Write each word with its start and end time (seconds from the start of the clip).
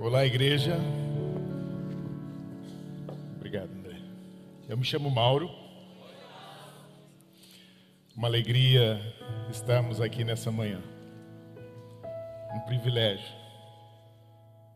Olá, 0.00 0.24
igreja. 0.24 0.76
Obrigado, 3.34 3.72
André. 3.72 3.96
Eu 4.68 4.76
me 4.76 4.84
chamo 4.84 5.10
Mauro. 5.10 5.50
Uma 8.16 8.28
alegria 8.28 9.00
estarmos 9.50 10.00
aqui 10.00 10.22
nessa 10.22 10.52
manhã. 10.52 10.80
Um 12.54 12.60
privilégio. 12.60 13.26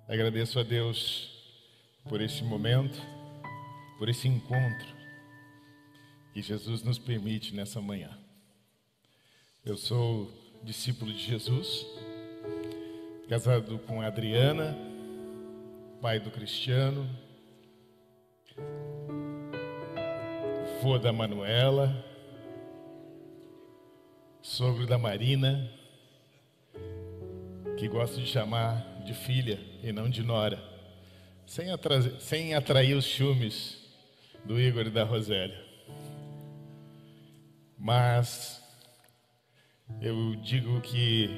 Agradeço 0.08 0.58
a 0.58 0.64
Deus 0.64 1.30
por 2.08 2.20
esse 2.20 2.42
momento, 2.42 3.00
por 3.98 4.08
esse 4.08 4.26
encontro 4.26 4.88
que 6.34 6.42
Jesus 6.42 6.82
nos 6.82 6.98
permite 6.98 7.54
nessa 7.54 7.80
manhã. 7.80 8.10
Eu 9.64 9.76
sou 9.76 10.28
discípulo 10.64 11.12
de 11.12 11.20
Jesus, 11.20 11.86
casado 13.28 13.78
com 13.86 14.02
Adriana, 14.02 14.90
pai 16.02 16.18
do 16.18 16.32
Cristiano, 16.32 17.08
vô 20.82 20.98
da 20.98 21.12
Manuela, 21.12 22.04
sogro 24.42 24.84
da 24.84 24.98
Marina, 24.98 25.70
que 27.78 27.86
gosto 27.86 28.20
de 28.20 28.26
chamar 28.26 29.04
de 29.04 29.14
filha 29.14 29.60
e 29.80 29.92
não 29.92 30.10
de 30.10 30.24
nora, 30.24 30.60
sem, 31.46 31.70
atrair, 31.70 32.20
sem 32.20 32.52
atrair 32.52 32.96
os 32.96 33.04
ciúmes 33.04 33.78
do 34.44 34.60
Igor 34.60 34.88
e 34.88 34.90
da 34.90 35.04
Rosélia. 35.04 35.64
Mas 37.78 38.60
eu 40.00 40.34
digo 40.34 40.80
que 40.80 41.30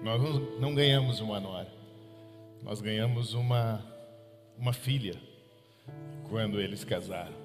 nós 0.00 0.22
não 0.60 0.76
ganhamos 0.76 1.18
uma 1.18 1.40
nora, 1.40 1.83
nós 2.64 2.80
ganhamos 2.80 3.34
uma, 3.34 3.84
uma 4.56 4.72
filha 4.72 5.20
quando 6.30 6.58
eles 6.58 6.82
casaram. 6.82 7.36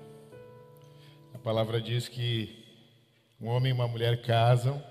A 1.34 1.38
palavra 1.38 1.82
diz 1.82 2.08
que 2.08 2.66
um 3.40 3.48
homem 3.48 3.72
e 3.72 3.74
uma 3.74 3.88
mulher 3.88 4.22
casam 4.22 4.82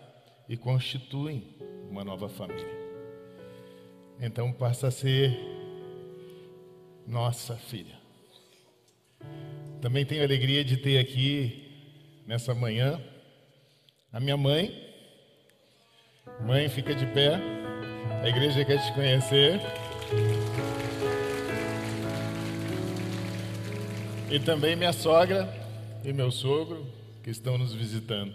e 0.47 0.57
constituem 0.57 1.57
uma 1.91 2.05
nova 2.05 2.29
família. 2.29 2.79
Então 4.21 4.53
passa 4.53 4.89
a 4.89 4.91
ser 4.91 5.35
nossa 7.07 7.57
filha. 7.57 7.97
Também 9.81 10.05
tenho 10.05 10.21
a 10.21 10.25
alegria 10.25 10.63
de 10.63 10.77
ter 10.77 10.99
aqui 10.99 12.23
nessa 12.27 12.55
manhã 12.55 13.03
a 14.13 14.21
minha 14.21 14.37
mãe. 14.37 14.87
Mãe, 16.45 16.69
fica 16.69 16.95
de 16.95 17.07
pé. 17.07 17.41
A 18.23 18.29
igreja 18.29 18.63
quer 18.65 18.85
te 18.85 18.93
conhecer. 18.93 19.88
E 24.31 24.39
também 24.41 24.77
minha 24.77 24.93
sogra 24.93 25.49
e 26.05 26.13
meu 26.13 26.31
sogro 26.31 26.87
que 27.23 27.31
estão 27.31 27.57
nos 27.57 27.75
visitando. 27.75 28.33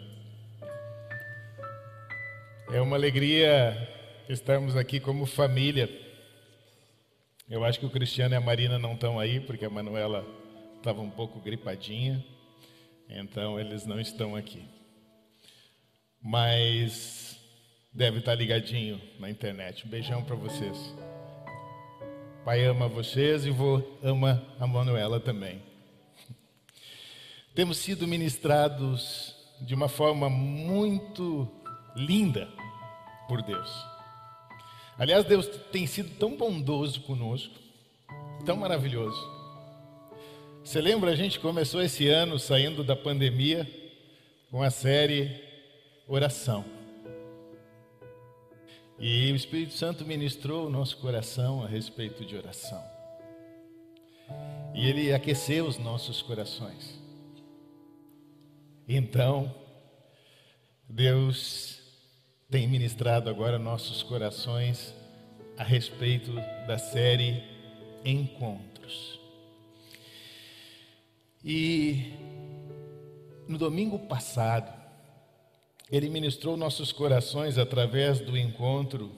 É 2.72 2.82
uma 2.82 2.96
alegria 2.96 3.78
estarmos 4.28 4.76
aqui 4.76 5.00
como 5.00 5.26
família. 5.26 5.90
Eu 7.50 7.64
acho 7.64 7.80
que 7.80 7.86
o 7.86 7.90
Cristiano 7.90 8.34
e 8.34 8.38
a 8.38 8.42
Marina 8.42 8.80
não 8.80 8.94
estão 8.94 9.20
aí, 9.20 9.40
porque 9.40 9.66
a 9.66 9.70
Manuela 9.70 10.26
estava 10.78 11.02
um 11.02 11.10
pouco 11.10 11.40
gripadinha, 11.40 12.24
então 13.08 13.60
eles 13.60 13.86
não 13.86 14.00
estão 14.00 14.36
aqui. 14.36 14.64
Mas 16.22 17.38
deve 17.94 18.20
estar 18.20 18.34
ligadinho 18.34 19.00
na 19.20 19.30
internet. 19.30 19.86
Um 19.86 19.90
beijão 19.90 20.24
para 20.24 20.36
vocês. 20.36 20.94
Pai 22.46 22.66
ama 22.66 22.90
vocês 22.90 23.46
e 23.46 23.50
vou 23.50 23.98
ama 24.04 24.46
a 24.60 24.68
Manuela 24.68 25.18
também. 25.18 25.62
Temos 27.56 27.78
sido 27.78 28.06
ministrados 28.06 29.34
de 29.62 29.74
uma 29.74 29.88
forma 29.88 30.30
muito 30.30 31.48
linda 31.96 32.50
por 33.30 33.42
Deus. 33.42 33.72
Aliás, 34.98 35.24
Deus 35.24 35.48
tem 35.72 35.88
sido 35.88 36.18
tão 36.20 36.36
bondoso 36.36 37.00
conosco, 37.02 37.56
tão 38.46 38.58
maravilhoso. 38.58 39.22
Você 40.66 40.82
lembra, 40.82 41.12
a 41.12 41.16
gente 41.16 41.40
começou 41.40 41.82
esse 41.82 42.10
ano 42.10 42.38
saindo 42.38 42.84
da 42.84 42.96
pandemia 42.96 43.66
com 44.52 44.62
a 44.62 44.70
série 44.70 45.42
Oração. 46.10 46.73
E 49.00 49.32
o 49.32 49.36
Espírito 49.36 49.74
Santo 49.74 50.06
ministrou 50.06 50.68
o 50.68 50.70
nosso 50.70 50.98
coração 50.98 51.64
a 51.64 51.68
respeito 51.68 52.24
de 52.24 52.36
oração. 52.36 52.84
E 54.74 54.88
ele 54.88 55.14
aqueceu 55.14 55.66
os 55.66 55.78
nossos 55.78 56.22
corações. 56.22 57.00
Então, 58.88 59.54
Deus 60.88 61.82
tem 62.50 62.68
ministrado 62.68 63.30
agora 63.30 63.58
nossos 63.58 64.04
corações 64.04 64.94
a 65.58 65.64
respeito 65.64 66.34
da 66.68 66.78
série 66.78 67.44
Encontros. 68.06 69.20
E 71.44 72.14
no 73.48 73.58
domingo 73.58 74.00
passado, 74.00 74.83
ele 75.96 76.10
ministrou 76.10 76.58
nossos 76.58 76.92
corações 76.92 77.60
através 77.60 78.20
do 78.20 78.36
encontro 78.36 79.12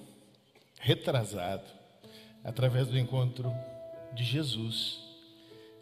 retrasado, 0.77 1.63
através 2.43 2.87
do 2.87 2.99
encontro 2.99 3.49
de 4.13 4.25
Jesus 4.25 4.99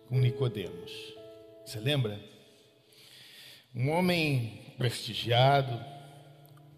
com 0.07 0.19
Nicodemos. 0.19 0.91
Você 1.65 1.79
lembra? 1.79 2.19
Um 3.75 3.89
homem 3.89 4.61
prestigiado, 4.77 5.83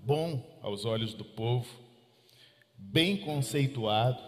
bom 0.02 0.42
aos 0.62 0.86
olhos 0.86 1.14
do 1.14 1.26
povo, 1.26 1.68
bem 2.78 3.18
conceituado 3.18 4.24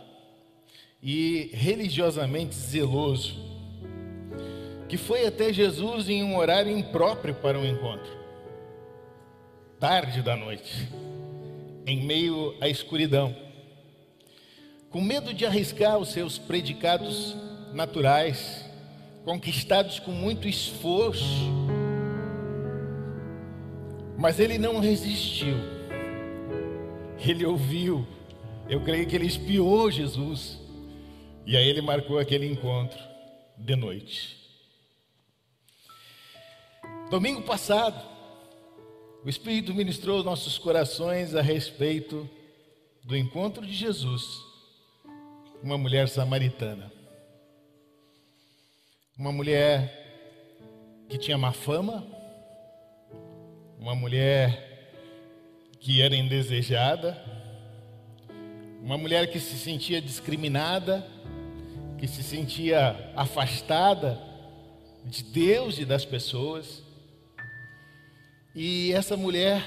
e 1.02 1.50
religiosamente 1.54 2.56
zeloso, 2.56 3.38
que 4.90 4.98
foi 4.98 5.26
até 5.26 5.54
Jesus 5.54 6.10
em 6.10 6.26
um 6.26 6.36
horário 6.36 6.78
impróprio 6.78 7.36
para 7.36 7.58
um 7.58 7.66
encontro, 7.66 8.17
tarde 9.80 10.24
da 10.24 10.36
noite, 10.36 10.88
em 11.86 12.04
meio 12.04 12.56
à 12.60 12.68
escuridão, 12.68 13.36
com 14.90 15.00
medo 15.00 15.34
de 15.34 15.46
arriscar 15.46 15.98
os 16.00 16.10
seus 16.10 16.38
predicados 16.40 17.36
naturais, 17.74 18.66
conquistados 19.24 20.00
com 20.00 20.12
muito 20.12 20.48
esforço, 20.48 21.52
mas 24.18 24.40
ele 24.40 24.58
não 24.58 24.80
resistiu. 24.80 25.58
Ele 27.20 27.46
ouviu. 27.46 28.08
Eu 28.68 28.84
creio 28.84 29.08
que 29.08 29.16
ele 29.16 29.28
espiou 29.28 29.92
Jesus. 29.92 30.60
E 31.46 31.56
aí 31.56 31.68
ele 31.68 31.82
marcou 31.82 32.18
aquele 32.18 32.48
encontro 32.52 33.00
de 33.58 33.76
noite. 33.76 34.38
Domingo 37.12 37.44
passado, 37.44 38.17
o 39.24 39.30
Espírito 39.30 39.74
ministrou 39.74 40.24
nossos 40.24 40.58
corações 40.58 41.36
a 41.36 41.42
respeito 41.42 42.30
do 43.04 43.16
encontro 43.16 43.66
de 43.66 43.74
Jesus 43.74 44.24
com 45.60 45.66
uma 45.68 45.78
mulher 45.78 46.08
samaritana. 46.08 46.92
Uma 49.18 49.32
mulher 49.32 51.06
que 51.10 51.18
tinha 51.18 51.38
má 51.38 51.52
fama, 51.52 52.06
uma 53.80 53.96
mulher 53.96 54.68
que 55.80 56.02
era 56.02 56.16
indesejada, 56.16 57.18
uma 58.82 58.98
mulher 58.98 59.32
que 59.32 59.40
se 59.40 59.58
sentia 59.58 60.02
discriminada, 60.02 61.06
que 61.98 62.08
se 62.08 62.22
sentia 62.22 63.12
afastada 63.16 64.22
de 65.04 65.24
Deus 65.24 65.80
e 65.80 65.86
das 65.86 66.06
pessoas. 66.06 66.84
E 68.60 68.92
essa 68.92 69.16
mulher 69.16 69.64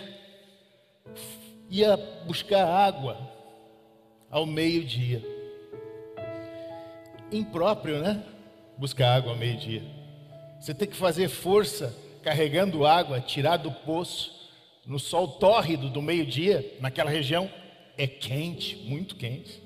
ia 1.70 1.96
buscar 2.26 2.66
água 2.66 3.16
ao 4.28 4.44
meio-dia. 4.44 5.25
Impróprio, 7.31 8.00
né? 8.00 8.20
Buscar 8.76 9.14
água 9.14 9.31
ao 9.31 9.38
meio-dia. 9.38 9.84
Você 10.60 10.75
tem 10.75 10.88
que 10.88 10.96
fazer 10.96 11.28
força 11.28 11.96
carregando 12.20 12.84
água, 12.84 13.20
tirar 13.20 13.58
do 13.58 13.70
poço, 13.70 14.50
no 14.84 14.98
sol 14.98 15.28
tórrido 15.38 15.88
do 15.88 16.02
meio-dia, 16.02 16.76
naquela 16.81 17.10
região, 17.10 17.48
é 17.96 18.08
quente, 18.08 18.75
muito 18.78 19.14
quente. 19.14 19.62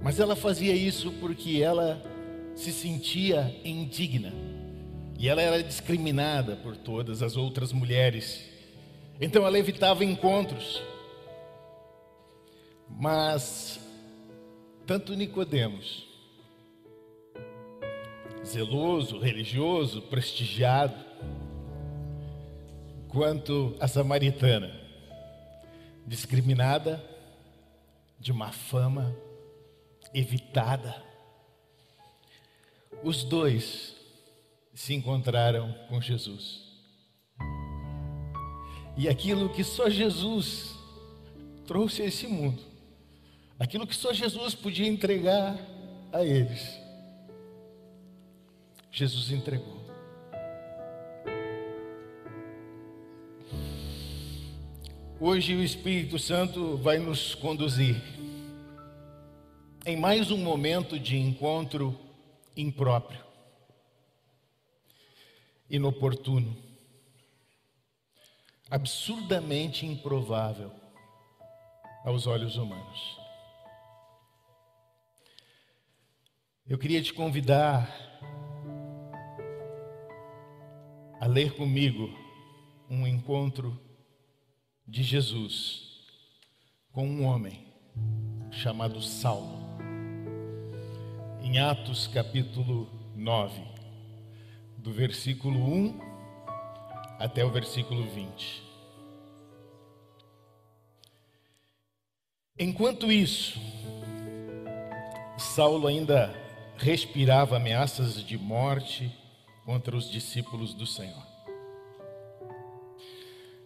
Mas 0.00 0.18
ela 0.18 0.34
fazia 0.34 0.74
isso 0.74 1.12
porque 1.20 1.60
ela 1.60 2.02
se 2.56 2.72
sentia 2.72 3.54
indigna. 3.62 4.32
E 5.18 5.28
ela 5.28 5.42
era 5.42 5.60
discriminada 5.60 6.54
por 6.54 6.76
todas 6.76 7.24
as 7.24 7.36
outras 7.36 7.72
mulheres. 7.72 8.48
Então 9.20 9.44
ela 9.44 9.58
evitava 9.58 10.04
encontros. 10.04 10.80
Mas 12.88 13.80
tanto 14.86 15.14
Nicodemos, 15.14 16.06
zeloso, 18.46 19.18
religioso, 19.18 20.02
prestigiado, 20.02 20.94
quanto 23.08 23.76
a 23.80 23.88
samaritana, 23.88 24.72
discriminada, 26.06 27.04
de 28.20 28.32
má 28.32 28.52
fama, 28.52 29.14
evitada. 30.14 31.02
Os 33.02 33.24
dois 33.24 33.97
se 34.78 34.94
encontraram 34.94 35.74
com 35.88 36.00
Jesus. 36.00 36.62
E 38.96 39.08
aquilo 39.08 39.48
que 39.48 39.64
só 39.64 39.90
Jesus 39.90 40.72
trouxe 41.66 42.02
a 42.02 42.04
esse 42.04 42.28
mundo, 42.28 42.62
aquilo 43.58 43.88
que 43.88 43.94
só 43.94 44.12
Jesus 44.12 44.54
podia 44.54 44.86
entregar 44.86 45.58
a 46.12 46.24
eles, 46.24 46.78
Jesus 48.92 49.32
entregou. 49.32 49.84
Hoje 55.18 55.56
o 55.56 55.62
Espírito 55.64 56.20
Santo 56.20 56.76
vai 56.76 56.98
nos 56.98 57.34
conduzir 57.34 58.00
em 59.84 59.96
mais 59.96 60.30
um 60.30 60.38
momento 60.38 61.00
de 61.00 61.16
encontro 61.16 61.98
impróprio, 62.56 63.27
inoportuno, 65.68 66.56
absurdamente 68.70 69.86
improvável 69.86 70.72
aos 72.04 72.26
olhos 72.26 72.56
humanos. 72.56 73.18
Eu 76.66 76.78
queria 76.78 77.02
te 77.02 77.12
convidar 77.12 77.88
a 81.20 81.26
ler 81.26 81.54
comigo 81.54 82.08
um 82.90 83.06
encontro 83.06 83.78
de 84.86 85.02
Jesus 85.02 86.06
com 86.92 87.06
um 87.06 87.24
homem 87.24 87.66
chamado 88.50 89.00
Saulo 89.02 89.68
em 91.42 91.58
Atos 91.58 92.06
capítulo 92.08 92.86
9, 93.16 93.77
do 94.88 94.94
versículo 94.94 95.58
1 95.58 96.00
até 97.18 97.44
o 97.44 97.50
versículo 97.50 98.04
20. 98.04 98.62
Enquanto 102.58 103.12
isso, 103.12 103.60
Saulo 105.36 105.86
ainda 105.86 106.34
respirava 106.78 107.56
ameaças 107.56 108.24
de 108.24 108.38
morte 108.38 109.14
contra 109.66 109.94
os 109.94 110.10
discípulos 110.10 110.72
do 110.72 110.86
Senhor. 110.86 111.26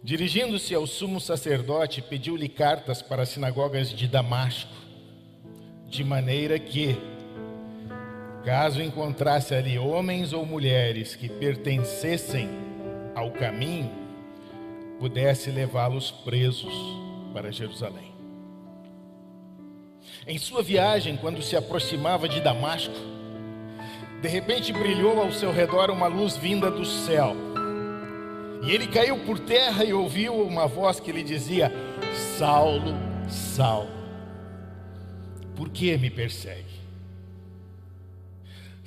Dirigindo-se 0.03 0.75
ao 0.75 0.85
sumo 0.85 1.21
sacerdote, 1.21 2.01
pediu-lhe 2.01 2.49
cartas 2.49 3.01
para 3.01 3.23
as 3.23 3.29
sinagogas 3.29 3.91
de 3.91 4.09
Damasco, 4.09 4.75
de 5.87 6.03
maneira 6.03 6.59
que, 6.59 6.97
Caso 8.43 8.81
encontrasse 8.81 9.55
ali 9.55 9.79
homens 9.79 10.33
ou 10.33 10.45
mulheres 10.45 11.15
que 11.15 11.29
pertencessem 11.29 12.49
ao 13.15 13.31
caminho, 13.31 13.89
pudesse 14.99 15.49
levá-los 15.49 16.11
presos 16.11 16.73
para 17.33 17.51
Jerusalém. 17.51 18.13
Em 20.27 20.37
sua 20.37 20.61
viagem, 20.61 21.15
quando 21.15 21.41
se 21.41 21.55
aproximava 21.55 22.27
de 22.27 22.41
Damasco, 22.41 22.93
de 24.21 24.27
repente 24.27 24.73
brilhou 24.73 25.21
ao 25.21 25.31
seu 25.31 25.51
redor 25.51 25.89
uma 25.89 26.07
luz 26.07 26.35
vinda 26.35 26.69
do 26.69 26.85
céu. 26.85 27.35
E 28.65 28.71
ele 28.71 28.87
caiu 28.87 29.19
por 29.25 29.39
terra 29.39 29.83
e 29.83 29.93
ouviu 29.93 30.35
uma 30.35 30.67
voz 30.67 30.99
que 30.99 31.11
lhe 31.11 31.23
dizia: 31.23 31.71
Saulo, 32.37 32.93
Saulo, 33.27 33.89
por 35.55 35.69
que 35.69 35.97
me 35.97 36.09
persegue? 36.09 36.72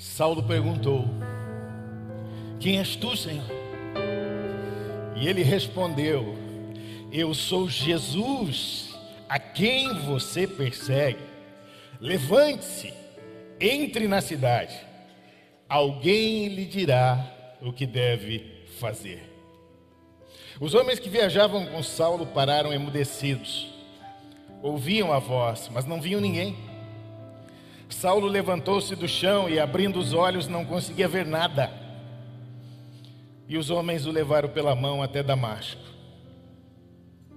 Saulo 0.06 0.43
perguntou: 0.43 1.05
Quem 2.58 2.79
és 2.79 2.97
tu, 2.97 3.14
Senhor? 3.17 3.44
E 5.17 5.29
ele 5.29 5.43
respondeu: 5.43 6.35
Eu 7.12 7.35
sou 7.35 7.69
Jesus, 7.69 8.97
a 9.29 9.38
quem 9.38 9.93
você 10.06 10.47
persegue. 10.47 11.23
Levante-se, 12.00 12.94
entre 13.61 14.06
na 14.08 14.23
cidade. 14.23 14.79
Alguém 15.69 16.49
lhe 16.49 16.64
dirá 16.64 17.26
o 17.61 17.73
que 17.73 17.85
deve 17.85 18.64
fazer. 18.79 19.29
Os 20.58 20.73
homens 20.73 20.99
que 20.99 21.11
viajavam 21.11 21.67
com 21.67 21.82
Saulo 21.82 22.26
pararam 22.26 22.73
emudecidos. 22.73 23.67
Ouviam 24.62 25.12
a 25.12 25.19
voz, 25.19 25.69
mas 25.70 25.85
não 25.85 26.00
viam 26.00 26.20
ninguém. 26.20 26.56
Saulo 27.88 28.27
levantou-se 28.27 28.94
do 28.97 29.09
chão 29.09 29.49
e, 29.49 29.59
abrindo 29.59 29.99
os 29.99 30.12
olhos, 30.12 30.49
não 30.49 30.65
conseguia 30.65 31.09
ver 31.09 31.25
nada. 31.25 31.71
E 33.49 33.56
os 33.56 33.71
homens 33.71 34.06
o 34.06 34.11
levaram 34.11 34.49
pela 34.49 34.75
mão 34.75 35.03
até 35.03 35.23
Damasco. 35.23 35.81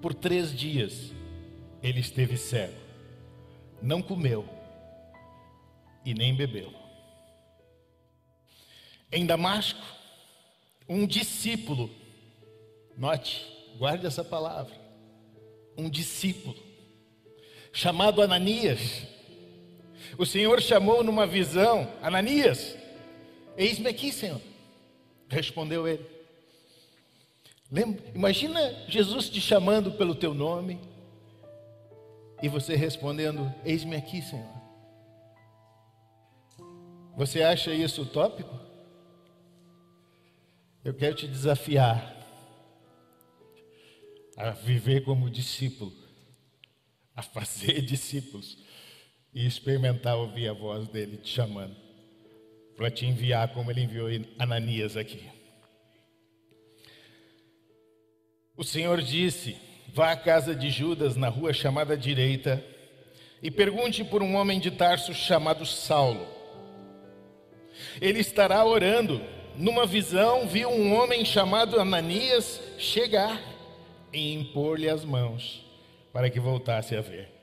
Por 0.01 0.13
três 0.13 0.56
dias 0.56 1.12
ele 1.84 2.00
esteve 2.00 2.38
cego, 2.38 2.78
não 3.81 4.01
comeu 4.01 4.48
e 6.04 6.13
nem 6.13 6.34
bebeu. 6.34 6.74
Em 9.12 9.25
Damasco, 9.25 9.81
um 10.88 11.06
discípulo, 11.06 11.90
note, 12.98 13.45
guarde 13.78 14.06
essa 14.06 14.24
palavra, 14.24 14.74
um 15.78 15.90
discípulo, 15.90 16.56
chamado 17.72 18.22
Ananias, 18.22 19.07
o 20.17 20.25
Senhor 20.25 20.61
chamou 20.61 21.03
numa 21.03 21.25
visão 21.25 21.91
Ananias, 22.01 22.75
eis-me 23.57 23.89
aqui, 23.89 24.11
Senhor. 24.11 24.41
Respondeu 25.29 25.88
ele. 25.88 26.06
Lembra? 27.71 28.03
Imagina 28.15 28.59
Jesus 28.88 29.29
te 29.29 29.39
chamando 29.39 29.91
pelo 29.91 30.15
teu 30.15 30.33
nome 30.33 30.79
e 32.41 32.50
você 32.50 32.75
respondendo: 32.75 33.53
Eis-me 33.63 33.95
aqui, 33.95 34.21
Senhor. 34.21 34.59
Você 37.16 37.44
acha 37.44 37.73
isso 37.73 38.01
utópico? 38.01 38.57
Eu 40.83 40.94
quero 40.94 41.16
te 41.16 41.28
desafiar 41.28 42.16
a 44.37 44.51
viver 44.51 45.04
como 45.04 45.30
discípulo, 45.30 45.94
a 47.13 47.21
fazer 47.21 47.81
discípulos 47.85 48.57
e 49.33 49.45
experimentar 49.45 50.16
ouvir 50.16 50.48
a 50.48 50.54
voz 50.54 50.88
dele 50.88 51.18
te 51.18 51.30
chamando 51.30 51.76
para 52.76 52.90
te 52.90 53.06
enviar 53.06 53.50
como 53.50 53.69
ele 53.69 53.81
enviou 53.81 54.07
Ananias 54.38 54.95
aqui. 54.95 55.21
O 58.56 58.64
Senhor 58.64 59.02
disse: 59.02 59.57
Vá 59.94 60.12
à 60.12 60.16
casa 60.16 60.56
de 60.56 60.69
Judas 60.69 61.16
na 61.16 61.28
rua 61.28 61.52
chamada 61.52 61.98
direita 61.98 62.64
e 63.44 63.52
pergunte 63.52 64.04
por 64.04 64.24
um 64.24 64.36
homem 64.36 64.59
de 64.59 64.71
Tarso 64.71 65.14
chamado 65.14 65.66
Saulo. 65.66 66.26
Ele 68.00 68.19
estará 68.19 68.64
orando. 68.64 69.21
Numa 69.56 69.86
visão, 69.86 70.48
viu 70.48 70.69
um 70.69 70.95
homem 70.95 71.26
chamado 71.26 71.81
Ananias 71.81 72.62
chegar 72.78 73.42
e 74.14 74.33
impor-lhe 74.33 74.88
as 74.88 75.04
mãos 75.04 75.66
para 76.14 76.30
que 76.30 76.40
voltasse 76.40 76.95
a 76.95 77.02
ver. 77.02 77.39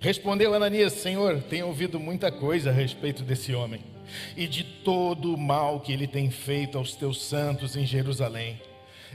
Respondeu 0.00 0.54
Ananias: 0.54 0.94
Senhor, 0.94 1.42
tenho 1.42 1.66
ouvido 1.66 2.00
muita 2.00 2.32
coisa 2.32 2.70
a 2.70 2.72
respeito 2.72 3.22
desse 3.22 3.54
homem 3.54 3.84
e 4.34 4.46
de 4.46 4.64
todo 4.64 5.34
o 5.34 5.38
mal 5.38 5.78
que 5.80 5.92
ele 5.92 6.06
tem 6.06 6.30
feito 6.30 6.78
aos 6.78 6.96
teus 6.96 7.22
santos 7.22 7.76
em 7.76 7.84
Jerusalém. 7.84 8.60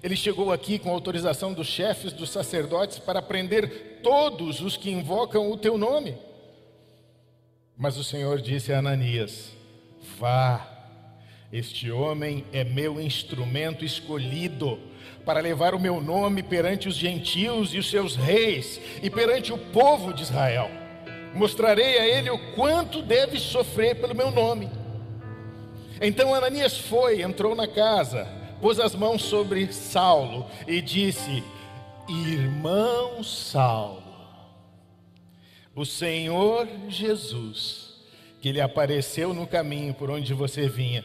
Ele 0.03 0.15
chegou 0.15 0.51
aqui 0.51 0.77
com 0.77 0.91
autorização 0.91 1.53
dos 1.53 1.67
chefes 1.67 2.13
dos 2.13 2.29
sacerdotes 2.29 2.99
para 2.99 3.21
prender 3.21 4.01
todos 4.03 4.61
os 4.61 4.77
que 4.77 4.91
invocam 4.91 5.51
o 5.51 5.57
teu 5.57 5.75
nome. 5.75 6.15
Mas 7.75 7.97
o 7.97 8.03
Senhor 8.03 8.39
disse 8.39 8.71
a 8.71 8.77
Ananias: 8.77 9.53
Vá, 10.19 10.67
este 11.51 11.89
homem 11.89 12.45
é 12.53 12.63
meu 12.63 13.01
instrumento 13.01 13.83
escolhido 13.83 14.79
para 15.25 15.39
levar 15.39 15.73
o 15.73 15.79
meu 15.79 15.99
nome 15.99 16.43
perante 16.43 16.87
os 16.87 16.95
gentios 16.95 17.73
e 17.73 17.79
os 17.79 17.89
seus 17.89 18.15
reis 18.15 18.79
e 19.01 19.09
perante 19.09 19.51
o 19.51 19.57
povo 19.57 20.13
de 20.13 20.21
Israel. 20.21 20.69
Mostrarei 21.33 21.97
a 21.97 22.07
ele 22.07 22.29
o 22.29 22.53
quanto 22.53 23.01
deve 23.01 23.39
sofrer 23.39 23.95
pelo 23.95 24.15
meu 24.15 24.31
nome. 24.31 24.69
Então 25.99 26.33
Ananias 26.33 26.77
foi, 26.77 27.21
entrou 27.21 27.55
na 27.55 27.67
casa, 27.67 28.27
pôs 28.61 28.79
as 28.79 28.93
mãos 28.93 29.23
sobre 29.23 29.71
Saulo 29.73 30.45
e 30.67 30.81
disse: 30.81 31.43
Irmão 32.07 33.23
Saulo, 33.23 34.03
o 35.75 35.85
Senhor 35.85 36.67
Jesus, 36.87 37.95
que 38.41 38.51
lhe 38.51 38.61
apareceu 38.61 39.33
no 39.33 39.47
caminho 39.47 39.93
por 39.93 40.11
onde 40.11 40.33
você 40.33 40.67
vinha, 40.69 41.03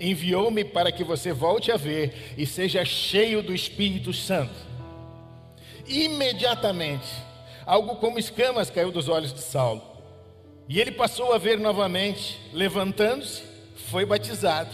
enviou-me 0.00 0.64
para 0.64 0.90
que 0.90 1.04
você 1.04 1.32
volte 1.32 1.70
a 1.70 1.76
ver 1.76 2.34
e 2.38 2.46
seja 2.46 2.84
cheio 2.84 3.42
do 3.42 3.54
Espírito 3.54 4.12
Santo. 4.12 4.54
Imediatamente, 5.86 7.08
algo 7.66 7.96
como 7.96 8.18
escamas 8.18 8.70
caiu 8.70 8.90
dos 8.90 9.08
olhos 9.08 9.32
de 9.32 9.40
Saulo. 9.40 9.82
E 10.68 10.80
ele 10.80 10.92
passou 10.92 11.34
a 11.34 11.38
ver 11.38 11.58
novamente, 11.58 12.38
levantando-se, 12.52 13.42
foi 13.74 14.06
batizado 14.06 14.70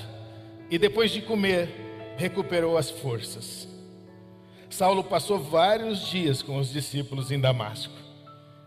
e 0.70 0.78
depois 0.78 1.10
de 1.10 1.22
comer, 1.22 2.14
recuperou 2.16 2.76
as 2.76 2.90
forças. 2.90 3.66
Saulo 4.68 5.02
passou 5.02 5.38
vários 5.38 6.06
dias 6.06 6.42
com 6.42 6.58
os 6.58 6.70
discípulos 6.70 7.30
em 7.30 7.40
Damasco 7.40 7.94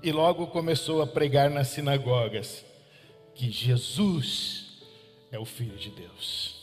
e 0.01 0.11
logo 0.11 0.47
começou 0.47 1.01
a 1.01 1.07
pregar 1.07 1.49
nas 1.49 1.67
sinagogas 1.67 2.65
que 3.35 3.51
Jesus 3.51 4.68
é 5.31 5.37
o 5.37 5.45
Filho 5.45 5.77
de 5.77 5.89
Deus. 5.89 6.55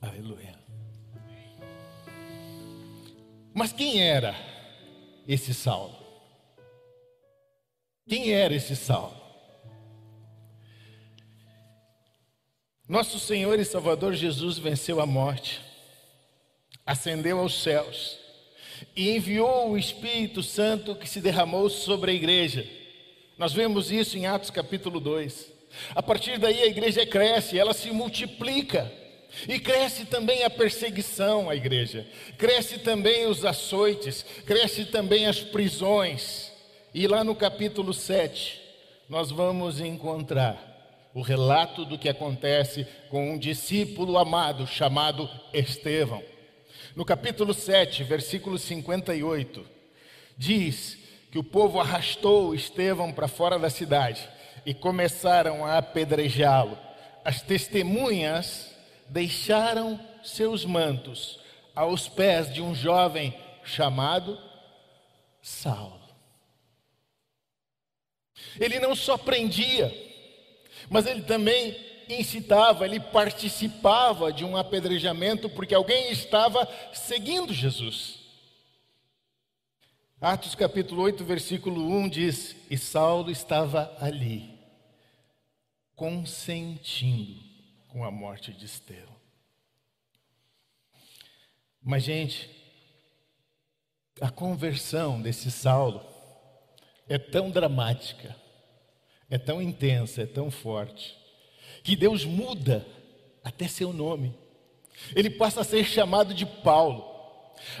Aleluia. 0.00 0.54
Mas 3.52 3.72
quem 3.72 4.02
era 4.02 4.34
esse 5.26 5.54
Saulo? 5.54 5.96
Quem 8.06 8.32
era 8.32 8.54
esse 8.54 8.76
Saulo? 8.76 9.16
Nosso 12.88 13.18
Senhor 13.18 13.58
e 13.58 13.64
Salvador 13.64 14.14
Jesus 14.14 14.58
venceu 14.58 15.00
a 15.00 15.06
morte, 15.06 15.60
ascendeu 16.84 17.40
aos 17.40 17.60
céus 17.60 18.16
e 18.94 19.10
enviou 19.10 19.70
o 19.70 19.78
Espírito 19.78 20.42
Santo 20.42 20.94
que 20.94 21.08
se 21.08 21.20
derramou 21.20 21.68
sobre 21.68 22.12
a 22.12 22.14
igreja. 22.14 22.64
Nós 23.36 23.52
vemos 23.52 23.90
isso 23.90 24.16
em 24.16 24.26
Atos 24.26 24.50
capítulo 24.50 25.00
2. 25.00 25.55
A 25.94 26.02
partir 26.02 26.38
daí 26.38 26.62
a 26.62 26.66
igreja 26.66 27.06
cresce, 27.06 27.58
ela 27.58 27.74
se 27.74 27.90
multiplica. 27.90 28.90
E 29.48 29.58
cresce 29.58 30.06
também 30.06 30.44
a 30.44 30.50
perseguição 30.50 31.50
à 31.50 31.56
igreja, 31.56 32.06
cresce 32.38 32.78
também 32.78 33.26
os 33.26 33.44
açoites, 33.44 34.24
cresce 34.46 34.86
também 34.86 35.26
as 35.26 35.40
prisões. 35.40 36.50
E 36.94 37.06
lá 37.06 37.22
no 37.22 37.34
capítulo 37.34 37.92
7, 37.92 38.58
nós 39.08 39.30
vamos 39.30 39.78
encontrar 39.78 41.10
o 41.12 41.20
relato 41.20 41.84
do 41.84 41.98
que 41.98 42.08
acontece 42.08 42.86
com 43.10 43.32
um 43.32 43.38
discípulo 43.38 44.16
amado 44.16 44.66
chamado 44.66 45.28
Estevão. 45.52 46.22
No 46.94 47.04
capítulo 47.04 47.52
7, 47.52 48.04
versículo 48.04 48.58
58, 48.58 49.66
diz 50.38 50.96
que 51.30 51.38
o 51.38 51.44
povo 51.44 51.78
arrastou 51.78 52.54
Estevão 52.54 53.12
para 53.12 53.28
fora 53.28 53.58
da 53.58 53.68
cidade 53.68 54.26
e 54.66 54.74
começaram 54.74 55.64
a 55.64 55.78
apedrejá-lo. 55.78 56.76
As 57.24 57.40
testemunhas 57.40 58.74
deixaram 59.08 59.98
seus 60.24 60.64
mantos 60.64 61.38
aos 61.74 62.08
pés 62.08 62.52
de 62.52 62.60
um 62.60 62.74
jovem 62.74 63.32
chamado 63.62 64.36
Saulo. 65.40 66.02
Ele 68.58 68.80
não 68.80 68.96
só 68.96 69.16
prendia, 69.16 69.94
mas 70.90 71.06
ele 71.06 71.22
também 71.22 71.76
incitava, 72.08 72.84
ele 72.84 72.98
participava 72.98 74.32
de 74.32 74.44
um 74.44 74.56
apedrejamento 74.56 75.48
porque 75.48 75.74
alguém 75.74 76.10
estava 76.10 76.68
seguindo 76.92 77.52
Jesus. 77.52 78.26
Atos 80.20 80.54
capítulo 80.54 81.02
8, 81.02 81.24
versículo 81.24 81.88
1 81.88 82.08
diz: 82.08 82.56
E 82.70 82.78
Saulo 82.78 83.30
estava 83.30 83.94
ali, 84.00 84.55
consentindo 85.96 87.42
com 87.88 88.04
a 88.04 88.10
morte 88.10 88.52
de 88.52 88.66
Estevão. 88.66 89.16
Mas, 91.82 92.04
gente, 92.04 92.48
a 94.20 94.30
conversão 94.30 95.20
desse 95.20 95.50
Saulo 95.50 96.04
é 97.08 97.18
tão 97.18 97.50
dramática 97.50 98.46
é 99.30 99.38
tão 99.38 99.60
intensa, 99.60 100.22
é 100.22 100.26
tão 100.26 100.50
forte, 100.50 101.16
que 101.82 101.96
Deus 101.96 102.24
muda 102.24 102.86
até 103.42 103.66
seu 103.68 103.92
nome. 103.92 104.34
Ele 105.14 105.30
passa 105.30 105.60
a 105.60 105.64
ser 105.64 105.84
chamado 105.84 106.32
de 106.32 106.46
Paulo. 106.46 107.04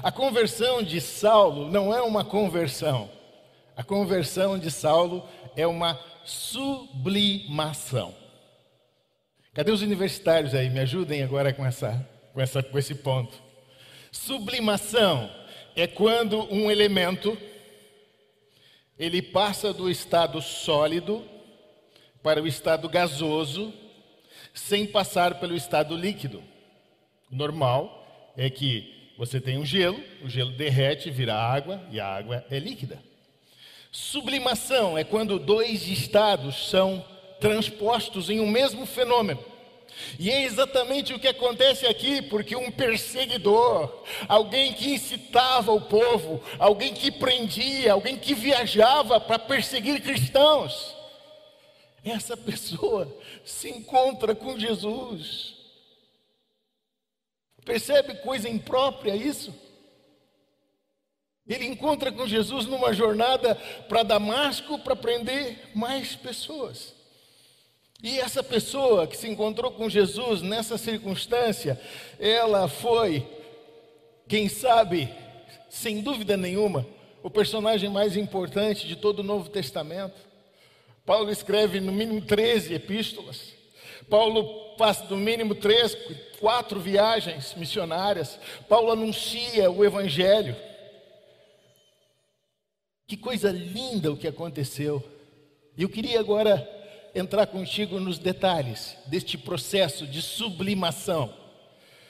A 0.02 0.10
conversão 0.10 0.82
de 0.82 1.00
Saulo 1.00 1.70
não 1.70 1.94
é 1.94 2.02
uma 2.02 2.24
conversão. 2.24 3.10
A 3.76 3.84
conversão 3.84 4.58
de 4.58 4.70
Saulo 4.70 5.26
é 5.56 5.66
uma 5.66 5.98
sublimação. 6.24 8.14
Cadê 9.54 9.72
os 9.72 9.80
universitários 9.80 10.54
aí? 10.54 10.68
Me 10.68 10.80
ajudem 10.80 11.22
agora 11.22 11.52
com, 11.52 11.64
essa, 11.64 12.06
com, 12.34 12.40
essa, 12.40 12.62
com 12.62 12.78
esse 12.78 12.94
ponto. 12.94 13.34
Sublimação 14.12 15.30
é 15.74 15.86
quando 15.86 16.42
um 16.52 16.70
elemento 16.70 17.36
ele 18.98 19.20
passa 19.20 19.72
do 19.72 19.90
estado 19.90 20.40
sólido 20.40 21.24
para 22.22 22.42
o 22.42 22.46
estado 22.46 22.88
gasoso 22.88 23.72
sem 24.54 24.86
passar 24.86 25.38
pelo 25.38 25.54
estado 25.54 25.96
líquido. 25.96 26.42
O 27.30 27.36
normal 27.36 28.32
é 28.36 28.48
que 28.48 29.12
você 29.18 29.40
tem 29.40 29.58
um 29.58 29.64
gelo, 29.64 30.02
o 30.22 30.28
gelo 30.28 30.52
derrete, 30.52 31.10
vira 31.10 31.34
água 31.34 31.82
e 31.90 32.00
a 32.00 32.06
água 32.06 32.44
é 32.50 32.58
líquida. 32.58 33.02
Sublimação 33.96 34.98
é 34.98 35.02
quando 35.02 35.38
dois 35.38 35.88
estados 35.88 36.68
são 36.68 37.02
transpostos 37.40 38.28
em 38.28 38.40
um 38.40 38.46
mesmo 38.46 38.84
fenômeno. 38.84 39.42
E 40.18 40.30
é 40.30 40.42
exatamente 40.42 41.14
o 41.14 41.18
que 41.18 41.26
acontece 41.26 41.86
aqui, 41.86 42.20
porque 42.20 42.54
um 42.54 42.70
perseguidor, 42.70 44.04
alguém 44.28 44.74
que 44.74 44.92
incitava 44.92 45.72
o 45.72 45.80
povo, 45.80 46.44
alguém 46.58 46.92
que 46.92 47.10
prendia, 47.10 47.94
alguém 47.94 48.18
que 48.18 48.34
viajava 48.34 49.18
para 49.18 49.38
perseguir 49.38 50.02
cristãos, 50.02 50.94
essa 52.04 52.36
pessoa 52.36 53.10
se 53.46 53.70
encontra 53.70 54.34
com 54.34 54.58
Jesus. 54.58 55.54
Percebe 57.64 58.16
coisa 58.16 58.46
imprópria 58.46 59.16
isso? 59.16 59.54
Ele 61.48 61.66
encontra 61.66 62.10
com 62.10 62.26
Jesus 62.26 62.66
numa 62.66 62.92
jornada 62.92 63.54
para 63.88 64.02
Damasco 64.02 64.78
para 64.78 64.96
prender 64.96 65.70
mais 65.74 66.16
pessoas. 66.16 66.94
E 68.02 68.18
essa 68.18 68.42
pessoa 68.42 69.06
que 69.06 69.16
se 69.16 69.28
encontrou 69.28 69.70
com 69.70 69.88
Jesus 69.88 70.42
nessa 70.42 70.76
circunstância, 70.76 71.80
ela 72.18 72.68
foi, 72.68 73.26
quem 74.28 74.48
sabe, 74.48 75.08
sem 75.70 76.02
dúvida 76.02 76.36
nenhuma, 76.36 76.86
o 77.22 77.30
personagem 77.30 77.88
mais 77.88 78.16
importante 78.16 78.86
de 78.86 78.96
todo 78.96 79.20
o 79.20 79.24
Novo 79.24 79.48
Testamento. 79.48 80.14
Paulo 81.04 81.30
escreve 81.30 81.80
no 81.80 81.92
mínimo 81.92 82.20
13 82.20 82.74
epístolas. 82.74 83.54
Paulo 84.10 84.76
passa 84.76 85.04
no 85.06 85.16
mínimo 85.16 85.54
três, 85.54 85.96
quatro 86.38 86.78
viagens 86.78 87.54
missionárias. 87.54 88.38
Paulo 88.68 88.92
anuncia 88.92 89.70
o 89.70 89.84
Evangelho. 89.84 90.54
Que 93.06 93.16
coisa 93.16 93.52
linda 93.52 94.10
o 94.10 94.16
que 94.16 94.26
aconteceu. 94.26 95.00
Eu 95.78 95.88
queria 95.88 96.18
agora 96.18 96.68
entrar 97.14 97.46
contigo 97.46 98.00
nos 98.00 98.18
detalhes 98.18 98.96
deste 99.06 99.38
processo 99.38 100.08
de 100.08 100.20
sublimação. 100.20 101.32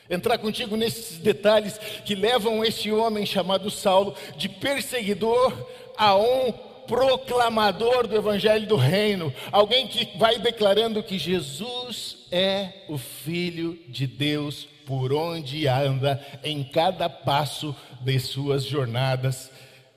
Entrar 0.08 0.38
contigo 0.38 0.74
nesses 0.74 1.18
detalhes 1.18 1.76
que 2.04 2.14
levam 2.14 2.64
este 2.64 2.90
homem 2.90 3.26
chamado 3.26 3.70
Saulo 3.70 4.14
de 4.38 4.48
perseguidor 4.48 5.68
a 5.98 6.16
um 6.16 6.50
proclamador 6.86 8.06
do 8.06 8.16
evangelho 8.16 8.66
do 8.66 8.76
reino, 8.76 9.34
alguém 9.52 9.88
que 9.88 10.16
vai 10.16 10.38
declarando 10.38 11.02
que 11.02 11.18
Jesus 11.18 12.26
é 12.30 12.84
o 12.88 12.96
filho 12.96 13.78
de 13.88 14.06
Deus 14.06 14.66
por 14.86 15.12
onde 15.12 15.66
anda 15.66 16.24
em 16.44 16.62
cada 16.62 17.10
passo 17.10 17.74
de 18.00 18.18
suas 18.20 18.64
jornadas 18.64 19.50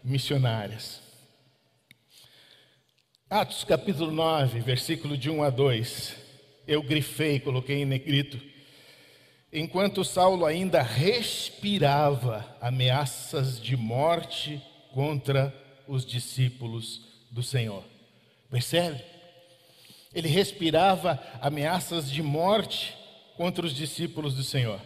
missionárias. 0.03 1.01
Atos 3.29 3.63
capítulo 3.63 4.12
9, 4.12 4.60
versículo 4.60 5.18
de 5.18 5.29
1 5.29 5.44
a 5.44 5.50
2. 5.50 6.15
Eu 6.68 6.82
grifei, 6.82 7.39
coloquei 7.39 7.84
em 7.84 7.86
negrito. 7.86 8.39
Enquanto 9.51 10.03
Saulo 10.03 10.46
ainda 10.46 10.82
respirava 10.82 12.46
ameaças 12.62 13.60
de 13.62 13.75
morte 13.75 14.62
contra 14.94 15.53
os 15.88 16.06
discípulos 16.06 17.01
do 17.32 17.41
Senhor. 17.44 17.84
Percebe? 18.50 19.03
Ele 20.13 20.27
respirava 20.27 21.22
ameaças 21.41 22.12
de 22.12 22.24
morte 22.24 22.96
contra 23.38 23.65
os 23.65 23.75
discípulos 23.75 24.34
do 24.34 24.44
Senhor. 24.44 24.79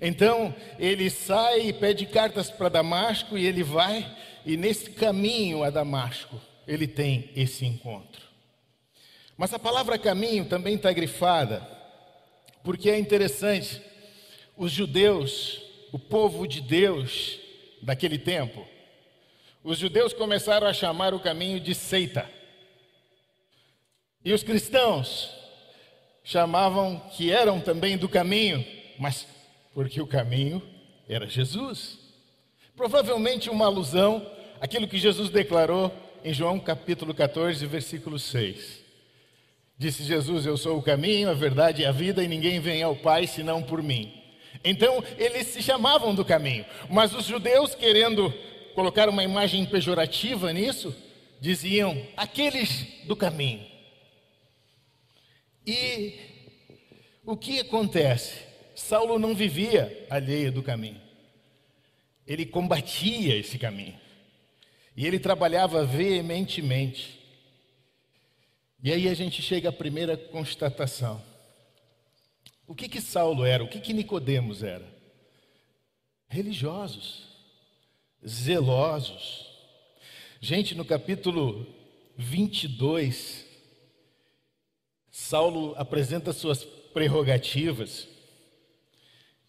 Então 0.00 0.54
ele 0.78 1.08
sai 1.10 1.68
e 1.68 1.72
pede 1.72 2.06
cartas 2.06 2.50
para 2.50 2.68
Damasco 2.68 3.38
e 3.38 3.46
ele 3.46 3.62
vai, 3.62 4.06
e 4.44 4.56
nesse 4.56 4.90
caminho 4.90 5.62
a 5.62 5.70
Damasco, 5.70 6.40
ele 6.66 6.86
tem 6.86 7.30
esse 7.36 7.64
encontro. 7.64 8.22
Mas 9.36 9.52
a 9.52 9.58
palavra 9.58 9.98
caminho 9.98 10.44
também 10.44 10.76
está 10.76 10.92
grifada, 10.92 11.66
porque 12.62 12.88
é 12.90 12.98
interessante, 12.98 13.82
os 14.56 14.70
judeus, 14.70 15.60
o 15.92 15.98
povo 15.98 16.46
de 16.46 16.60
Deus 16.60 17.38
daquele 17.82 18.18
tempo, 18.18 18.66
os 19.62 19.78
judeus 19.78 20.12
começaram 20.12 20.66
a 20.66 20.72
chamar 20.72 21.14
o 21.14 21.20
caminho 21.20 21.58
de 21.58 21.74
seita. 21.74 22.30
E 24.24 24.32
os 24.32 24.42
cristãos 24.42 25.30
chamavam 26.22 26.98
que 27.10 27.30
eram 27.30 27.60
também 27.60 27.96
do 27.96 28.08
caminho, 28.08 28.64
mas 28.98 29.26
porque 29.74 30.00
o 30.00 30.06
caminho 30.06 30.62
era 31.08 31.26
Jesus. 31.26 31.98
Provavelmente 32.76 33.50
uma 33.50 33.66
alusão 33.66 34.26
àquilo 34.60 34.88
que 34.88 34.98
Jesus 34.98 35.28
declarou 35.28 35.92
em 36.24 36.32
João 36.32 36.58
capítulo 36.58 37.12
14, 37.12 37.66
versículo 37.66 38.18
6. 38.18 38.82
Disse 39.76 40.04
Jesus: 40.04 40.46
Eu 40.46 40.56
sou 40.56 40.78
o 40.78 40.82
caminho, 40.82 41.28
a 41.28 41.34
verdade 41.34 41.82
e 41.82 41.86
a 41.86 41.92
vida, 41.92 42.22
e 42.22 42.28
ninguém 42.28 42.60
vem 42.60 42.82
ao 42.82 42.96
Pai 42.96 43.26
senão 43.26 43.62
por 43.62 43.82
mim. 43.82 44.12
Então, 44.64 45.04
eles 45.18 45.48
se 45.48 45.62
chamavam 45.62 46.14
do 46.14 46.24
caminho, 46.24 46.64
mas 46.88 47.12
os 47.12 47.26
judeus, 47.26 47.74
querendo 47.74 48.32
colocar 48.74 49.08
uma 49.08 49.24
imagem 49.24 49.66
pejorativa 49.66 50.52
nisso, 50.52 50.94
diziam: 51.40 52.00
aqueles 52.16 52.86
do 53.04 53.16
caminho. 53.16 53.66
E 55.66 56.14
o 57.26 57.36
que 57.36 57.60
acontece? 57.60 58.53
Saulo 58.74 59.18
não 59.18 59.34
vivia 59.34 60.06
alheio 60.10 60.50
do 60.50 60.62
caminho, 60.62 61.00
ele 62.26 62.46
combatia 62.46 63.36
esse 63.36 63.58
caminho, 63.58 63.98
e 64.96 65.06
ele 65.06 65.18
trabalhava 65.18 65.84
veementemente 65.84 67.24
e 68.84 68.92
aí 68.92 69.08
a 69.08 69.14
gente 69.14 69.40
chega 69.40 69.70
à 69.70 69.72
primeira 69.72 70.14
constatação. 70.14 71.22
O 72.66 72.74
que 72.74 72.86
que 72.86 73.00
Saulo 73.00 73.42
era? 73.42 73.64
O 73.64 73.68
que 73.68 73.80
que 73.80 73.94
Nicodemos 73.94 74.62
era? 74.62 74.86
Religiosos, 76.28 77.22
zelosos. 78.28 79.46
Gente, 80.38 80.74
no 80.74 80.84
capítulo 80.84 81.66
22, 82.18 83.46
Saulo 85.10 85.74
apresenta 85.78 86.34
suas 86.34 86.62
prerrogativas 86.62 88.06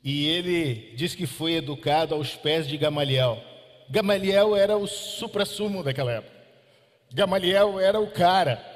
e 0.05 0.29
ele 0.29 0.93
diz 0.95 1.13
que 1.15 1.27
foi 1.27 1.55
educado 1.55 2.15
aos 2.15 2.35
pés 2.35 2.67
de 2.67 2.77
Gamaliel. 2.77 3.43
Gamaliel 3.89 4.55
era 4.55 4.77
o 4.77 4.87
suprassumo 4.87 5.83
daquela 5.83 6.13
época. 6.13 6.35
Gamaliel 7.13 7.79
era 7.79 7.99
o 7.99 8.07
cara 8.07 8.75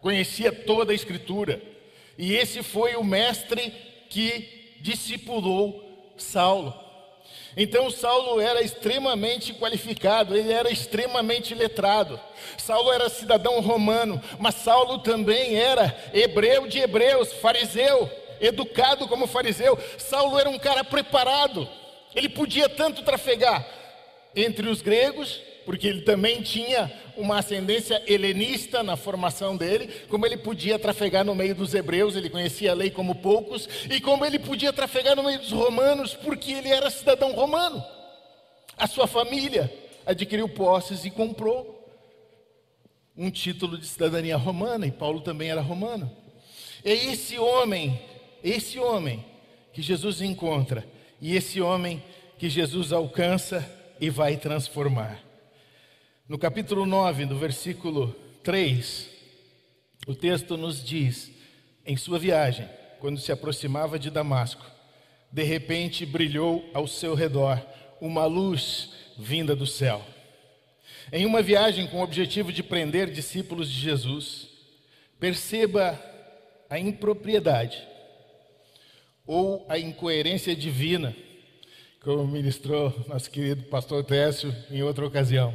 conhecia 0.00 0.50
toda 0.52 0.92
a 0.92 0.94
Escritura. 0.94 1.60
E 2.18 2.34
esse 2.34 2.62
foi 2.62 2.96
o 2.96 3.04
mestre 3.04 3.72
que 4.08 4.76
discipulou 4.80 6.14
Saulo. 6.16 6.74
Então 7.56 7.90
Saulo 7.90 8.40
era 8.40 8.62
extremamente 8.62 9.52
qualificado, 9.54 10.36
ele 10.36 10.52
era 10.52 10.70
extremamente 10.70 11.54
letrado. 11.54 12.20
Saulo 12.56 12.92
era 12.92 13.08
cidadão 13.08 13.60
romano, 13.60 14.22
mas 14.38 14.54
Saulo 14.56 14.98
também 14.98 15.56
era 15.56 15.96
hebreu 16.14 16.66
de 16.68 16.78
hebreus, 16.78 17.32
fariseu, 17.34 18.08
educado 18.40 19.06
como 19.06 19.26
fariseu. 19.26 19.78
Saulo 19.98 20.38
era 20.38 20.48
um 20.48 20.58
cara 20.58 20.82
preparado. 20.82 21.68
Ele 22.14 22.28
podia 22.28 22.68
tanto 22.68 23.02
trafegar 23.02 23.66
entre 24.34 24.68
os 24.68 24.82
gregos 24.82 25.40
porque 25.64 25.86
ele 25.86 26.00
também 26.00 26.42
tinha 26.42 26.90
uma 27.16 27.38
ascendência 27.38 28.02
helenista 28.06 28.82
na 28.82 28.96
formação 28.96 29.56
dele, 29.56 29.88
como 30.08 30.26
ele 30.26 30.36
podia 30.36 30.78
trafegar 30.78 31.24
no 31.24 31.34
meio 31.34 31.54
dos 31.54 31.74
hebreus, 31.74 32.16
ele 32.16 32.30
conhecia 32.30 32.72
a 32.72 32.74
lei 32.74 32.90
como 32.90 33.14
poucos, 33.14 33.68
e 33.88 34.00
como 34.00 34.24
ele 34.24 34.38
podia 34.38 34.72
trafegar 34.72 35.14
no 35.14 35.22
meio 35.22 35.38
dos 35.38 35.52
romanos, 35.52 36.14
porque 36.14 36.52
ele 36.52 36.70
era 36.70 36.90
cidadão 36.90 37.32
romano. 37.32 37.84
A 38.76 38.86
sua 38.86 39.06
família 39.06 39.72
adquiriu 40.06 40.48
posses 40.48 41.04
e 41.04 41.10
comprou 41.10 41.88
um 43.16 43.30
título 43.30 43.76
de 43.76 43.86
cidadania 43.86 44.36
romana, 44.36 44.86
e 44.86 44.90
Paulo 44.90 45.20
também 45.20 45.50
era 45.50 45.60
romano. 45.60 46.10
É 46.82 46.92
esse 46.92 47.38
homem, 47.38 48.00
esse 48.42 48.78
homem 48.78 49.24
que 49.72 49.82
Jesus 49.82 50.20
encontra, 50.20 50.86
e 51.20 51.36
esse 51.36 51.60
homem 51.60 52.02
que 52.38 52.48
Jesus 52.48 52.92
alcança 52.92 53.68
e 54.00 54.08
vai 54.08 54.36
transformar. 54.36 55.20
No 56.28 56.38
capítulo 56.38 56.86
9, 56.86 57.26
no 57.26 57.36
versículo 57.36 58.14
3, 58.42 59.08
o 60.06 60.14
texto 60.14 60.56
nos 60.56 60.82
diz: 60.82 61.30
em 61.84 61.96
sua 61.96 62.18
viagem, 62.18 62.68
quando 62.98 63.20
se 63.20 63.32
aproximava 63.32 63.98
de 63.98 64.10
Damasco, 64.10 64.64
de 65.32 65.42
repente 65.42 66.06
brilhou 66.06 66.68
ao 66.72 66.86
seu 66.86 67.14
redor 67.14 67.60
uma 68.00 68.24
luz 68.24 68.90
vinda 69.18 69.54
do 69.54 69.66
céu. 69.66 70.04
Em 71.12 71.26
uma 71.26 71.42
viagem 71.42 71.86
com 71.86 71.98
o 71.98 72.02
objetivo 72.02 72.52
de 72.52 72.62
prender 72.62 73.10
discípulos 73.10 73.68
de 73.68 73.80
Jesus, 73.80 74.48
perceba 75.18 76.00
a 76.68 76.78
impropriedade 76.78 77.89
ou 79.32 79.64
a 79.68 79.78
incoerência 79.78 80.56
divina, 80.56 81.14
como 82.00 82.26
ministrou 82.26 82.92
nosso 83.06 83.30
querido 83.30 83.62
pastor 83.62 84.02
Técio 84.02 84.52
em 84.68 84.82
outra 84.82 85.06
ocasião. 85.06 85.54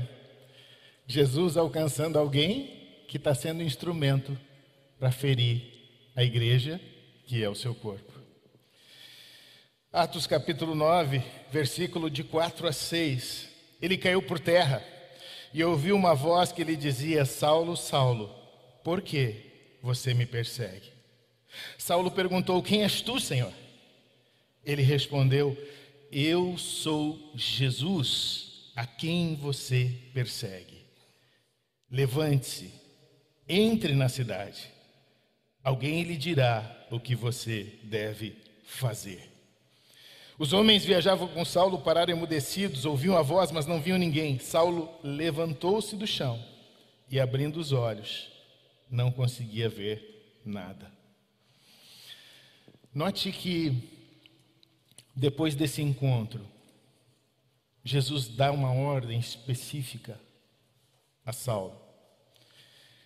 Jesus 1.06 1.58
alcançando 1.58 2.18
alguém 2.18 3.04
que 3.06 3.18
está 3.18 3.36
sendo 3.36 3.62
instrumento 3.62 4.40
para 4.98 5.12
ferir 5.12 5.62
a 6.16 6.24
igreja, 6.24 6.80
que 7.26 7.44
é 7.44 7.50
o 7.50 7.54
seu 7.54 7.76
corpo. 7.76 8.14
Atos 9.92 10.26
capítulo 10.26 10.74
9, 10.74 11.22
versículo 11.52 12.10
de 12.10 12.24
4 12.24 12.70
a 12.70 12.72
6. 12.72 13.50
Ele 13.82 13.98
caiu 13.98 14.22
por 14.22 14.40
terra 14.40 14.82
e 15.54 15.62
ouviu 15.62 15.98
uma 15.98 16.16
voz 16.16 16.50
que 16.54 16.64
lhe 16.64 16.78
dizia: 16.78 17.26
Saulo, 17.26 17.76
Saulo, 17.76 18.34
por 18.86 19.02
que 19.02 19.78
você 19.82 20.14
me 20.14 20.26
persegue? 20.26 20.94
Saulo 21.78 22.10
perguntou: 22.10 22.64
Quem 22.64 22.82
és 22.82 23.02
tu, 23.02 23.20
Senhor? 23.20 23.52
Ele 24.66 24.82
respondeu: 24.82 25.58
Eu 26.12 26.58
sou 26.58 27.32
Jesus, 27.36 28.72
a 28.76 28.86
quem 28.86 29.36
você 29.36 29.92
persegue. 30.14 30.86
Levante-se, 31.90 32.74
entre 33.48 33.94
na 33.94 34.10
cidade. 34.10 34.72
Alguém 35.64 36.04
lhe 36.04 36.18
dirá 36.18 36.88
o 36.92 37.00
que 37.00 37.16
você 37.16 37.80
deve 37.84 38.36
fazer. 38.66 39.32
Os 40.38 40.52
homens 40.52 40.84
viajavam 40.84 41.30
com 41.30 41.46
Saulo, 41.46 41.80
pararam 41.80 42.12
emudecidos, 42.12 42.86
ouviam 42.86 43.16
a 43.18 43.22
voz, 43.22 43.52
mas 43.52 43.66
não 43.66 43.82
viam 43.82 43.98
ninguém. 43.98 44.38
Saulo 44.38 44.94
levantou-se 45.02 45.96
do 45.96 46.06
chão 46.06 46.44
e, 47.10 47.20
abrindo 47.20 47.58
os 47.58 47.72
olhos, 47.72 48.30
não 48.90 49.12
conseguia 49.12 49.70
ver 49.70 50.42
nada. 50.46 50.92
Note 52.94 53.32
que, 53.32 54.05
depois 55.16 55.56
desse 55.56 55.82
encontro, 55.82 56.46
Jesus 57.84 58.28
dá 58.28 58.52
uma 58.52 58.72
ordem 58.74 59.20
específica 59.20 60.20
a 61.26 61.32
Saulo. 61.32 61.80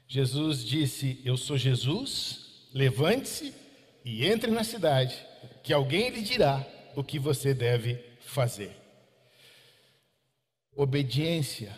Jesus 0.07 0.65
disse: 0.65 1.21
Eu 1.23 1.37
sou 1.37 1.57
Jesus, 1.57 2.67
levante-se 2.73 3.53
e 4.03 4.25
entre 4.25 4.49
na 4.49 4.63
cidade, 4.63 5.15
que 5.61 5.71
alguém 5.71 6.09
lhe 6.09 6.21
dirá 6.21 6.65
o 6.95 7.03
que 7.03 7.19
você 7.19 7.53
deve 7.53 8.03
fazer. 8.21 8.75
Obediência 10.75 11.77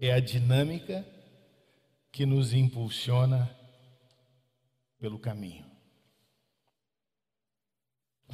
é 0.00 0.12
a 0.12 0.20
dinâmica 0.20 1.06
que 2.10 2.24
nos 2.24 2.52
impulsiona 2.52 3.54
pelo 4.98 5.18
caminho. 5.18 5.73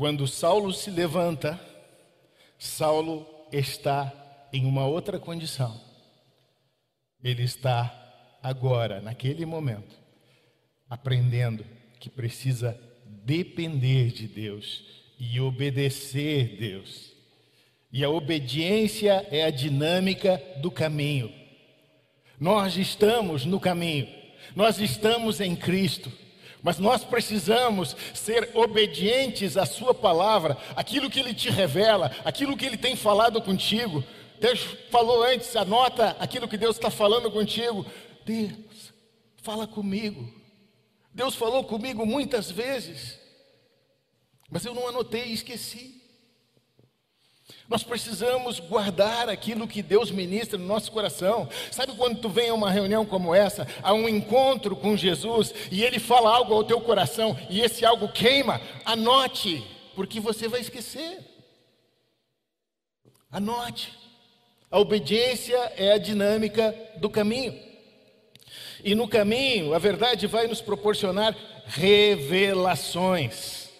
Quando 0.00 0.26
Saulo 0.26 0.72
se 0.72 0.90
levanta, 0.90 1.60
Saulo 2.58 3.26
está 3.52 4.10
em 4.50 4.64
uma 4.64 4.86
outra 4.86 5.18
condição. 5.18 5.78
Ele 7.22 7.42
está 7.42 8.38
agora, 8.42 9.02
naquele 9.02 9.44
momento, 9.44 9.94
aprendendo 10.88 11.66
que 11.98 12.08
precisa 12.08 12.80
depender 13.26 14.10
de 14.10 14.26
Deus 14.26 14.82
e 15.18 15.38
obedecer 15.38 16.56
Deus. 16.56 17.12
E 17.92 18.02
a 18.02 18.08
obediência 18.08 19.28
é 19.30 19.44
a 19.44 19.50
dinâmica 19.50 20.42
do 20.62 20.70
caminho. 20.70 21.30
Nós 22.40 22.78
estamos 22.78 23.44
no 23.44 23.60
caminho, 23.60 24.08
nós 24.56 24.78
estamos 24.78 25.42
em 25.42 25.54
Cristo, 25.54 26.10
mas 26.62 26.78
nós 26.78 27.04
precisamos 27.04 27.96
ser 28.14 28.50
obedientes 28.54 29.56
à 29.56 29.64
Sua 29.64 29.94
palavra, 29.94 30.56
aquilo 30.76 31.10
que 31.10 31.20
Ele 31.20 31.34
te 31.34 31.50
revela, 31.50 32.10
aquilo 32.24 32.56
que 32.56 32.66
Ele 32.66 32.76
tem 32.76 32.96
falado 32.96 33.40
contigo, 33.40 34.04
Deus 34.40 34.60
falou 34.90 35.22
antes, 35.22 35.54
anota 35.54 36.16
aquilo 36.18 36.48
que 36.48 36.56
Deus 36.56 36.76
está 36.76 36.90
falando 36.90 37.30
contigo. 37.30 37.84
Deus, 38.24 38.92
fala 39.36 39.66
comigo. 39.66 40.32
Deus 41.12 41.34
falou 41.34 41.62
comigo 41.64 42.06
muitas 42.06 42.50
vezes, 42.50 43.18
mas 44.48 44.64
eu 44.64 44.74
não 44.74 44.88
anotei 44.88 45.26
e 45.26 45.34
esqueci. 45.34 45.99
Nós 47.70 47.84
precisamos 47.84 48.58
guardar 48.58 49.28
aquilo 49.28 49.68
que 49.68 49.80
Deus 49.80 50.10
ministra 50.10 50.58
no 50.58 50.66
nosso 50.66 50.90
coração. 50.90 51.48
Sabe 51.70 51.92
quando 51.92 52.20
tu 52.20 52.28
vem 52.28 52.50
a 52.50 52.54
uma 52.54 52.68
reunião 52.68 53.06
como 53.06 53.32
essa, 53.32 53.64
a 53.80 53.94
um 53.94 54.08
encontro 54.08 54.74
com 54.74 54.96
Jesus, 54.96 55.54
e 55.70 55.84
ele 55.84 56.00
fala 56.00 56.34
algo 56.34 56.52
ao 56.52 56.64
teu 56.64 56.80
coração, 56.80 57.38
e 57.48 57.60
esse 57.60 57.84
algo 57.84 58.08
queima? 58.08 58.60
Anote, 58.84 59.64
porque 59.94 60.18
você 60.18 60.48
vai 60.48 60.60
esquecer. 60.60 61.20
Anote. 63.30 63.96
A 64.68 64.80
obediência 64.80 65.72
é 65.76 65.92
a 65.92 65.98
dinâmica 65.98 66.74
do 66.96 67.08
caminho. 67.08 67.56
E 68.82 68.96
no 68.96 69.06
caminho, 69.06 69.74
a 69.74 69.78
verdade 69.78 70.26
vai 70.26 70.48
nos 70.48 70.60
proporcionar 70.60 71.36
revelações. 71.66 73.70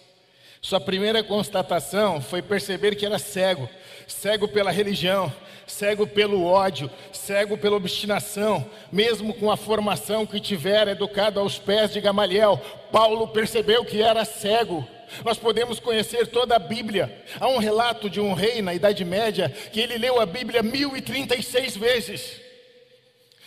Sua 0.61 0.79
primeira 0.79 1.23
constatação 1.23 2.21
foi 2.21 2.41
perceber 2.41 2.95
que 2.95 3.05
era 3.05 3.17
cego 3.17 3.67
cego 4.11 4.47
pela 4.47 4.71
religião, 4.71 5.33
cego 5.65 6.05
pelo 6.05 6.43
ódio, 6.43 6.91
cego 7.11 7.57
pela 7.57 7.77
obstinação, 7.77 8.69
mesmo 8.91 9.33
com 9.33 9.49
a 9.49 9.57
formação 9.57 10.25
que 10.25 10.39
tivera 10.39 10.91
educado 10.91 11.39
aos 11.39 11.57
pés 11.57 11.91
de 11.93 12.01
Gamaliel, 12.01 12.59
Paulo 12.91 13.27
percebeu 13.29 13.85
que 13.85 14.01
era 14.01 14.25
cego. 14.25 14.85
Nós 15.25 15.37
podemos 15.37 15.79
conhecer 15.79 16.27
toda 16.27 16.55
a 16.55 16.59
Bíblia. 16.59 17.23
Há 17.39 17.47
um 17.47 17.57
relato 17.57 18.09
de 18.09 18.19
um 18.19 18.33
rei 18.33 18.61
na 18.61 18.73
Idade 18.73 19.03
Média 19.03 19.49
que 19.49 19.79
ele 19.79 19.97
leu 19.97 20.19
a 20.19 20.25
Bíblia 20.25 20.61
1036 20.61 21.77
vezes, 21.77 22.41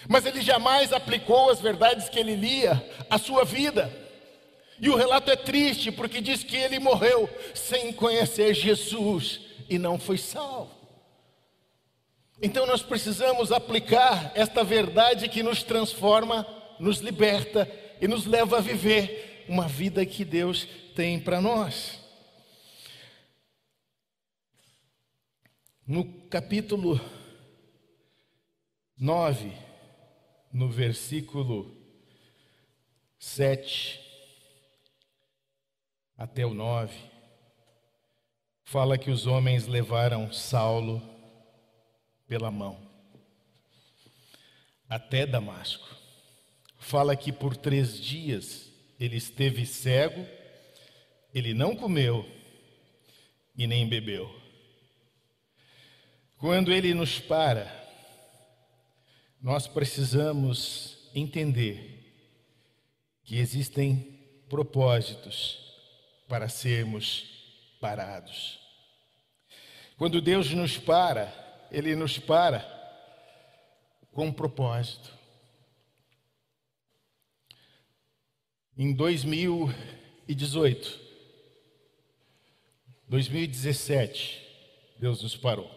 mas 0.08 0.26
ele 0.26 0.42
jamais 0.42 0.92
aplicou 0.92 1.50
as 1.50 1.60
verdades 1.60 2.08
que 2.08 2.18
ele 2.18 2.34
lia 2.34 2.82
à 3.08 3.18
sua 3.18 3.44
vida. 3.44 3.90
E 4.80 4.90
o 4.90 4.96
relato 4.96 5.30
é 5.30 5.36
triste 5.36 5.92
porque 5.92 6.20
diz 6.20 6.42
que 6.42 6.56
ele 6.56 6.78
morreu 6.78 7.30
sem 7.54 7.92
conhecer 7.92 8.52
Jesus 8.52 9.43
e 9.68 9.78
não 9.78 9.98
foi 9.98 10.18
salvo. 10.18 10.84
Então 12.42 12.66
nós 12.66 12.82
precisamos 12.82 13.52
aplicar 13.52 14.32
esta 14.34 14.64
verdade 14.64 15.28
que 15.28 15.42
nos 15.42 15.62
transforma, 15.62 16.46
nos 16.78 16.98
liberta 16.98 17.70
e 18.00 18.08
nos 18.08 18.26
leva 18.26 18.58
a 18.58 18.60
viver 18.60 19.44
uma 19.48 19.68
vida 19.68 20.04
que 20.04 20.24
Deus 20.24 20.66
tem 20.94 21.20
para 21.20 21.40
nós. 21.40 22.00
No 25.86 26.04
capítulo 26.28 27.00
9, 28.96 29.52
no 30.52 30.68
versículo 30.68 31.76
7 33.18 34.00
até 36.16 36.46
o 36.46 36.54
9, 36.54 36.94
fala 38.64 38.98
que 38.98 39.10
os 39.10 39.26
homens 39.26 39.66
levaram 39.66 40.32
Saulo 40.32 41.02
pela 42.26 42.50
mão 42.50 42.84
até 44.88 45.26
Damasco. 45.26 45.88
Fala 46.78 47.16
que 47.16 47.32
por 47.32 47.56
três 47.56 47.98
dias 48.00 48.70
ele 48.98 49.16
esteve 49.16 49.66
cego, 49.66 50.26
ele 51.34 51.52
não 51.52 51.74
comeu 51.74 52.28
e 53.56 53.66
nem 53.66 53.88
bebeu. 53.88 54.32
Quando 56.38 56.72
ele 56.72 56.94
nos 56.94 57.18
para, 57.18 57.72
nós 59.40 59.66
precisamos 59.66 61.10
entender 61.14 62.02
que 63.24 63.38
existem 63.38 63.96
propósitos 64.48 65.58
para 66.28 66.48
sermos 66.48 67.33
parados. 67.84 68.58
Quando 69.98 70.22
Deus 70.22 70.50
nos 70.54 70.78
para, 70.78 71.30
Ele 71.70 71.94
nos 71.94 72.18
para 72.18 72.60
com 74.10 74.28
um 74.28 74.32
propósito. 74.32 75.12
Em 78.74 78.94
2018, 78.94 80.98
2017, 83.06 84.42
Deus 84.98 85.22
nos 85.22 85.36
parou. 85.36 85.70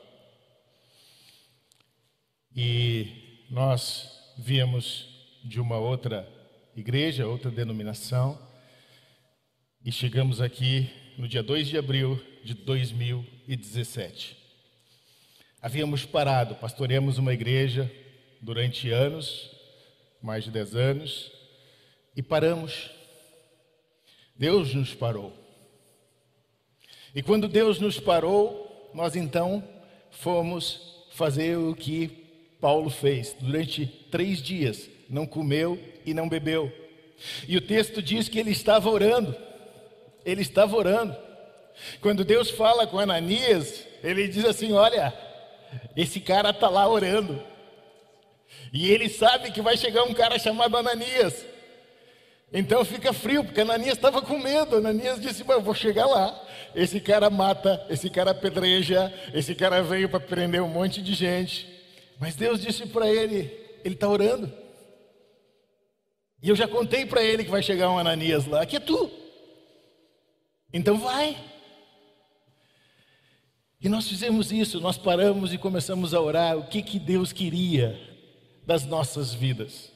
E 2.56 3.43
nós 3.50 4.34
viemos 4.38 5.10
de 5.43 5.60
uma 5.60 5.78
outra 5.78 6.26
igreja, 6.74 7.28
outra 7.28 7.52
denominação, 7.52 8.41
e 9.84 9.91
chegamos 9.91 10.39
aqui 10.39 10.89
no 11.17 11.27
dia 11.27 11.41
2 11.41 11.67
de 11.67 11.77
abril 11.77 12.21
de 12.43 12.53
2017. 12.53 14.38
Havíamos 15.60 16.06
parado, 16.06 16.53
pastoreamos 16.56 17.17
uma 17.17 17.34
igreja 17.34 17.91
durante 18.39 18.91
anos, 18.91 19.49
mais 20.21 20.43
de 20.43 20.51
10 20.51 20.75
anos, 20.75 21.32
e 22.15 22.21
paramos. 22.21 22.91
Deus 24.36 24.75
nos 24.75 24.93
parou. 24.93 25.34
E 27.15 27.23
quando 27.23 27.47
Deus 27.47 27.80
nos 27.80 27.99
parou, 27.99 28.91
nós 28.93 29.15
então 29.15 29.67
fomos 30.12 31.08
fazer 31.13 31.58
o 31.58 31.73
que 31.73 32.10
Paulo 32.62 32.91
fez. 32.91 33.36
Durante 33.39 33.88
três 34.12 34.39
dias, 34.39 34.88
não 35.10 35.25
comeu 35.25 35.84
e 36.06 36.13
não 36.13 36.30
bebeu. 36.30 36.71
E 37.47 37.58
o 37.58 37.62
texto 37.62 38.03
diz 38.03 38.30
que 38.30 38.38
ele 38.38 38.51
estava 38.51 38.88
orando 38.88 39.36
ele 40.28 40.42
estava 40.42 40.76
orando. 40.76 41.16
Quando 42.02 42.26
Deus 42.26 42.52
fala 42.52 42.86
com 42.86 43.00
Ananias, 43.00 43.86
ele 44.04 44.28
diz 44.28 44.44
assim: 44.44 44.74
Olha, 44.74 45.13
esse 45.96 46.20
cara 46.20 46.50
está 46.50 46.70
lá 46.70 46.88
orando. 46.88 47.42
E 48.74 48.92
ele 48.92 49.08
sabe 49.08 49.52
que 49.52 49.62
vai 49.62 49.78
chegar 49.78 50.04
um 50.04 50.13
cara 50.13 50.38
chamado 50.38 50.76
Ananias. 50.76 51.46
Então 52.52 52.84
fica 52.84 53.13
frio, 53.13 53.44
porque 53.44 53.62
Ananias 53.62 53.96
estava 53.96 54.22
com 54.22 54.38
medo. 54.38 54.76
Ananias 54.76 55.22
disse: 55.22 55.46
Eu 55.48 55.62
vou 55.62 55.74
chegar 55.74 56.06
lá. 56.06 56.44
Esse 56.76 57.00
cara 57.00 57.30
mata, 57.30 57.86
esse 57.90 58.10
cara 58.10 58.32
apedreja, 58.32 59.12
esse 59.34 59.56
cara 59.56 59.82
veio 59.82 60.10
para 60.10 60.20
prender 60.20 60.62
um 60.62 60.68
monte 60.68 61.02
de 61.02 61.13
gente. 61.13 61.74
Mas 62.20 62.36
Deus 62.36 62.62
disse 62.62 62.86
para 62.86 63.08
ele: 63.10 63.50
Ele 63.86 63.96
está 63.96 64.10
orando. 64.10 64.52
E 66.44 66.50
eu 66.50 66.56
já 66.56 66.68
contei 66.68 67.06
para 67.06 67.24
ele 67.24 67.46
que 67.46 67.50
vai 67.50 67.63
chegar 67.63 67.90
um 67.90 67.98
Ananias 67.98 68.46
lá. 68.46 68.62
Aqui 68.62 68.76
é 68.76 68.80
tu. 68.82 69.27
Então 70.73 70.97
vai. 70.97 71.38
E 73.80 73.88
nós 73.88 74.08
fizemos 74.08 74.51
isso, 74.51 74.82
nós 74.82 74.97
paramos 74.97 75.53
e 75.53 75.58
começamos 75.58 76.13
a 76.13 76.19
orar 76.19 76.58
o 76.58 76.65
que, 76.65 76.82
que 76.82 76.99
Deus 76.99 77.32
queria 77.32 77.99
das 78.65 78.84
nossas 78.86 79.34
vidas. 79.34 79.91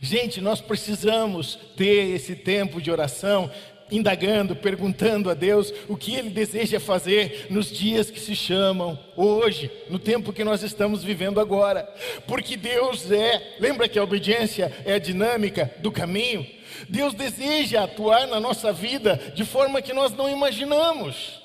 Gente, 0.00 0.40
nós 0.40 0.60
precisamos 0.60 1.56
ter 1.76 2.14
esse 2.14 2.34
tempo 2.34 2.80
de 2.80 2.90
oração, 2.90 3.50
indagando, 3.90 4.56
perguntando 4.56 5.30
a 5.30 5.34
Deus 5.34 5.72
o 5.86 5.96
que 5.96 6.14
Ele 6.14 6.30
deseja 6.30 6.80
fazer 6.80 7.46
nos 7.50 7.70
dias 7.70 8.10
que 8.10 8.18
se 8.18 8.34
chamam 8.34 8.98
hoje, 9.14 9.70
no 9.90 9.98
tempo 9.98 10.32
que 10.32 10.42
nós 10.42 10.62
estamos 10.62 11.04
vivendo 11.04 11.40
agora. 11.40 11.82
Porque 12.26 12.56
Deus 12.56 13.10
é, 13.10 13.56
lembra 13.60 13.88
que 13.88 13.98
a 13.98 14.02
obediência 14.02 14.72
é 14.84 14.94
a 14.94 14.98
dinâmica 14.98 15.74
do 15.80 15.92
caminho? 15.92 16.57
Deus 16.88 17.14
deseja 17.14 17.84
atuar 17.84 18.26
na 18.26 18.40
nossa 18.40 18.72
vida 18.72 19.16
de 19.34 19.44
forma 19.44 19.82
que 19.82 19.92
nós 19.92 20.12
não 20.12 20.28
imaginamos. 20.28 21.40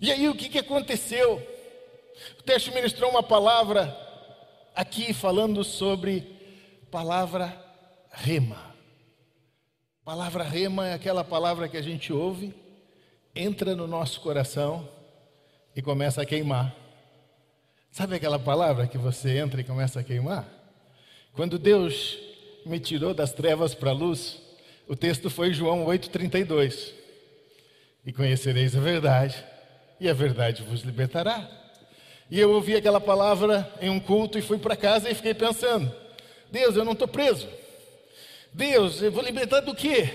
E 0.00 0.12
aí 0.12 0.28
o 0.28 0.34
que, 0.34 0.48
que 0.48 0.58
aconteceu? 0.58 1.42
O 2.38 2.42
texto 2.42 2.72
ministrou 2.72 3.10
uma 3.10 3.22
palavra 3.22 3.96
aqui 4.74 5.12
falando 5.12 5.64
sobre 5.64 6.20
palavra 6.90 7.52
rema. 8.12 8.68
Palavra 10.04 10.44
rema 10.44 10.88
é 10.88 10.94
aquela 10.94 11.22
palavra 11.22 11.68
que 11.68 11.76
a 11.76 11.82
gente 11.82 12.12
ouve, 12.12 12.54
entra 13.34 13.76
no 13.76 13.86
nosso 13.86 14.20
coração 14.20 14.88
e 15.74 15.82
começa 15.82 16.22
a 16.22 16.26
queimar. 16.26 16.74
Sabe 17.90 18.16
aquela 18.16 18.38
palavra 18.38 18.86
que 18.86 18.96
você 18.96 19.38
entra 19.38 19.60
e 19.60 19.64
começa 19.64 20.00
a 20.00 20.04
queimar? 20.04 20.46
Quando 21.32 21.58
Deus 21.58 22.18
me 22.64 22.78
tirou 22.78 23.14
das 23.14 23.32
trevas 23.32 23.74
para 23.74 23.90
a 23.90 23.94
luz, 23.94 24.38
o 24.86 24.96
texto 24.96 25.28
foi 25.28 25.52
João 25.52 25.84
8,32. 25.86 26.92
E 28.06 28.12
conhecereis 28.12 28.74
a 28.74 28.80
verdade, 28.80 29.44
e 30.00 30.08
a 30.08 30.14
verdade 30.14 30.62
vos 30.62 30.82
libertará. 30.82 31.46
E 32.30 32.38
eu 32.38 32.50
ouvi 32.52 32.74
aquela 32.74 33.00
palavra 33.00 33.70
em 33.80 33.90
um 33.90 34.00
culto 34.00 34.38
e 34.38 34.42
fui 34.42 34.58
para 34.58 34.76
casa 34.76 35.10
e 35.10 35.14
fiquei 35.14 35.34
pensando: 35.34 35.92
Deus, 36.50 36.76
eu 36.76 36.84
não 36.84 36.92
estou 36.92 37.08
preso. 37.08 37.46
Deus, 38.52 39.02
eu 39.02 39.12
vou 39.12 39.22
libertar 39.22 39.60
do 39.60 39.74
quê? 39.74 40.10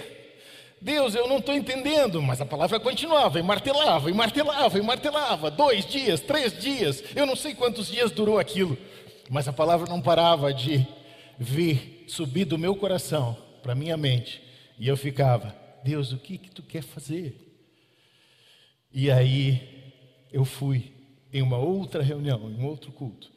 Deus, 0.81 1.15
eu 1.15 1.29
não 1.29 1.37
estou 1.37 1.55
entendendo, 1.55 2.21
mas 2.21 2.41
a 2.41 2.45
palavra 2.45 2.79
continuava, 2.79 3.39
e 3.39 3.43
martelava, 3.43 4.09
e 4.09 4.13
martelava, 4.13 4.77
e 4.77 4.81
martelava. 4.81 5.49
Dois 5.49 5.85
dias, 5.85 6.19
três 6.19 6.57
dias, 6.59 7.03
eu 7.15 7.25
não 7.25 7.35
sei 7.35 7.55
quantos 7.55 7.87
dias 7.87 8.11
durou 8.11 8.37
aquilo, 8.37 8.77
mas 9.29 9.47
a 9.47 9.53
palavra 9.53 9.87
não 9.87 10.01
parava 10.01 10.53
de 10.53 10.85
vir 11.39 11.92
subir 12.07 12.45
do 12.45 12.57
meu 12.57 12.75
coração 12.75 13.37
para 13.61 13.75
minha 13.75 13.97
mente, 13.97 14.41
e 14.77 14.87
eu 14.87 14.97
ficava, 14.97 15.55
Deus, 15.83 16.11
o 16.11 16.17
que 16.17 16.37
que 16.37 16.51
tu 16.51 16.63
quer 16.63 16.81
fazer? 16.81 17.35
E 18.93 19.09
aí 19.09 19.91
eu 20.31 20.45
fui 20.45 20.93
em 21.31 21.41
uma 21.41 21.57
outra 21.57 22.03
reunião, 22.03 22.49
em 22.49 22.55
um 22.55 22.65
outro 22.65 22.91
culto, 22.91 23.31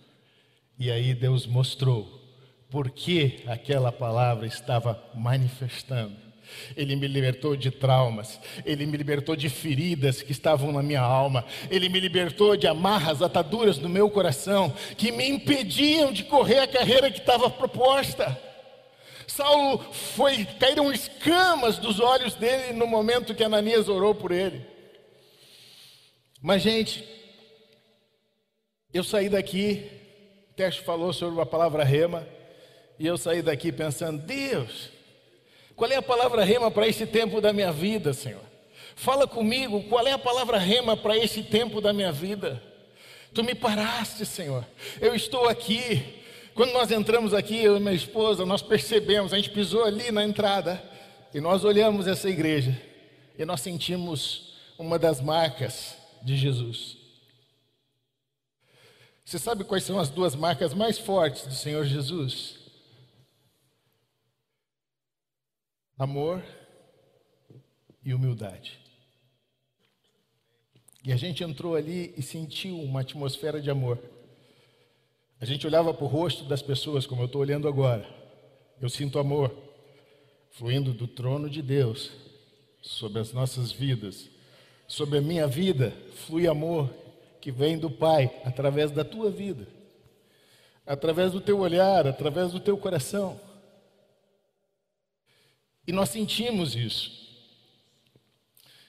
e 0.78 0.90
aí 0.90 1.14
Deus 1.14 1.46
mostrou 1.46 2.22
por 2.70 2.90
que 2.90 3.42
aquela 3.46 3.90
palavra 3.92 4.46
estava 4.46 5.02
manifestando. 5.14 6.26
Ele 6.76 6.94
me 6.94 7.08
libertou 7.08 7.56
de 7.56 7.70
traumas, 7.70 8.38
Ele 8.64 8.86
me 8.86 8.96
libertou 8.96 9.34
de 9.34 9.48
feridas 9.48 10.22
que 10.22 10.32
estavam 10.32 10.70
na 10.72 10.82
minha 10.82 11.00
alma, 11.00 11.44
Ele 11.70 11.88
me 11.88 11.98
libertou 11.98 12.56
de 12.56 12.66
amarras, 12.66 13.22
ataduras 13.22 13.78
no 13.78 13.88
meu 13.88 14.08
coração 14.08 14.72
que 14.96 15.10
me 15.10 15.28
impediam 15.28 16.12
de 16.12 16.24
correr 16.24 16.60
a 16.60 16.68
carreira 16.68 17.10
que 17.10 17.18
estava 17.18 17.50
proposta. 17.50 18.45
Saulo 19.26 19.78
foi, 19.92 20.44
caíram 20.44 20.92
escamas 20.92 21.78
dos 21.78 22.00
olhos 22.00 22.34
dele 22.34 22.72
no 22.72 22.86
momento 22.86 23.34
que 23.34 23.44
Ananias 23.44 23.88
orou 23.88 24.14
por 24.14 24.30
ele. 24.30 24.64
Mas, 26.40 26.62
gente, 26.62 27.04
eu 28.94 29.02
saí 29.02 29.28
daqui, 29.28 29.90
o 30.50 30.54
texto 30.54 30.84
falou 30.84 31.12
sobre 31.12 31.40
a 31.40 31.46
palavra 31.46 31.82
rema, 31.82 32.26
e 32.98 33.06
eu 33.06 33.18
saí 33.18 33.42
daqui 33.42 33.72
pensando: 33.72 34.22
Deus, 34.22 34.90
qual 35.74 35.90
é 35.90 35.96
a 35.96 36.02
palavra 36.02 36.44
rema 36.44 36.70
para 36.70 36.86
esse 36.86 37.06
tempo 37.06 37.40
da 37.40 37.52
minha 37.52 37.72
vida, 37.72 38.12
Senhor? 38.12 38.44
Fala 38.94 39.26
comigo, 39.26 39.82
qual 39.84 40.06
é 40.06 40.12
a 40.12 40.18
palavra 40.18 40.56
rema 40.56 40.96
para 40.96 41.16
esse 41.16 41.42
tempo 41.42 41.82
da 41.82 41.92
minha 41.92 42.10
vida? 42.10 42.62
Tu 43.34 43.44
me 43.44 43.54
paraste, 43.54 44.24
Senhor. 44.24 44.64
Eu 44.98 45.14
estou 45.14 45.46
aqui. 45.46 46.22
Quando 46.56 46.72
nós 46.72 46.90
entramos 46.90 47.32
aqui, 47.32 47.56
eu 47.62 47.76
e 47.76 47.80
minha 47.80 47.94
esposa, 47.94 48.44
nós 48.44 48.62
percebemos, 48.62 49.32
a 49.32 49.36
gente 49.36 49.50
pisou 49.50 49.84
ali 49.84 50.10
na 50.10 50.24
entrada 50.24 50.82
e 51.32 51.40
nós 51.40 51.62
olhamos 51.64 52.08
essa 52.08 52.28
igreja 52.28 52.76
e 53.38 53.44
nós 53.44 53.60
sentimos 53.60 54.56
uma 54.76 54.98
das 54.98 55.20
marcas 55.20 55.96
de 56.22 56.36
Jesus. 56.36 56.96
Você 59.24 59.38
sabe 59.38 59.62
quais 59.62 59.84
são 59.84 59.98
as 59.98 60.10
duas 60.10 60.34
marcas 60.34 60.74
mais 60.74 60.98
fortes 60.98 61.46
do 61.46 61.54
Senhor 61.54 61.84
Jesus? 61.84 62.66
amor 65.98 66.44
e 68.04 68.12
humildade. 68.12 68.78
E 71.04 71.12
a 71.12 71.16
gente 71.16 71.42
entrou 71.42 71.74
ali 71.74 72.12
e 72.16 72.22
sentiu 72.22 72.78
uma 72.80 73.00
atmosfera 73.00 73.60
de 73.60 73.70
amor. 73.70 73.98
A 75.40 75.44
gente 75.44 75.66
olhava 75.66 75.92
para 75.92 76.04
o 76.04 76.08
rosto 76.08 76.44
das 76.44 76.62
pessoas, 76.62 77.06
como 77.06 77.22
eu 77.22 77.26
estou 77.26 77.42
olhando 77.42 77.68
agora. 77.68 78.08
Eu 78.80 78.88
sinto 78.88 79.18
amor 79.18 79.54
fluindo 80.50 80.92
do 80.92 81.06
trono 81.06 81.50
de 81.50 81.60
Deus 81.60 82.10
sobre 82.80 83.20
as 83.20 83.32
nossas 83.32 83.70
vidas. 83.70 84.30
Sobre 84.88 85.18
a 85.18 85.22
minha 85.22 85.46
vida 85.46 85.92
flui 86.26 86.46
amor 86.46 86.90
que 87.40 87.52
vem 87.52 87.78
do 87.78 87.90
Pai 87.90 88.34
através 88.44 88.90
da 88.90 89.04
tua 89.04 89.30
vida, 89.30 89.68
através 90.86 91.32
do 91.32 91.40
teu 91.40 91.58
olhar, 91.58 92.06
através 92.06 92.52
do 92.52 92.60
teu 92.60 92.78
coração. 92.78 93.38
E 95.86 95.92
nós 95.92 96.08
sentimos 96.08 96.74
isso. 96.74 97.26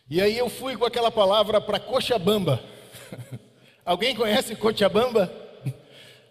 E 0.09 0.21
aí 0.21 0.37
eu 0.37 0.49
fui 0.49 0.77
com 0.77 0.85
aquela 0.85 1.11
palavra 1.11 1.59
para 1.59 1.79
Cochabamba. 1.79 2.63
Alguém 3.83 4.15
conhece 4.15 4.55
Cochabamba? 4.55 5.46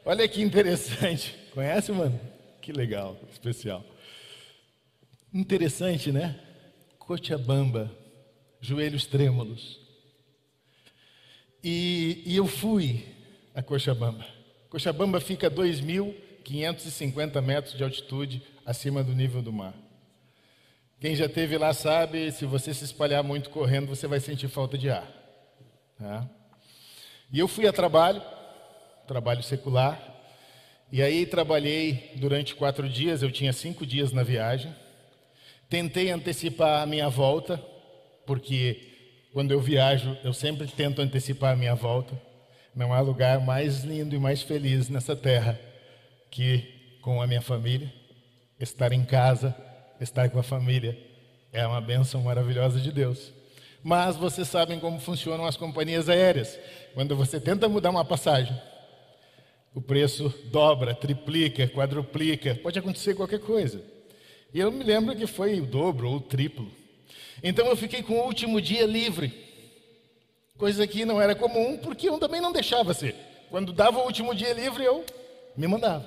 Olha 0.09 0.29
que 0.29 0.40
interessante. 0.40 1.37
Conhece, 1.53 1.90
mano? 1.90 2.21
Que 2.62 2.71
legal, 2.71 3.19
especial. 3.33 3.85
Interessante, 5.35 6.12
né? 6.12 6.38
Cochabamba, 6.97 7.90
joelhos 8.61 9.05
trêmulos. 9.05 9.81
E, 11.62 12.23
e 12.25 12.37
eu 12.37 12.47
fui 12.47 13.05
a 13.53 13.61
Cochabamba. 13.61 14.25
Cochabamba 14.71 15.19
fica 15.19 15.49
a 15.49 15.51
2.550 15.51 17.42
metros 17.42 17.77
de 17.77 17.83
altitude 17.83 18.40
acima 18.64 19.03
do 19.03 19.12
nível 19.12 19.42
do 19.42 19.53
mar. 19.53 19.75
Quem 21.01 21.16
já 21.16 21.29
teve 21.29 21.59
lá 21.59 21.75
sabe, 21.75 22.31
se 22.31 22.47
você 22.47 22.73
se 22.73 22.85
espalhar 22.85 23.25
muito 23.25 23.51
correndo, 23.51 23.88
você 23.88 24.07
vai 24.07 24.21
sentir 24.21 24.47
falta 24.47 24.79
de 24.79 24.88
ar. 24.88 25.12
Tá? 25.99 26.31
E 27.33 27.40
eu 27.40 27.49
fui 27.49 27.66
a 27.66 27.73
trabalho, 27.73 28.23
trabalho 29.07 29.42
secular, 29.42 30.01
e 30.90 31.03
aí 31.03 31.27
trabalhei 31.27 32.12
durante 32.16 32.55
quatro 32.55 32.88
dias, 32.88 33.23
eu 33.23 33.31
tinha 33.31 33.53
cinco 33.53 33.85
dias 33.85 34.12
na 34.12 34.23
viagem. 34.23 34.75
Tentei 35.69 36.11
antecipar 36.11 36.83
a 36.83 36.87
minha 36.87 37.09
volta, 37.09 37.57
porque 38.25 39.29
quando 39.33 39.51
eu 39.51 39.61
viajo, 39.61 40.16
eu 40.23 40.33
sempre 40.33 40.66
tento 40.69 41.03
antecipar 41.03 41.53
a 41.53 41.57
minha 41.57 41.75
volta. 41.75 42.21
Não 42.75 42.92
há 42.92 43.01
lugar 43.01 43.40
mais 43.40 43.83
lindo 43.83 44.14
e 44.14 44.19
mais 44.19 44.42
feliz 44.42 44.88
nessa 44.88 45.16
terra 45.16 45.59
que 46.31 46.99
com 47.01 47.23
a 47.23 47.27
minha 47.27 47.40
família, 47.40 47.92
estar 48.59 48.92
em 48.92 49.05
casa 49.05 49.55
estar 50.01 50.29
com 50.29 50.38
a 50.38 50.42
família 50.42 50.99
é 51.53 51.66
uma 51.66 51.81
bênção 51.81 52.23
maravilhosa 52.23 52.81
de 52.81 52.92
Deus. 52.92 53.33
Mas 53.83 54.16
vocês 54.16 54.49
sabem 54.49 54.81
como 54.81 54.99
funcionam 54.99 55.47
as 55.47 55.57
companhias 55.57 56.09
aéreas. 56.09 56.59
Quando 56.92 57.14
você 57.16 57.40
tenta 57.40 57.69
mudar 57.69 57.90
uma 57.90 58.05
passagem, 58.05 58.55
o 59.77 59.81
preço 59.83 60.33
dobra, 60.47 60.95
triplica, 60.95 61.69
quadruplica, 61.69 62.55
pode 62.55 62.79
acontecer 62.79 63.15
qualquer 63.15 63.41
coisa. 63.41 63.85
E 64.55 64.59
eu 64.59 64.73
me 64.73 64.83
lembro 64.83 65.15
que 65.15 65.27
foi 65.27 65.61
o 65.61 65.67
dobro 65.67 66.09
ou 66.09 66.17
o 66.17 66.21
triplo. 66.21 66.73
Então 67.43 67.67
eu 67.67 67.77
fiquei 67.77 68.03
com 68.03 68.15
o 68.15 68.25
último 68.25 68.59
dia 68.59 68.87
livre, 68.87 69.31
coisa 70.57 70.87
que 70.87 71.05
não 71.05 71.21
era 71.21 71.35
comum, 71.35 71.77
porque 71.77 72.09
eu 72.09 72.19
também 72.19 72.41
não 72.41 72.53
deixava 72.53 72.95
ser. 72.95 73.15
Quando 73.51 73.71
dava 73.71 73.99
o 73.99 74.07
último 74.07 74.35
dia 74.35 74.55
livre, 74.55 74.83
eu 74.83 75.05
me 75.55 75.69
mandava. 75.69 76.07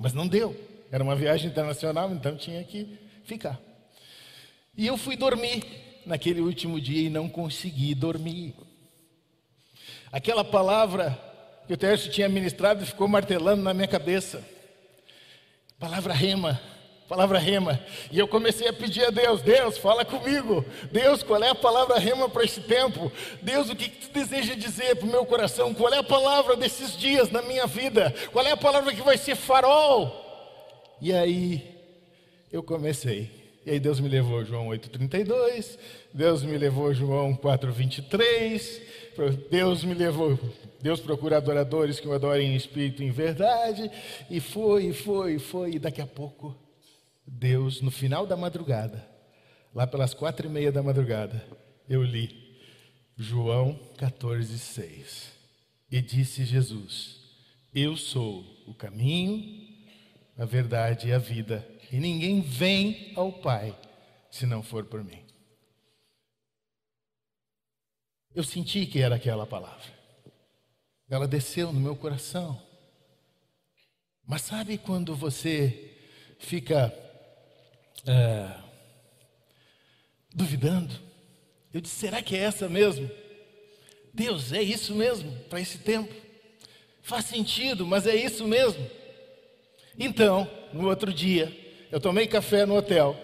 Mas 0.00 0.12
não 0.12 0.26
deu. 0.26 0.56
Era 0.90 1.04
uma 1.04 1.14
viagem 1.14 1.48
internacional, 1.48 2.10
então 2.10 2.36
tinha 2.36 2.64
que 2.64 2.98
ficar. 3.22 3.56
E 4.76 4.84
eu 4.84 4.96
fui 4.96 5.14
dormir 5.14 5.62
naquele 6.04 6.40
último 6.40 6.80
dia 6.80 7.06
e 7.06 7.08
não 7.08 7.28
consegui 7.28 7.94
dormir. 7.94 8.52
Aquela 10.10 10.42
palavra 10.42 11.35
que 11.66 11.74
o 11.74 11.76
Tércio 11.76 12.10
tinha 12.10 12.28
ministrado 12.28 12.86
ficou 12.86 13.08
martelando 13.08 13.62
na 13.62 13.74
minha 13.74 13.88
cabeça. 13.88 14.42
Palavra 15.78 16.14
rema, 16.14 16.60
palavra 17.08 17.38
rema. 17.38 17.80
E 18.10 18.18
eu 18.18 18.28
comecei 18.28 18.68
a 18.68 18.72
pedir 18.72 19.04
a 19.04 19.10
Deus: 19.10 19.42
Deus, 19.42 19.76
fala 19.76 20.04
comigo. 20.04 20.64
Deus, 20.90 21.22
qual 21.22 21.42
é 21.42 21.50
a 21.50 21.54
palavra 21.54 21.98
rema 21.98 22.28
para 22.28 22.44
esse 22.44 22.60
tempo? 22.60 23.12
Deus, 23.42 23.68
o 23.68 23.76
que, 23.76 23.88
que 23.88 24.06
tu 24.06 24.12
deseja 24.12 24.54
dizer 24.54 24.96
para 24.96 25.06
o 25.06 25.10
meu 25.10 25.26
coração? 25.26 25.74
Qual 25.74 25.92
é 25.92 25.98
a 25.98 26.02
palavra 26.02 26.56
desses 26.56 26.96
dias 26.96 27.30
na 27.30 27.42
minha 27.42 27.66
vida? 27.66 28.14
Qual 28.32 28.46
é 28.46 28.52
a 28.52 28.56
palavra 28.56 28.94
que 28.94 29.02
vai 29.02 29.18
ser 29.18 29.34
farol? 29.34 30.24
E 31.00 31.12
aí 31.12 31.76
eu 32.52 32.62
comecei. 32.62 33.30
E 33.66 33.70
aí 33.72 33.80
Deus 33.80 33.98
me 33.98 34.08
levou 34.08 34.44
João 34.44 34.68
8,32, 34.68 35.76
Deus 36.14 36.44
me 36.44 36.56
levou 36.56 36.94
João 36.94 37.34
4,23, 37.34 38.80
Deus 39.50 39.84
me 39.84 39.94
levou, 39.94 40.38
Deus 40.80 41.00
procura 41.00 41.36
adoradores 41.38 41.98
que 41.98 42.08
o 42.08 42.12
adorem 42.12 42.52
em 42.52 42.56
espírito 42.56 43.02
e 43.02 43.06
em 43.06 43.10
verdade, 43.10 43.90
e 44.30 44.40
foi, 44.40 44.92
foi, 44.92 45.38
foi, 45.38 45.72
e 45.72 45.78
daqui 45.78 46.00
a 46.00 46.06
pouco, 46.06 46.56
Deus, 47.26 47.80
no 47.80 47.90
final 47.90 48.26
da 48.26 48.36
madrugada, 48.36 49.06
lá 49.74 49.86
pelas 49.86 50.14
quatro 50.14 50.46
e 50.46 50.50
meia 50.50 50.70
da 50.70 50.82
madrugada, 50.82 51.44
eu 51.88 52.02
li 52.02 52.56
João 53.16 53.78
14,6, 53.98 55.30
e 55.90 56.00
disse 56.00 56.44
Jesus, 56.44 57.20
eu 57.74 57.96
sou 57.96 58.44
o 58.66 58.74
caminho, 58.74 59.66
a 60.38 60.44
verdade 60.44 61.08
e 61.08 61.12
a 61.12 61.18
vida, 61.18 61.66
e 61.90 61.96
ninguém 61.96 62.40
vem 62.40 63.12
ao 63.16 63.32
Pai 63.32 63.76
se 64.30 64.46
não 64.46 64.62
for 64.62 64.84
por 64.84 65.02
mim. 65.02 65.25
Eu 68.36 68.44
senti 68.44 68.84
que 68.84 69.00
era 69.00 69.14
aquela 69.14 69.46
palavra. 69.46 69.96
Ela 71.08 71.26
desceu 71.26 71.72
no 71.72 71.80
meu 71.80 71.96
coração. 71.96 72.60
Mas 74.26 74.42
sabe 74.42 74.76
quando 74.76 75.16
você 75.16 75.96
fica 76.38 76.94
é, 78.06 78.50
duvidando? 80.34 80.94
Eu 81.72 81.80
disse: 81.80 81.94
será 81.94 82.20
que 82.20 82.36
é 82.36 82.40
essa 82.40 82.68
mesmo? 82.68 83.10
Deus, 84.12 84.52
é 84.52 84.60
isso 84.60 84.94
mesmo 84.94 85.32
para 85.48 85.58
esse 85.58 85.78
tempo? 85.78 86.14
Faz 87.00 87.24
sentido, 87.24 87.86
mas 87.86 88.06
é 88.06 88.14
isso 88.14 88.46
mesmo. 88.46 88.86
Então, 89.98 90.46
no 90.74 90.88
outro 90.90 91.10
dia, 91.10 91.50
eu 91.90 91.98
tomei 91.98 92.26
café 92.26 92.66
no 92.66 92.76
hotel. 92.76 93.18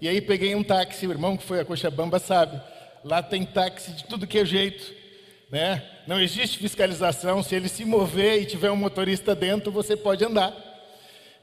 E 0.00 0.08
aí 0.08 0.22
peguei 0.22 0.54
um 0.54 0.64
táxi, 0.64 1.06
o 1.06 1.10
irmão 1.10 1.36
que 1.36 1.44
foi 1.44 1.60
a 1.60 1.66
Cochabamba 1.66 2.18
sabe. 2.18 2.58
Lá 3.08 3.22
tem 3.22 3.42
táxi 3.46 3.92
de 3.92 4.04
tudo 4.04 4.26
que 4.26 4.38
é 4.38 4.44
jeito. 4.44 4.92
Né? 5.50 5.82
Não 6.06 6.20
existe 6.20 6.58
fiscalização. 6.58 7.42
Se 7.42 7.54
ele 7.54 7.66
se 7.66 7.82
mover 7.82 8.42
e 8.42 8.44
tiver 8.44 8.70
um 8.70 8.76
motorista 8.76 9.34
dentro, 9.34 9.72
você 9.72 9.96
pode 9.96 10.22
andar. 10.22 10.54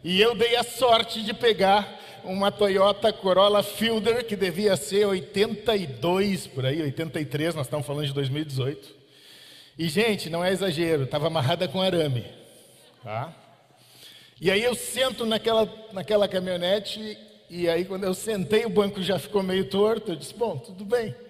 E 0.03 0.21
eu 0.21 0.35
dei 0.35 0.55
a 0.55 0.63
sorte 0.63 1.23
de 1.23 1.33
pegar 1.33 1.99
uma 2.23 2.51
Toyota 2.51 3.11
Corolla 3.11 3.63
Fielder, 3.63 4.23
que 4.23 4.35
devia 4.35 4.77
ser 4.77 5.05
82 5.05 6.45
por 6.45 6.67
aí, 6.67 6.83
83, 6.83 7.55
nós 7.55 7.65
estamos 7.65 7.87
falando 7.87 8.05
de 8.05 8.13
2018. 8.13 8.93
E, 9.75 9.89
gente, 9.89 10.29
não 10.29 10.45
é 10.45 10.51
exagero, 10.51 11.05
estava 11.05 11.25
amarrada 11.25 11.67
com 11.67 11.81
arame. 11.81 12.25
Tá? 13.03 13.33
E 14.39 14.51
aí 14.51 14.63
eu 14.63 14.75
sento 14.75 15.25
naquela, 15.25 15.67
naquela 15.91 16.27
caminhonete, 16.27 17.17
e 17.49 17.67
aí 17.67 17.85
quando 17.85 18.03
eu 18.03 18.13
sentei, 18.13 18.65
o 18.65 18.69
banco 18.69 19.01
já 19.01 19.17
ficou 19.17 19.41
meio 19.41 19.67
torto. 19.67 20.11
Eu 20.11 20.15
disse: 20.15 20.35
Bom, 20.35 20.59
tudo 20.59 20.85
bem. 20.85 21.24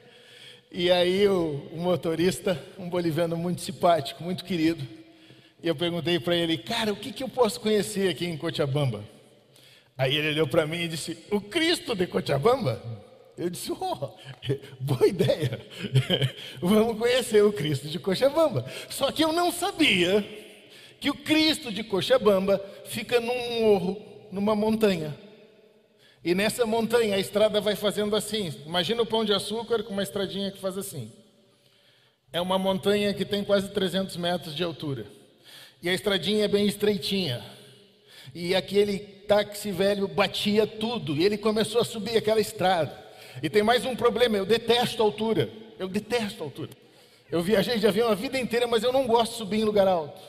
E 0.77 0.91
aí 0.91 1.25
o, 1.25 1.69
o 1.71 1.77
motorista, 1.77 2.61
um 2.77 2.89
boliviano 2.89 3.38
muito 3.38 3.61
simpático, 3.61 4.21
muito 4.21 4.43
querido, 4.43 4.85
e 5.63 5.67
eu 5.69 5.73
perguntei 5.73 6.19
para 6.19 6.35
ele: 6.35 6.57
Cara, 6.57 6.91
o 6.91 6.97
que, 6.97 7.13
que 7.13 7.23
eu 7.23 7.29
posso 7.29 7.61
conhecer 7.61 8.09
aqui 8.09 8.25
em 8.25 8.35
Cochabamba? 8.35 9.01
Aí 9.97 10.17
ele 10.17 10.31
olhou 10.31 10.47
para 10.47 10.67
mim 10.67 10.81
e 10.81 10.89
disse: 10.89 11.17
O 11.31 11.39
Cristo 11.39 11.95
de 11.95 12.05
Cochabamba? 12.05 12.83
Eu 13.38 13.49
disse: 13.49 13.71
Oh, 13.71 14.09
boa 14.81 15.07
ideia. 15.07 15.65
Vamos 16.59 16.99
conhecer 16.99 17.41
o 17.41 17.53
Cristo 17.53 17.88
de 17.88 17.97
Cochabamba. 17.97 18.65
Só 18.89 19.13
que 19.13 19.23
eu 19.23 19.31
não 19.31 19.53
sabia 19.53 20.27
que 20.99 21.09
o 21.09 21.15
Cristo 21.15 21.71
de 21.71 21.85
Cochabamba 21.85 22.61
fica 22.83 23.21
num 23.21 23.61
morro, 23.61 24.01
numa 24.29 24.53
montanha. 24.53 25.15
E 26.25 26.33
nessa 26.33 26.65
montanha 26.65 27.17
a 27.17 27.19
estrada 27.19 27.61
vai 27.61 27.75
fazendo 27.75 28.15
assim. 28.15 28.51
Imagina 28.65 29.03
o 29.03 29.05
pão 29.05 29.23
de 29.23 29.31
açúcar 29.31 29.83
com 29.83 29.93
uma 29.93 30.01
estradinha 30.01 30.49
que 30.49 30.57
faz 30.57 30.75
assim. 30.75 31.11
É 32.33 32.41
uma 32.41 32.57
montanha 32.57 33.13
que 33.13 33.23
tem 33.23 33.43
quase 33.43 33.69
300 33.69 34.17
metros 34.17 34.55
de 34.55 34.63
altura. 34.63 35.05
E 35.83 35.88
a 35.88 35.93
estradinha 35.93 36.45
é 36.45 36.47
bem 36.47 36.65
estreitinha. 36.65 37.45
E 38.33 38.55
aquele 38.55 38.97
táxi 38.97 39.71
velho 39.71 40.07
batia 40.07 40.65
tudo. 40.65 41.15
E 41.15 41.23
ele 41.23 41.38
começou 41.38 41.79
a 41.79 41.85
subir 41.85 42.17
aquela 42.17 42.41
estrada. 42.41 42.91
E 43.43 43.47
tem 43.47 43.61
mais 43.61 43.85
um 43.85 43.95
problema: 43.95 44.35
eu 44.35 44.47
detesto 44.47 45.03
altura. 45.03 45.47
Eu 45.77 45.88
detesto 45.88 46.41
altura. 46.41 46.71
Eu 47.31 47.43
viajei 47.43 47.77
de 47.77 47.85
avião 47.85 48.09
a 48.09 48.15
vida 48.15 48.39
inteira, 48.39 48.65
mas 48.65 48.81
eu 48.81 48.91
não 48.91 49.05
gosto 49.05 49.33
de 49.33 49.38
subir 49.38 49.59
em 49.59 49.63
lugar 49.63 49.88
alto. 49.88 50.19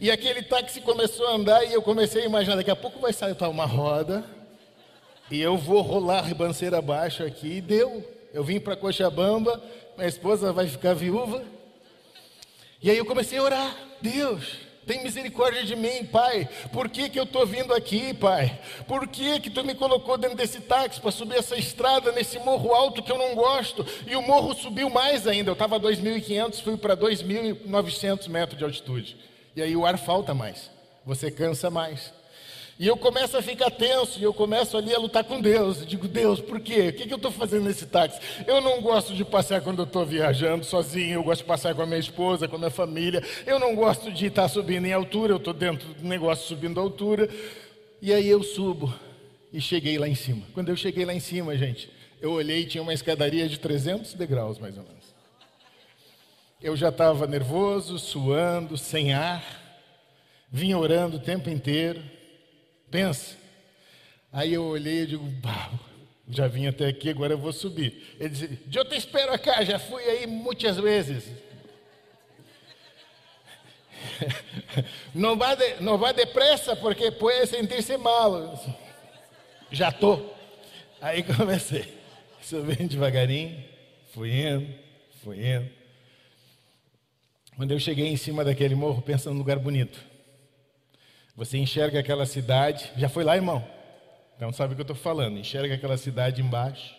E 0.00 0.10
aquele 0.10 0.42
táxi 0.42 0.80
começou 0.80 1.28
a 1.28 1.34
andar 1.34 1.64
e 1.64 1.72
eu 1.72 1.80
comecei 1.80 2.22
a 2.22 2.26
imaginar: 2.26 2.56
daqui 2.56 2.72
a 2.72 2.76
pouco 2.76 2.98
vai 2.98 3.12
sair 3.12 3.36
uma 3.48 3.66
roda 3.66 4.41
e 5.32 5.40
eu 5.40 5.56
vou 5.56 5.80
rolar 5.80 6.20
ribanceira 6.20 6.76
abaixo 6.76 7.24
aqui. 7.24 7.54
E 7.54 7.60
deu. 7.62 8.06
Eu 8.34 8.44
vim 8.44 8.60
para 8.60 8.76
Cochabamba, 8.76 9.62
minha 9.96 10.06
esposa 10.06 10.52
vai 10.52 10.66
ficar 10.66 10.92
viúva. 10.92 11.42
E 12.82 12.90
aí 12.90 12.98
eu 12.98 13.06
comecei 13.06 13.38
a 13.38 13.42
orar: 13.42 13.76
Deus, 14.02 14.58
tem 14.86 15.02
misericórdia 15.02 15.64
de 15.64 15.74
mim, 15.74 16.04
Pai. 16.04 16.46
Por 16.70 16.86
que, 16.90 17.08
que 17.08 17.18
eu 17.18 17.24
estou 17.24 17.46
vindo 17.46 17.72
aqui, 17.72 18.12
Pai? 18.12 18.60
Por 18.86 19.08
que, 19.08 19.40
que 19.40 19.48
tu 19.48 19.64
me 19.64 19.74
colocou 19.74 20.18
dentro 20.18 20.36
desse 20.36 20.60
táxi 20.60 21.00
para 21.00 21.10
subir 21.10 21.38
essa 21.38 21.56
estrada 21.56 22.12
nesse 22.12 22.38
morro 22.38 22.74
alto 22.74 23.02
que 23.02 23.10
eu 23.10 23.16
não 23.16 23.34
gosto? 23.34 23.86
E 24.06 24.14
o 24.14 24.20
morro 24.20 24.54
subiu 24.54 24.90
mais 24.90 25.26
ainda. 25.26 25.48
Eu 25.48 25.54
estava 25.54 25.76
a 25.76 25.80
2.500, 25.80 26.60
fui 26.62 26.76
para 26.76 26.94
2.900 26.94 28.28
metros 28.28 28.58
de 28.58 28.64
altitude. 28.64 29.16
E 29.56 29.62
aí 29.62 29.74
o 29.74 29.86
ar 29.86 29.96
falta 29.96 30.34
mais. 30.34 30.70
Você 31.06 31.30
cansa 31.30 31.70
mais. 31.70 32.12
E 32.82 32.86
eu 32.88 32.96
começo 32.96 33.36
a 33.36 33.42
ficar 33.42 33.70
tenso, 33.70 34.18
e 34.18 34.24
eu 34.24 34.34
começo 34.34 34.76
ali 34.76 34.92
a 34.92 34.98
lutar 34.98 35.22
com 35.22 35.40
Deus. 35.40 35.82
Eu 35.82 35.86
digo, 35.86 36.08
Deus, 36.08 36.40
por 36.40 36.58
quê? 36.58 36.88
O 36.88 36.92
que, 36.92 37.06
que 37.06 37.12
eu 37.12 37.16
estou 37.16 37.30
fazendo 37.30 37.62
nesse 37.62 37.86
táxi? 37.86 38.20
Eu 38.44 38.60
não 38.60 38.80
gosto 38.80 39.14
de 39.14 39.24
passear 39.24 39.62
quando 39.62 39.78
eu 39.78 39.84
estou 39.84 40.04
viajando 40.04 40.64
sozinho, 40.64 41.14
eu 41.14 41.22
gosto 41.22 41.42
de 41.42 41.46
passear 41.46 41.76
com 41.76 41.82
a 41.82 41.86
minha 41.86 42.00
esposa, 42.00 42.48
com 42.48 42.56
a 42.56 42.58
minha 42.58 42.72
família. 42.72 43.22
Eu 43.46 43.60
não 43.60 43.76
gosto 43.76 44.10
de 44.10 44.26
estar 44.26 44.48
subindo 44.48 44.84
em 44.84 44.92
altura, 44.92 45.32
eu 45.32 45.36
estou 45.36 45.54
dentro 45.54 45.94
do 45.94 46.04
negócio 46.04 46.44
subindo 46.44 46.80
a 46.80 46.82
altura. 46.82 47.28
E 48.00 48.12
aí 48.12 48.28
eu 48.28 48.42
subo 48.42 48.92
e 49.52 49.60
cheguei 49.60 49.96
lá 49.96 50.08
em 50.08 50.16
cima. 50.16 50.42
Quando 50.52 50.70
eu 50.70 50.74
cheguei 50.74 51.04
lá 51.04 51.14
em 51.14 51.20
cima, 51.20 51.56
gente, 51.56 51.88
eu 52.20 52.32
olhei 52.32 52.62
e 52.62 52.66
tinha 52.66 52.82
uma 52.82 52.92
escadaria 52.92 53.48
de 53.48 53.60
300 53.60 54.14
degraus, 54.14 54.58
mais 54.58 54.76
ou 54.76 54.82
menos. 54.82 55.04
Eu 56.60 56.76
já 56.76 56.88
estava 56.88 57.28
nervoso, 57.28 57.96
suando, 57.96 58.76
sem 58.76 59.12
ar, 59.12 59.44
vinha 60.50 60.76
orando 60.76 61.18
o 61.18 61.20
tempo 61.20 61.48
inteiro. 61.48 62.02
Pensa. 62.92 63.36
Aí 64.30 64.52
eu 64.52 64.64
olhei 64.64 65.04
e 65.04 65.06
digo, 65.06 65.26
já 66.28 66.46
vim 66.46 66.66
até 66.66 66.86
aqui, 66.86 67.08
agora 67.08 67.32
eu 67.32 67.38
vou 67.38 67.52
subir. 67.52 68.16
Ele 68.20 68.28
disse, 68.28 68.58
eu 68.72 68.84
te 68.84 68.96
espero 68.96 69.36
cá, 69.38 69.64
já 69.64 69.78
fui 69.78 70.02
aí 70.02 70.26
muitas 70.26 70.76
vezes. 70.76 71.24
Não 75.14 75.36
vá, 75.36 75.54
de, 75.54 75.80
não 75.80 75.96
vá 75.96 76.12
depressa, 76.12 76.74
porque 76.74 77.10
pode 77.10 77.46
sentir-se 77.46 77.96
mal. 77.96 78.58
Já 79.70 79.90
estou. 79.90 80.36
Aí 81.00 81.22
comecei. 81.36 81.92
Subindo 82.40 82.88
devagarinho, 82.88 83.62
fui 84.12 84.30
indo, 84.30 84.74
fui 85.22 85.46
indo. 85.46 85.70
Quando 87.56 87.70
eu 87.70 87.78
cheguei 87.78 88.08
em 88.08 88.16
cima 88.16 88.44
daquele 88.44 88.74
morro, 88.74 89.02
pensando 89.02 89.34
num 89.34 89.40
lugar 89.40 89.58
bonito. 89.58 90.11
Você 91.42 91.58
enxerga 91.58 91.98
aquela 91.98 92.24
cidade, 92.24 92.88
já 92.96 93.08
foi 93.08 93.24
lá, 93.24 93.34
irmão? 93.34 93.68
Então 94.36 94.52
sabe 94.52 94.74
o 94.74 94.76
que 94.76 94.80
eu 94.80 94.84
estou 94.84 94.94
falando. 94.94 95.38
Enxerga 95.38 95.74
aquela 95.74 95.96
cidade 95.96 96.40
embaixo, 96.40 96.94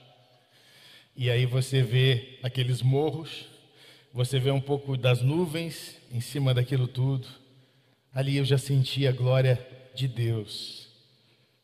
e 1.15 1.31
aí 1.31 1.45
você 1.45 1.81
vê 1.81 2.39
aqueles 2.43 2.81
morros, 2.81 3.45
você 4.13 4.41
vê 4.41 4.51
um 4.51 4.59
pouco 4.59 4.97
das 4.97 5.21
nuvens 5.21 5.95
em 6.11 6.19
cima 6.19 6.53
daquilo 6.53 6.89
tudo. 6.89 7.25
Ali 8.13 8.35
eu 8.35 8.43
já 8.43 8.57
senti 8.57 9.07
a 9.07 9.13
glória 9.13 9.65
de 9.95 10.09
Deus. 10.09 10.89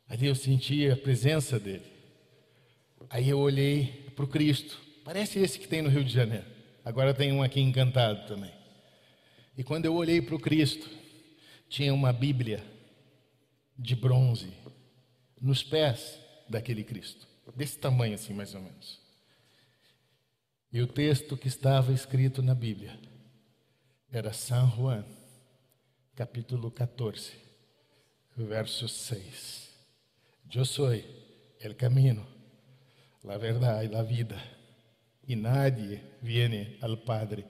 Ali 0.08 0.28
eu 0.28 0.36
senti 0.36 0.90
a 0.90 0.96
presença 0.96 1.60
dele. 1.60 1.84
Aí 3.10 3.28
eu 3.28 3.40
olhei 3.40 4.10
para 4.16 4.24
o 4.24 4.28
Cristo. 4.30 4.80
Parece 5.04 5.38
esse 5.40 5.60
que 5.60 5.68
tem 5.68 5.82
no 5.82 5.90
Rio 5.90 6.06
de 6.06 6.14
Janeiro. 6.14 6.46
Agora 6.86 7.14
tem 7.14 7.34
um 7.34 7.44
aqui 7.44 7.60
encantado 7.60 8.26
também. 8.26 8.54
E 9.58 9.66
quando 9.66 9.84
eu 9.84 9.94
olhei 9.94 10.22
para 10.22 10.36
o 10.36 10.40
Cristo, 10.40 10.99
tinha 11.70 11.94
uma 11.94 12.12
Bíblia 12.12 12.66
de 13.78 13.96
bronze 13.96 14.52
nos 15.40 15.64
pés 15.64 16.20
daquele 16.50 16.84
Cristo, 16.84 17.28
desse 17.56 17.78
tamanho 17.78 18.16
assim, 18.16 18.34
mais 18.34 18.54
ou 18.56 18.62
menos. 18.62 19.00
E 20.74 20.82
o 20.82 20.88
texto 20.88 21.38
que 21.38 21.48
estava 21.48 21.94
escrito 21.94 22.42
na 22.42 22.54
Bíblia 22.54 23.00
era 24.12 24.34
São 24.34 24.70
Juan, 24.72 25.06
capítulo 26.16 26.72
14, 26.72 27.32
verso 28.36 28.88
6. 28.88 29.70
Eu 30.54 30.66
sou 30.66 30.90
o 30.92 31.76
caminho, 31.76 32.26
a 33.28 33.38
verdade 33.38 33.94
e 33.94 33.96
a 33.96 34.02
vida, 34.02 34.42
e 35.28 35.36
nadie 35.36 36.02
viene 36.22 36.78
al 36.82 36.98
Padre 36.98 37.46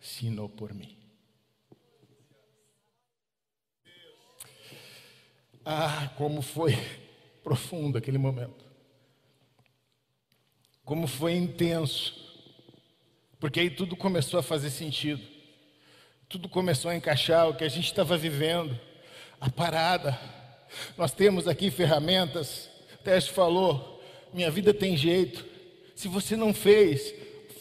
sino 0.00 0.48
por 0.48 0.74
mim. 0.74 0.99
Ah, 5.64 6.10
como 6.16 6.42
foi 6.42 6.76
profundo 7.44 7.98
aquele 7.98 8.18
momento. 8.18 8.64
Como 10.84 11.06
foi 11.06 11.34
intenso. 11.34 12.14
Porque 13.38 13.60
aí 13.60 13.70
tudo 13.70 13.96
começou 13.96 14.40
a 14.40 14.42
fazer 14.42 14.70
sentido. 14.70 15.22
Tudo 16.28 16.48
começou 16.48 16.90
a 16.90 16.96
encaixar 16.96 17.48
o 17.48 17.54
que 17.54 17.64
a 17.64 17.68
gente 17.68 17.86
estava 17.86 18.16
vivendo. 18.16 18.78
A 19.40 19.48
parada. 19.48 20.18
Nós 20.96 21.12
temos 21.12 21.48
aqui 21.48 21.70
ferramentas. 21.70 22.68
O 22.94 22.98
Teste 22.98 23.30
falou: 23.30 24.02
minha 24.32 24.50
vida 24.50 24.74
tem 24.74 24.96
jeito. 24.96 25.44
Se 25.94 26.08
você 26.08 26.36
não 26.36 26.52
fez, 26.54 27.14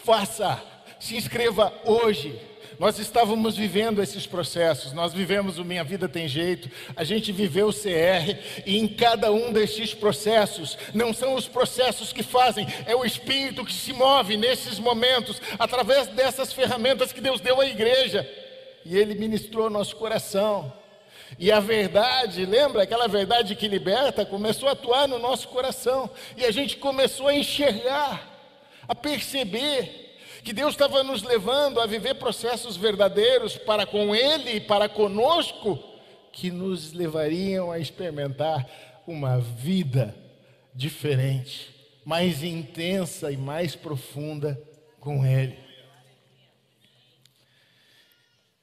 faça. 0.04 0.64
Se 1.00 1.16
inscreva 1.16 1.74
hoje. 1.86 2.40
Nós 2.78 2.98
estávamos 2.98 3.58
vivendo 3.58 4.02
esses 4.02 4.26
processos, 4.26 4.94
nós 4.94 5.12
vivemos 5.12 5.58
o 5.58 5.66
Minha 5.66 5.84
Vida 5.84 6.08
Tem 6.08 6.30
Jeito, 6.30 6.72
a 6.96 7.04
gente 7.04 7.30
viveu 7.30 7.68
o 7.68 7.74
CR, 7.74 8.40
e 8.66 8.78
em 8.78 8.88
cada 8.88 9.34
um 9.34 9.52
desses 9.52 9.94
processos, 9.94 10.78
não 10.94 11.14
são 11.14 11.36
os 11.36 11.46
processos 11.46 12.14
que 12.14 12.24
fazem, 12.24 12.66
é 12.86 12.96
o 12.96 13.04
Espírito 13.04 13.66
que 13.66 13.74
se 13.74 13.92
move 13.92 14.38
nesses 14.38 14.80
momentos, 14.80 15.42
através 15.60 16.08
dessas 16.08 16.54
ferramentas 16.54 17.12
que 17.12 17.20
Deus 17.20 17.42
deu 17.42 17.60
à 17.60 17.66
igreja, 17.66 18.26
e 18.86 18.98
Ele 18.98 19.14
ministrou 19.14 19.70
nosso 19.70 19.98
coração. 19.98 20.72
E 21.38 21.52
a 21.52 21.60
verdade, 21.60 22.46
lembra 22.46 22.84
aquela 22.84 23.10
verdade 23.10 23.58
que 23.58 23.68
liberta, 23.68 24.26
começou 24.26 24.70
a 24.70 24.72
atuar 24.72 25.06
no 25.06 25.20
nosso 25.20 25.50
coração, 25.50 26.10
e 26.38 26.46
a 26.46 26.52
gente 26.52 26.78
começou 26.78 27.28
a 27.28 27.36
enxergar, 27.36 28.26
a 28.88 28.96
perceber 28.96 30.09
que 30.44 30.54
Deus 30.54 30.72
estava 30.74 31.04
nos 31.04 31.24
levando 31.24 31.80
a 31.80 31.86
viver 31.86 32.16
processos 32.16 32.78
verdadeiros 32.78 33.58
para 33.58 33.86
com 33.86 34.16
Ele 34.16 34.54
e 34.54 34.62
para 34.62 34.88
conosco, 34.88 35.78
que 36.32 36.52
nos 36.52 36.94
levariam 36.94 37.72
a 37.72 37.80
experimentar 37.80 38.68
uma 39.06 39.40
vida 39.40 40.16
diferente, 40.74 41.76
mais 42.06 42.44
intensa 42.44 43.32
e 43.32 43.38
mais 43.38 43.76
profunda 43.76 44.62
com 45.00 45.26
Ele. 45.26 45.58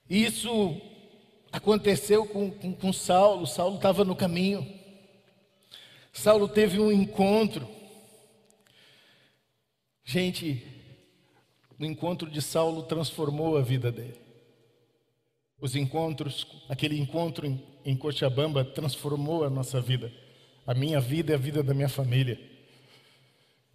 Isso 0.09 0.81
aconteceu 1.51 2.27
com, 2.27 2.51
com, 2.51 2.73
com 2.73 2.93
Saulo. 2.93 3.47
Saulo 3.47 3.77
estava 3.77 4.05
no 4.05 4.15
caminho. 4.15 4.67
Saulo 6.13 6.49
teve 6.49 6.79
um 6.79 6.93
encontro. 6.93 7.69
Gente, 10.05 10.76
o 11.79 11.85
encontro 11.85 12.31
de 12.31 12.41
Saulo 12.41 12.83
transformou 12.83 13.57
a 13.57 13.63
vida 13.63 13.93
dele. 13.93 14.21
Os 15.61 15.75
encontros, 15.75 16.47
aquele 16.69 16.99
encontro 16.99 17.47
em, 17.47 17.63
em 17.85 17.97
Cochabamba 17.97 18.65
transformou 18.65 19.45
a 19.45 19.51
nossa 19.51 19.81
vida, 19.81 20.13
a 20.67 20.75
minha 20.75 21.01
vida 21.01 21.33
e 21.33 21.35
a 21.35 21.39
vida 21.39 21.63
da 21.63 21.73
minha 21.73 21.89
família. 21.89 22.39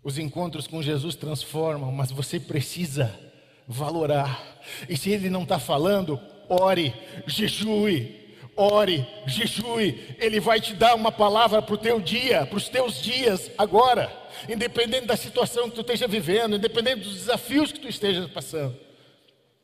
Os 0.03 0.17
encontros 0.17 0.67
com 0.67 0.81
Jesus 0.81 1.15
transformam, 1.15 1.91
mas 1.91 2.11
você 2.11 2.39
precisa 2.39 3.17
valorar. 3.67 4.59
E 4.89 4.97
se 4.97 5.11
ele 5.11 5.29
não 5.29 5.43
está 5.43 5.59
falando, 5.59 6.19
ore, 6.49 6.93
jejue, 7.27 8.35
ore, 8.55 9.07
jejue. 9.25 10.15
Ele 10.19 10.39
vai 10.39 10.59
te 10.59 10.73
dar 10.73 10.95
uma 10.95 11.11
palavra 11.11 11.61
para 11.61 11.75
o 11.75 11.77
teu 11.77 11.99
dia, 11.99 12.45
para 12.45 12.57
os 12.57 12.67
teus 12.67 13.01
dias 13.01 13.51
agora, 13.57 14.11
independente 14.49 15.05
da 15.05 15.15
situação 15.15 15.69
que 15.69 15.75
tu 15.75 15.81
esteja 15.81 16.07
vivendo, 16.07 16.55
independente 16.55 17.01
dos 17.01 17.15
desafios 17.15 17.71
que 17.71 17.79
tu 17.79 17.87
estejas 17.87 18.29
passando. 18.29 18.77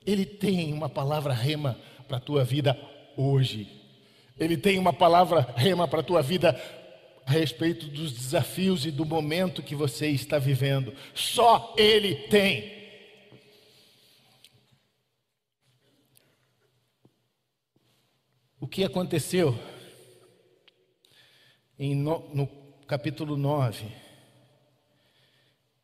Ele 0.05 0.25
tem 0.25 0.73
uma 0.73 0.89
palavra 0.89 1.33
rema 1.33 1.77
para 2.07 2.17
a 2.17 2.21
tua 2.21 2.43
vida 2.43 2.77
hoje. 3.15 3.67
Ele 4.39 4.55
tem 4.55 4.77
uma 4.79 4.93
palavra 4.93 5.53
rema 5.55 5.87
para 5.87 5.99
a 5.99 6.03
tua 6.03 6.21
vida 6.21 6.59
a 7.25 7.31
respeito 7.31 7.87
dos 7.87 8.13
desafios 8.13 8.85
e 8.85 8.91
do 8.91 9.05
momento 9.05 9.61
que 9.61 9.75
você 9.75 10.07
está 10.07 10.39
vivendo. 10.39 10.93
Só 11.13 11.73
Ele 11.77 12.15
tem. 12.15 12.77
O 18.59 18.67
que 18.67 18.83
aconteceu 18.83 19.57
no, 21.77 22.29
no 22.33 22.47
capítulo 22.87 23.35
9? 23.35 24.06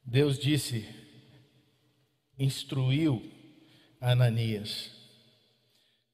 Deus 0.05 0.37
disse, 0.37 0.87
instruiu 2.37 3.31
Ananias: 3.99 4.91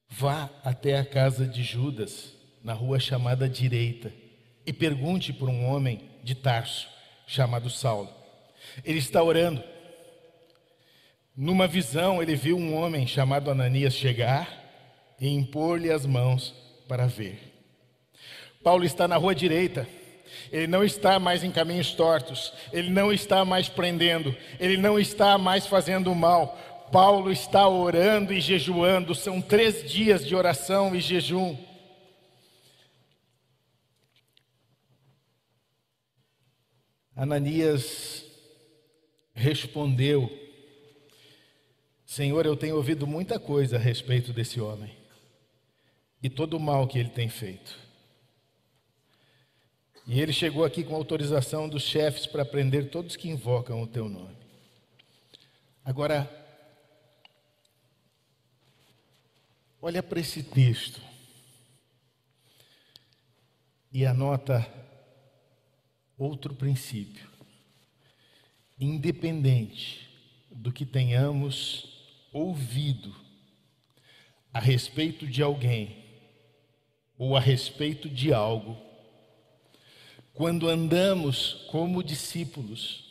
vá 0.08 0.50
até 0.64 0.98
a 0.98 1.04
casa 1.04 1.46
de 1.46 1.62
Judas, 1.62 2.34
na 2.62 2.72
rua 2.72 3.00
chamada 3.00 3.48
direita 3.48 4.12
e 4.66 4.72
pergunte 4.72 5.32
por 5.32 5.48
um 5.48 5.64
homem 5.64 6.08
de 6.22 6.34
Tarso, 6.34 6.88
chamado 7.26 7.70
Saulo. 7.70 8.10
Ele 8.84 8.98
está 8.98 9.22
orando. 9.22 9.62
Numa 11.34 11.66
visão, 11.66 12.22
ele 12.22 12.36
viu 12.36 12.56
um 12.56 12.74
homem 12.76 13.06
chamado 13.06 13.50
Ananias 13.50 13.94
chegar 13.94 14.60
e 15.18 15.28
impor-lhe 15.28 15.90
as 15.90 16.04
mãos 16.04 16.54
para 16.86 17.06
ver. 17.06 17.38
Paulo 18.62 18.84
está 18.84 19.08
na 19.08 19.16
rua 19.16 19.34
direita. 19.34 19.88
Ele 20.50 20.66
não 20.66 20.84
está 20.84 21.18
mais 21.18 21.44
em 21.44 21.50
caminhos 21.50 21.92
tortos, 21.92 22.52
ele 22.72 22.90
não 22.90 23.12
está 23.12 23.44
mais 23.44 23.68
prendendo, 23.68 24.34
ele 24.58 24.76
não 24.76 24.98
está 24.98 25.38
mais 25.38 25.66
fazendo 25.66 26.14
mal. 26.14 26.58
Paulo 26.92 27.30
está 27.30 27.68
orando 27.68 28.32
e 28.32 28.40
jejuando, 28.40 29.14
são 29.14 29.40
três 29.40 29.88
dias 29.88 30.26
de 30.26 30.34
oração 30.34 30.94
e 30.94 31.00
jejum. 31.00 31.56
Ananias 37.14 38.24
respondeu: 39.34 40.30
Senhor, 42.06 42.46
eu 42.46 42.56
tenho 42.56 42.76
ouvido 42.76 43.06
muita 43.06 43.38
coisa 43.38 43.76
a 43.76 43.78
respeito 43.78 44.32
desse 44.32 44.60
homem 44.60 44.96
e 46.22 46.28
todo 46.28 46.56
o 46.56 46.60
mal 46.60 46.86
que 46.86 46.98
ele 46.98 47.10
tem 47.10 47.28
feito. 47.28 47.78
E 50.06 50.20
ele 50.20 50.32
chegou 50.32 50.64
aqui 50.64 50.82
com 50.82 50.94
autorização 50.94 51.68
dos 51.68 51.82
chefes 51.82 52.26
para 52.26 52.44
prender 52.44 52.90
todos 52.90 53.16
que 53.16 53.28
invocam 53.28 53.82
o 53.82 53.86
teu 53.86 54.08
nome. 54.08 54.36
Agora, 55.84 56.28
olha 59.80 60.02
para 60.02 60.20
esse 60.20 60.42
texto 60.42 61.00
e 63.92 64.04
anota 64.06 64.66
outro 66.16 66.54
princípio. 66.54 67.28
Independente 68.78 70.08
do 70.50 70.72
que 70.72 70.84
tenhamos 70.84 72.00
ouvido 72.32 73.14
a 74.52 74.60
respeito 74.60 75.26
de 75.26 75.42
alguém 75.42 76.04
ou 77.16 77.36
a 77.36 77.40
respeito 77.40 78.08
de 78.08 78.32
algo, 78.32 78.89
quando 80.40 80.70
andamos 80.70 81.66
como 81.70 82.02
discípulos, 82.02 83.04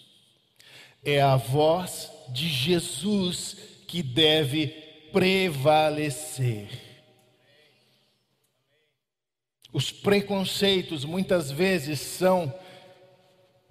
é 1.03 1.21
a 1.21 1.35
voz 1.35 2.11
de 2.29 2.49
Jesus 2.49 3.55
que 3.87 4.01
deve 4.01 4.69
prevalecer. 5.13 6.69
Os 9.71 9.91
preconceitos 9.91 11.05
muitas 11.05 11.51
vezes 11.51 11.99
são 11.99 12.51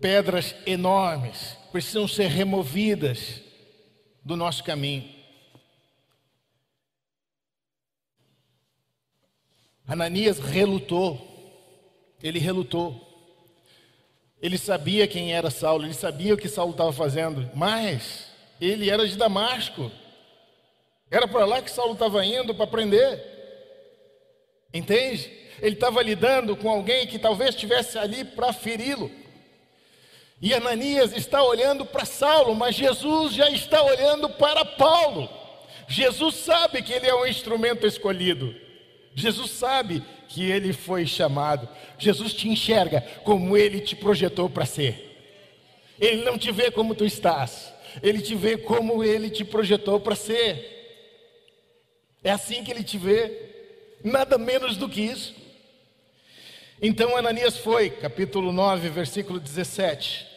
pedras 0.00 0.54
enormes 0.64 1.56
precisam 1.72 2.06
ser 2.06 2.28
removidas 2.28 3.42
do 4.24 4.36
nosso 4.36 4.62
caminho. 4.62 5.12
Ananias 9.84 10.38
relutou, 10.38 12.14
ele 12.22 12.38
relutou. 12.38 13.07
Ele 14.40 14.56
sabia 14.56 15.06
quem 15.06 15.34
era 15.34 15.50
Saulo, 15.50 15.84
ele 15.84 15.94
sabia 15.94 16.34
o 16.34 16.36
que 16.36 16.48
Saulo 16.48 16.70
estava 16.70 16.92
fazendo, 16.92 17.50
mas 17.54 18.26
ele 18.60 18.88
era 18.88 19.06
de 19.06 19.16
Damasco. 19.16 19.90
Era 21.10 21.26
para 21.26 21.44
lá 21.44 21.62
que 21.62 21.70
Saulo 21.70 21.94
estava 21.94 22.24
indo 22.24 22.54
para 22.54 22.66
prender. 22.66 23.20
Entende? 24.72 25.30
Ele 25.60 25.74
estava 25.74 26.02
lidando 26.02 26.56
com 26.56 26.68
alguém 26.70 27.06
que 27.06 27.18
talvez 27.18 27.50
estivesse 27.50 27.98
ali 27.98 28.24
para 28.24 28.52
feri-lo. 28.52 29.10
E 30.40 30.54
Ananias 30.54 31.12
está 31.16 31.42
olhando 31.42 31.84
para 31.84 32.04
Saulo, 32.04 32.54
mas 32.54 32.76
Jesus 32.76 33.34
já 33.34 33.50
está 33.50 33.82
olhando 33.82 34.28
para 34.30 34.64
Paulo. 34.64 35.28
Jesus 35.88 36.36
sabe 36.36 36.82
que 36.82 36.92
ele 36.92 37.08
é 37.08 37.14
um 37.14 37.26
instrumento 37.26 37.86
escolhido. 37.86 38.54
Jesus 39.18 39.50
sabe 39.50 40.02
que 40.28 40.50
ele 40.50 40.72
foi 40.72 41.06
chamado. 41.06 41.68
Jesus 41.98 42.32
te 42.32 42.48
enxerga 42.48 43.00
como 43.24 43.56
ele 43.56 43.80
te 43.80 43.96
projetou 43.96 44.48
para 44.48 44.64
ser. 44.64 45.04
Ele 45.98 46.24
não 46.24 46.38
te 46.38 46.52
vê 46.52 46.70
como 46.70 46.94
tu 46.94 47.04
estás. 47.04 47.72
Ele 48.02 48.20
te 48.20 48.34
vê 48.34 48.56
como 48.56 49.02
ele 49.02 49.30
te 49.30 49.44
projetou 49.44 49.98
para 49.98 50.14
ser. 50.14 50.76
É 52.22 52.30
assim 52.30 52.62
que 52.62 52.70
ele 52.70 52.84
te 52.84 52.96
vê. 52.96 53.48
Nada 54.04 54.38
menos 54.38 54.76
do 54.76 54.88
que 54.88 55.00
isso. 55.00 55.34
Então 56.80 57.16
Ananias 57.16 57.56
foi, 57.56 57.90
capítulo 57.90 58.52
9, 58.52 58.88
versículo 58.88 59.40
17 59.40 60.28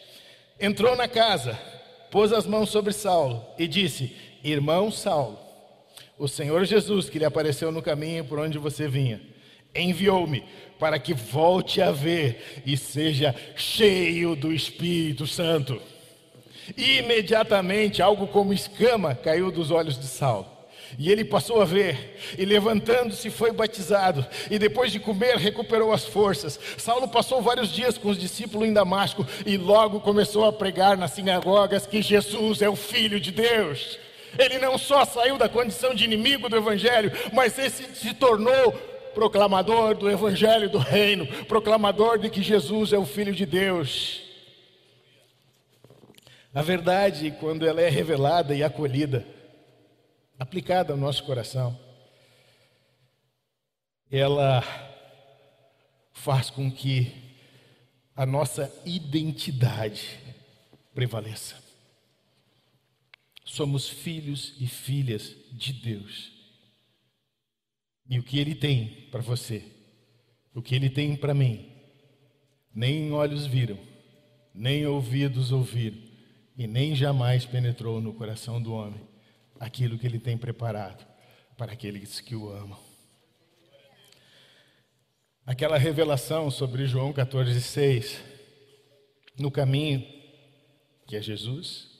entrou 0.62 0.94
na 0.94 1.08
casa, 1.08 1.58
pôs 2.08 2.32
as 2.32 2.46
mãos 2.46 2.70
sobre 2.70 2.92
Saulo 2.92 3.44
e 3.58 3.66
disse: 3.66 4.16
Irmão 4.44 4.92
Saulo, 4.92 5.38
o 6.22 6.28
Senhor 6.28 6.64
Jesus, 6.64 7.10
que 7.10 7.18
lhe 7.18 7.24
apareceu 7.24 7.72
no 7.72 7.82
caminho 7.82 8.24
por 8.24 8.38
onde 8.38 8.56
você 8.56 8.86
vinha, 8.86 9.20
enviou-me 9.74 10.44
para 10.78 10.96
que 10.96 11.12
volte 11.12 11.82
a 11.82 11.90
ver 11.90 12.62
e 12.64 12.76
seja 12.76 13.34
cheio 13.56 14.36
do 14.36 14.52
Espírito 14.52 15.26
Santo. 15.26 15.82
imediatamente, 16.76 18.00
algo 18.00 18.28
como 18.28 18.52
escama 18.52 19.16
caiu 19.16 19.50
dos 19.50 19.72
olhos 19.72 19.98
de 19.98 20.06
Saulo. 20.06 20.46
E 20.96 21.10
ele 21.10 21.24
passou 21.24 21.60
a 21.60 21.64
ver, 21.64 22.16
e 22.38 22.44
levantando-se 22.44 23.28
foi 23.28 23.50
batizado, 23.50 24.24
e 24.48 24.60
depois 24.60 24.92
de 24.92 25.00
comer 25.00 25.38
recuperou 25.38 25.92
as 25.92 26.04
forças. 26.04 26.56
Saulo 26.78 27.08
passou 27.08 27.42
vários 27.42 27.72
dias 27.72 27.98
com 27.98 28.10
os 28.10 28.18
discípulos 28.18 28.68
em 28.68 28.72
Damasco, 28.72 29.26
e 29.44 29.56
logo 29.56 29.98
começou 29.98 30.44
a 30.44 30.52
pregar 30.52 30.96
nas 30.96 31.10
sinagogas 31.10 31.84
que 31.84 32.00
Jesus 32.00 32.62
é 32.62 32.68
o 32.68 32.76
Filho 32.76 33.18
de 33.18 33.32
Deus. 33.32 33.98
Ele 34.38 34.58
não 34.58 34.78
só 34.78 35.04
saiu 35.04 35.36
da 35.36 35.48
condição 35.48 35.94
de 35.94 36.04
inimigo 36.04 36.48
do 36.48 36.56
Evangelho, 36.56 37.12
mas 37.32 37.58
esse 37.58 37.94
se 37.94 38.14
tornou 38.14 38.72
proclamador 39.14 39.94
do 39.94 40.10
Evangelho 40.10 40.70
do 40.70 40.78
Reino, 40.78 41.26
proclamador 41.44 42.18
de 42.18 42.30
que 42.30 42.42
Jesus 42.42 42.92
é 42.92 42.98
o 42.98 43.04
Filho 43.04 43.34
de 43.34 43.46
Deus. 43.46 44.22
A 46.54 46.62
verdade, 46.62 47.30
quando 47.40 47.66
ela 47.66 47.80
é 47.80 47.88
revelada 47.88 48.54
e 48.54 48.62
acolhida, 48.62 49.26
aplicada 50.38 50.92
ao 50.92 50.98
nosso 50.98 51.24
coração, 51.24 51.78
ela 54.10 54.62
faz 56.12 56.50
com 56.50 56.70
que 56.70 57.10
a 58.14 58.26
nossa 58.26 58.70
identidade 58.84 60.18
prevaleça. 60.94 61.61
Somos 63.44 63.88
filhos 63.88 64.54
e 64.58 64.66
filhas 64.66 65.36
de 65.52 65.72
Deus. 65.72 66.32
E 68.08 68.18
o 68.18 68.22
que 68.22 68.38
Ele 68.38 68.54
tem 68.54 69.08
para 69.10 69.20
você, 69.20 69.64
o 70.54 70.62
que 70.62 70.74
Ele 70.74 70.90
tem 70.90 71.16
para 71.16 71.34
mim, 71.34 71.70
nem 72.74 73.12
olhos 73.12 73.46
viram, 73.46 73.78
nem 74.54 74.86
ouvidos 74.86 75.52
ouviram, 75.52 75.98
e 76.56 76.66
nem 76.66 76.94
jamais 76.94 77.46
penetrou 77.46 78.00
no 78.00 78.12
coração 78.12 78.60
do 78.60 78.72
homem 78.72 79.00
aquilo 79.58 79.98
que 79.98 80.06
Ele 80.06 80.18
tem 80.18 80.36
preparado 80.36 81.06
para 81.56 81.72
aqueles 81.72 82.20
que 82.20 82.34
o 82.34 82.50
amam. 82.50 82.78
Aquela 85.44 85.76
revelação 85.76 86.50
sobre 86.50 86.86
João 86.86 87.12
14,6, 87.12 88.18
no 89.38 89.50
caminho, 89.50 90.04
que 91.06 91.16
é 91.16 91.22
Jesus, 91.22 91.91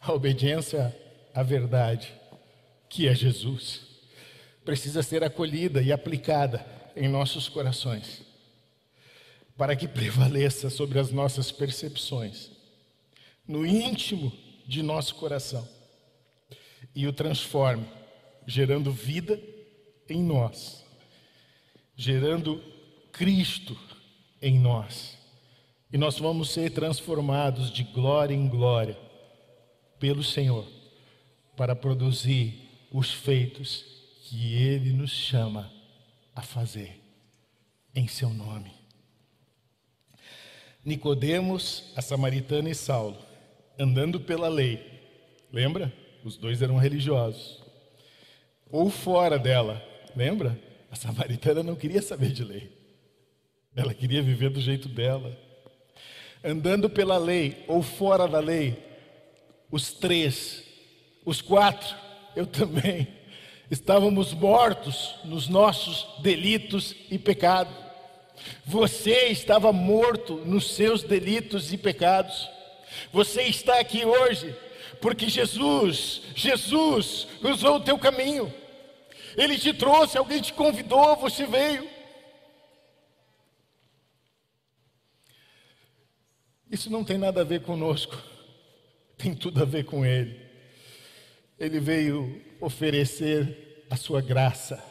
a 0.00 0.12
obediência 0.12 0.96
à 1.34 1.42
verdade, 1.42 2.12
que 2.88 3.08
é 3.08 3.14
Jesus, 3.14 3.82
precisa 4.64 5.02
ser 5.02 5.24
acolhida 5.24 5.82
e 5.82 5.92
aplicada 5.92 6.64
em 6.94 7.08
nossos 7.08 7.48
corações, 7.48 8.22
para 9.56 9.74
que 9.74 9.88
prevaleça 9.88 10.70
sobre 10.70 10.98
as 10.98 11.10
nossas 11.10 11.50
percepções, 11.50 12.50
no 13.46 13.66
íntimo 13.66 14.32
de 14.66 14.82
nosso 14.82 15.14
coração, 15.16 15.66
e 16.94 17.06
o 17.06 17.12
transforme, 17.12 17.86
gerando 18.46 18.92
vida 18.92 19.40
em 20.08 20.22
nós, 20.22 20.84
gerando 21.96 22.62
Cristo 23.12 23.76
em 24.40 24.58
nós. 24.58 25.18
E 25.92 25.98
nós 25.98 26.18
vamos 26.18 26.50
ser 26.50 26.70
transformados 26.70 27.72
de 27.72 27.82
glória 27.82 28.34
em 28.34 28.48
glória 28.48 29.07
pelo 29.98 30.22
Senhor 30.22 30.66
para 31.56 31.74
produzir 31.74 32.86
os 32.92 33.12
feitos 33.12 33.84
que 34.24 34.54
Ele 34.54 34.92
nos 34.92 35.10
chama 35.10 35.70
a 36.34 36.42
fazer 36.42 37.00
em 37.94 38.06
Seu 38.06 38.30
nome. 38.30 38.72
Nicodemos, 40.84 41.92
a 41.96 42.00
samaritana 42.00 42.70
e 42.70 42.74
Saulo, 42.74 43.18
andando 43.78 44.20
pela 44.20 44.48
lei, 44.48 44.80
lembra? 45.52 45.92
Os 46.24 46.36
dois 46.36 46.62
eram 46.62 46.76
religiosos. 46.76 47.62
Ou 48.70 48.90
fora 48.90 49.38
dela, 49.38 49.82
lembra? 50.16 50.58
A 50.90 50.96
samaritana 50.96 51.62
não 51.62 51.76
queria 51.76 52.00
saber 52.00 52.30
de 52.32 52.44
lei. 52.44 52.72
Ela 53.74 53.94
queria 53.94 54.22
viver 54.22 54.50
do 54.50 54.60
jeito 54.60 54.88
dela. 54.88 55.36
Andando 56.42 56.88
pela 56.88 57.18
lei 57.18 57.64
ou 57.66 57.82
fora 57.82 58.26
da 58.26 58.40
lei, 58.40 58.87
os 59.70 59.92
três, 59.92 60.62
os 61.24 61.40
quatro, 61.40 61.94
eu 62.34 62.46
também, 62.46 63.08
estávamos 63.70 64.32
mortos 64.32 65.14
nos 65.24 65.48
nossos 65.48 66.06
delitos 66.22 66.94
e 67.10 67.18
pecados. 67.18 67.74
Você 68.64 69.26
estava 69.26 69.72
morto 69.72 70.36
nos 70.44 70.74
seus 70.74 71.02
delitos 71.02 71.72
e 71.72 71.76
pecados. 71.76 72.48
Você 73.12 73.42
está 73.42 73.78
aqui 73.80 74.04
hoje 74.04 74.54
porque 75.00 75.28
Jesus, 75.28 76.22
Jesus 76.34 77.26
usou 77.42 77.76
o 77.76 77.80
teu 77.80 77.98
caminho. 77.98 78.52
Ele 79.36 79.58
te 79.58 79.72
trouxe, 79.72 80.18
alguém 80.18 80.40
te 80.40 80.52
convidou, 80.52 81.16
você 81.16 81.46
veio. 81.46 81.88
Isso 86.70 86.90
não 86.90 87.04
tem 87.04 87.16
nada 87.16 87.40
a 87.40 87.44
ver 87.44 87.62
conosco, 87.62 88.16
tem 89.18 89.34
tudo 89.34 89.60
a 89.60 89.66
ver 89.66 89.84
com 89.84 90.06
Ele. 90.06 90.40
Ele 91.58 91.80
veio 91.80 92.40
oferecer 92.60 93.84
a 93.90 93.96
sua 93.96 94.22
graça, 94.22 94.82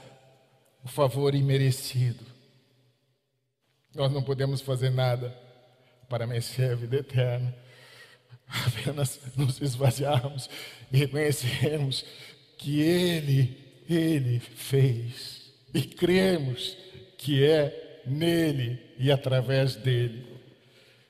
o 0.83 0.87
favor 0.89 1.33
imerecido. 1.33 2.25
Nós 3.95 4.11
não 4.11 4.21
podemos 4.21 4.61
fazer 4.61 4.89
nada 4.89 5.29
para 6.09 6.27
merecer 6.27 6.71
a 6.71 6.75
vida 6.75 6.97
eterna, 6.97 7.55
apenas 8.47 9.19
nos 9.35 9.61
esvaziarmos 9.61 10.49
e 10.91 10.97
reconhecermos 10.97 12.05
que 12.57 12.81
Ele, 12.81 13.57
Ele 13.89 14.39
fez, 14.39 15.53
e 15.73 15.81
cremos 15.81 16.77
que 17.17 17.43
é 17.43 18.03
nele 18.05 18.79
e 18.97 19.11
através 19.11 19.75
dele. 19.75 20.25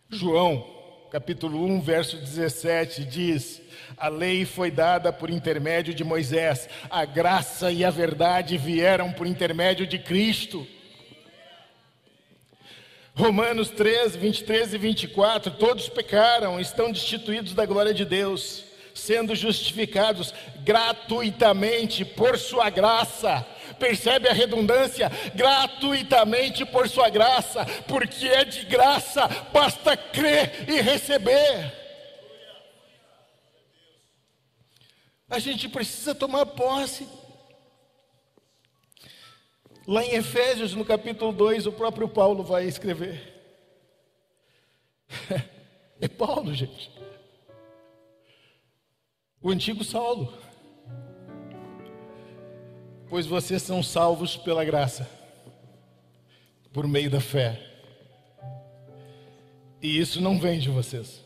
João, 0.10 0.77
capítulo 1.12 1.64
1, 1.66 1.82
verso 1.82 2.18
17 2.18 3.06
diz: 3.06 3.62
A 3.98 4.10
lei 4.10 4.46
foi 4.46 4.70
dada 4.70 5.14
por 5.14 5.30
intermédio 5.30 5.94
de 5.94 6.04
Moisés, 6.04 6.68
a 6.90 7.06
graça 7.06 7.72
e 7.72 7.86
a 7.86 7.90
verdade 7.90 8.58
vieram 8.58 9.12
por 9.12 9.26
intermédio 9.26 9.88
de 9.88 9.98
Cristo. 10.00 10.68
Romanos 13.16 13.70
3, 13.70 14.16
23 14.16 14.74
e 14.74 14.78
24: 14.78 15.52
Todos 15.52 15.90
pecaram, 15.90 16.60
estão 16.60 16.92
destituídos 16.92 17.54
da 17.54 17.66
glória 17.66 17.94
de 17.94 18.06
Deus, 18.06 18.66
sendo 18.94 19.34
justificados 19.34 20.34
gratuitamente 20.64 22.04
por 22.04 22.38
Sua 22.38 22.70
graça 22.70 23.46
Percebe 23.80 24.28
a 24.28 24.34
redundância? 24.34 25.10
Gratuitamente 25.36 26.66
por 26.66 26.88
sua 26.90 27.10
graça, 27.10 27.66
porque 27.88 28.28
é 28.28 28.44
de 28.44 28.66
graça, 28.66 29.28
basta 29.52 29.96
crer 29.96 30.70
e 30.70 30.82
receber. 30.82 31.74
A 35.30 35.40
gente 35.40 35.68
precisa 35.68 36.16
tomar 36.16 36.46
posse. 36.46 37.08
Lá 39.86 40.04
em 40.04 40.16
Efésios, 40.16 40.74
no 40.74 40.84
capítulo 40.84 41.32
2, 41.32 41.66
o 41.66 41.72
próprio 41.72 42.08
Paulo 42.08 42.44
vai 42.44 42.66
escrever. 42.66 43.36
É 46.00 46.08
Paulo, 46.08 46.54
gente. 46.54 46.92
O 49.42 49.50
antigo 49.50 49.84
Saulo 49.84 50.32
pois 53.10 53.26
vocês 53.26 53.62
são 53.62 53.82
salvos 53.82 54.36
pela 54.36 54.64
graça, 54.66 55.10
por 56.74 56.88
meio 56.88 57.10
da 57.10 57.22
fé. 57.22 57.64
E 59.82 60.00
isso 60.00 60.20
não 60.20 60.40
vem 60.40 60.60
de 60.60 60.70
vocês. 60.70 61.24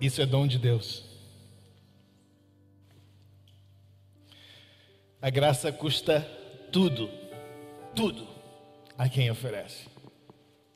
Isso 0.00 0.20
é 0.20 0.26
dom 0.26 0.46
de 0.46 0.58
Deus. 0.58 1.04
A 5.20 5.30
graça 5.30 5.72
custa 5.72 6.20
tudo, 6.72 7.08
tudo 7.94 8.26
a 8.98 9.08
quem 9.08 9.30
oferece. 9.30 9.86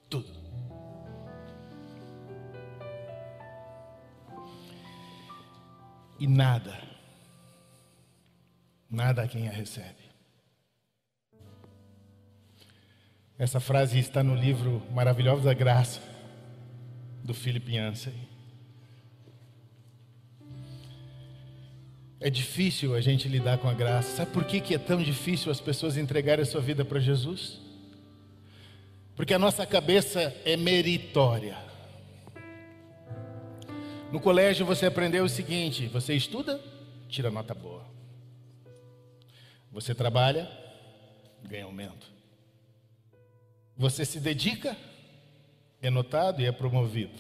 Tudo. 0.09 0.39
E 6.18 6.26
nada 6.26 6.88
nada 8.91 9.22
a 9.22 9.28
quem 9.28 9.49
a 9.49 9.53
recebe. 9.53 10.09
Essa 13.39 13.61
frase 13.61 13.99
está 13.99 14.22
no 14.22 14.34
livro 14.34 14.82
Maravilhosa 14.93 15.55
Graça, 15.55 16.01
do 17.22 17.32
Philip 17.32 17.72
Yancey. 17.72 18.12
É 22.20 22.28
difícil 22.28 22.97
a 22.97 23.01
gente 23.01 23.28
lidar 23.28 23.59
com 23.59 23.68
a 23.68 23.74
graça. 23.74 24.16
Sabe 24.16 24.32
por 24.32 24.45
que, 24.45 24.61
que 24.61 24.74
é 24.74 24.78
tão 24.78 25.01
difícil 25.01 25.53
as 25.53 25.61
pessoas 25.61 25.97
entregarem 25.97 26.43
a 26.43 26.47
sua 26.47 26.61
vida 26.61 26.84
para 26.84 26.99
Jesus? 26.99 27.61
Porque 29.14 29.32
a 29.32 29.39
nossa 29.39 29.64
cabeça 29.64 30.34
é 30.45 30.57
meritória. 30.57 31.57
No 34.11 34.18
colégio 34.18 34.66
você 34.66 34.86
aprendeu 34.86 35.24
o 35.24 35.28
seguinte: 35.28 35.86
você 35.86 36.14
estuda, 36.14 36.61
tira 37.09 37.30
nota 37.30 37.55
boa. 37.55 37.98
Você 39.71 39.95
trabalha, 39.95 40.49
ganha 41.43 41.64
aumento. 41.64 42.11
Você 43.77 44.05
se 44.05 44.19
dedica, 44.19 44.77
é 45.81 45.91
notado 45.91 46.41
e 46.41 46.47
é 46.47 46.53
promovido. 46.53 47.19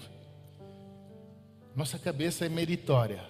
Nossa 1.76 1.98
cabeça 1.98 2.44
é 2.46 2.48
meritória. 2.48 3.22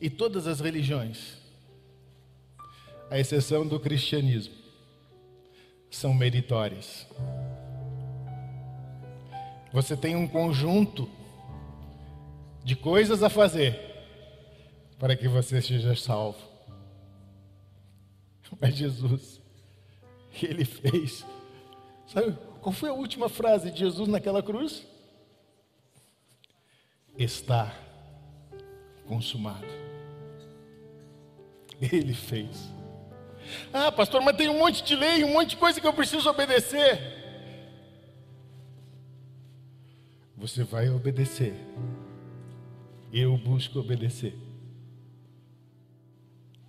E 0.00 0.08
todas 0.08 0.46
as 0.46 0.60
religiões, 0.60 1.36
à 3.10 3.18
exceção 3.18 3.66
do 3.66 3.80
cristianismo, 3.80 4.54
são 5.90 6.14
meritórias. 6.14 7.06
Você 9.72 9.96
tem 9.96 10.16
um 10.16 10.26
conjunto 10.26 11.10
de 12.64 12.76
coisas 12.76 13.22
a 13.22 13.28
fazer 13.28 13.87
para 14.98 15.16
que 15.16 15.28
você 15.28 15.62
seja 15.62 15.94
salvo. 15.94 16.38
Mas 18.60 18.74
Jesus, 18.74 19.40
Ele 20.42 20.64
fez. 20.64 21.24
Sabe 22.06 22.36
Qual 22.60 22.72
foi 22.72 22.88
a 22.88 22.94
última 22.94 23.28
frase 23.28 23.70
de 23.70 23.80
Jesus 23.80 24.08
naquela 24.08 24.42
cruz? 24.42 24.86
Está 27.16 27.74
consumado. 29.06 29.66
Ele 31.80 32.14
fez. 32.14 32.68
Ah, 33.72 33.90
pastor, 33.90 34.20
mas 34.20 34.36
tem 34.36 34.48
um 34.48 34.58
monte 34.58 34.82
de 34.84 34.94
lei, 34.94 35.24
um 35.24 35.32
monte 35.32 35.50
de 35.50 35.56
coisa 35.56 35.80
que 35.80 35.86
eu 35.86 35.92
preciso 35.92 36.28
obedecer. 36.28 37.16
Você 40.36 40.64
vai 40.64 40.88
obedecer. 40.90 41.54
Eu 43.12 43.36
busco 43.38 43.78
obedecer. 43.78 44.47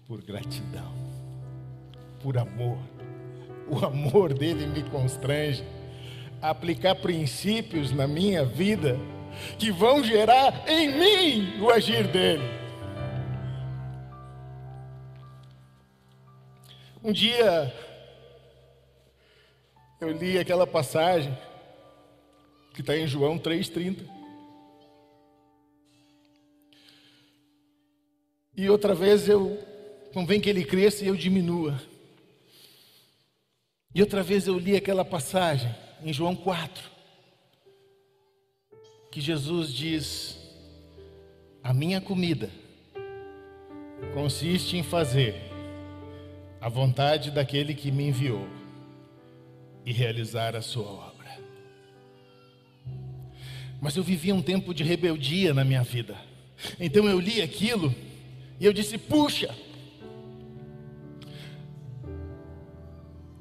Por 0.09 0.23
gratidão, 0.23 0.91
por 2.19 2.35
amor. 2.35 2.79
O 3.69 3.85
amor 3.85 4.33
dele 4.33 4.65
me 4.65 4.81
constrange 4.89 5.63
a 6.41 6.49
aplicar 6.49 6.95
princípios 6.95 7.91
na 7.91 8.07
minha 8.07 8.43
vida 8.43 8.97
que 9.59 9.71
vão 9.71 10.03
gerar 10.03 10.67
em 10.67 10.97
mim 10.97 11.61
o 11.61 11.69
agir 11.69 12.07
dele. 12.07 12.41
Um 17.03 17.11
dia 17.11 17.71
eu 20.01 20.11
li 20.11 20.39
aquela 20.39 20.65
passagem 20.65 21.37
que 22.73 22.81
está 22.81 22.97
em 22.97 23.05
João 23.05 23.37
3,30. 23.37 24.09
E 28.57 28.67
outra 28.71 28.95
vez 28.95 29.29
eu 29.29 29.68
convém 30.13 30.39
que 30.39 30.49
ele 30.49 30.63
cresça 30.63 31.03
e 31.03 31.07
eu 31.07 31.15
diminua. 31.15 31.81
E 33.93 34.01
outra 34.01 34.21
vez 34.21 34.47
eu 34.47 34.57
li 34.57 34.75
aquela 34.75 35.03
passagem 35.03 35.73
em 36.03 36.13
João 36.13 36.35
4, 36.35 36.83
que 39.11 39.19
Jesus 39.19 39.73
diz: 39.73 40.37
A 41.63 41.73
minha 41.73 41.99
comida 41.99 42.49
consiste 44.13 44.77
em 44.77 44.83
fazer 44.83 45.35
a 46.61 46.69
vontade 46.69 47.31
daquele 47.31 47.73
que 47.73 47.91
me 47.91 48.07
enviou 48.07 48.47
e 49.85 49.91
realizar 49.91 50.55
a 50.55 50.61
sua 50.61 50.85
obra. 50.85 51.39
Mas 53.81 53.95
eu 53.95 54.03
vivia 54.03 54.35
um 54.35 54.41
tempo 54.41 54.73
de 54.73 54.83
rebeldia 54.83 55.53
na 55.53 55.63
minha 55.63 55.83
vida. 55.83 56.15
Então 56.79 57.07
eu 57.07 57.19
li 57.19 57.41
aquilo 57.41 57.95
e 58.59 58.65
eu 58.65 58.73
disse: 58.73 58.97
puxa, 58.97 59.55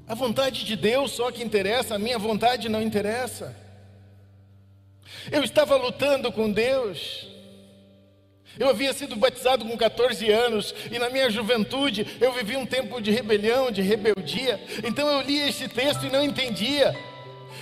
a 0.09 0.15
vontade 0.15 0.65
de 0.65 0.75
Deus 0.75 1.13
só 1.13 1.31
que 1.31 1.43
interessa, 1.43 1.95
a 1.95 1.99
minha 1.99 2.19
vontade 2.19 2.69
não 2.69 2.81
interessa. 2.81 3.55
Eu 5.31 5.45
estava 5.45 5.77
lutando 5.77 6.33
com 6.33 6.51
Deus, 6.51 7.29
eu 8.59 8.69
havia 8.69 8.93
sido 8.93 9.15
batizado 9.15 9.65
com 9.65 9.77
14 9.77 10.31
anos 10.31 10.75
e 10.91 10.99
na 10.99 11.11
minha 11.11 11.31
juventude 11.31 12.07
eu 12.21 12.33
vivi 12.33 12.57
um 12.57 12.67
tempo 12.67 13.01
de 13.01 13.11
rebelião, 13.11 13.71
de 13.71 13.83
rebeldia. 13.83 14.61
Então 14.83 15.07
eu 15.09 15.21
lia 15.21 15.49
esse 15.49 15.69
texto 15.69 16.07
e 16.07 16.11
não 16.11 16.25
entendia. 16.25 16.97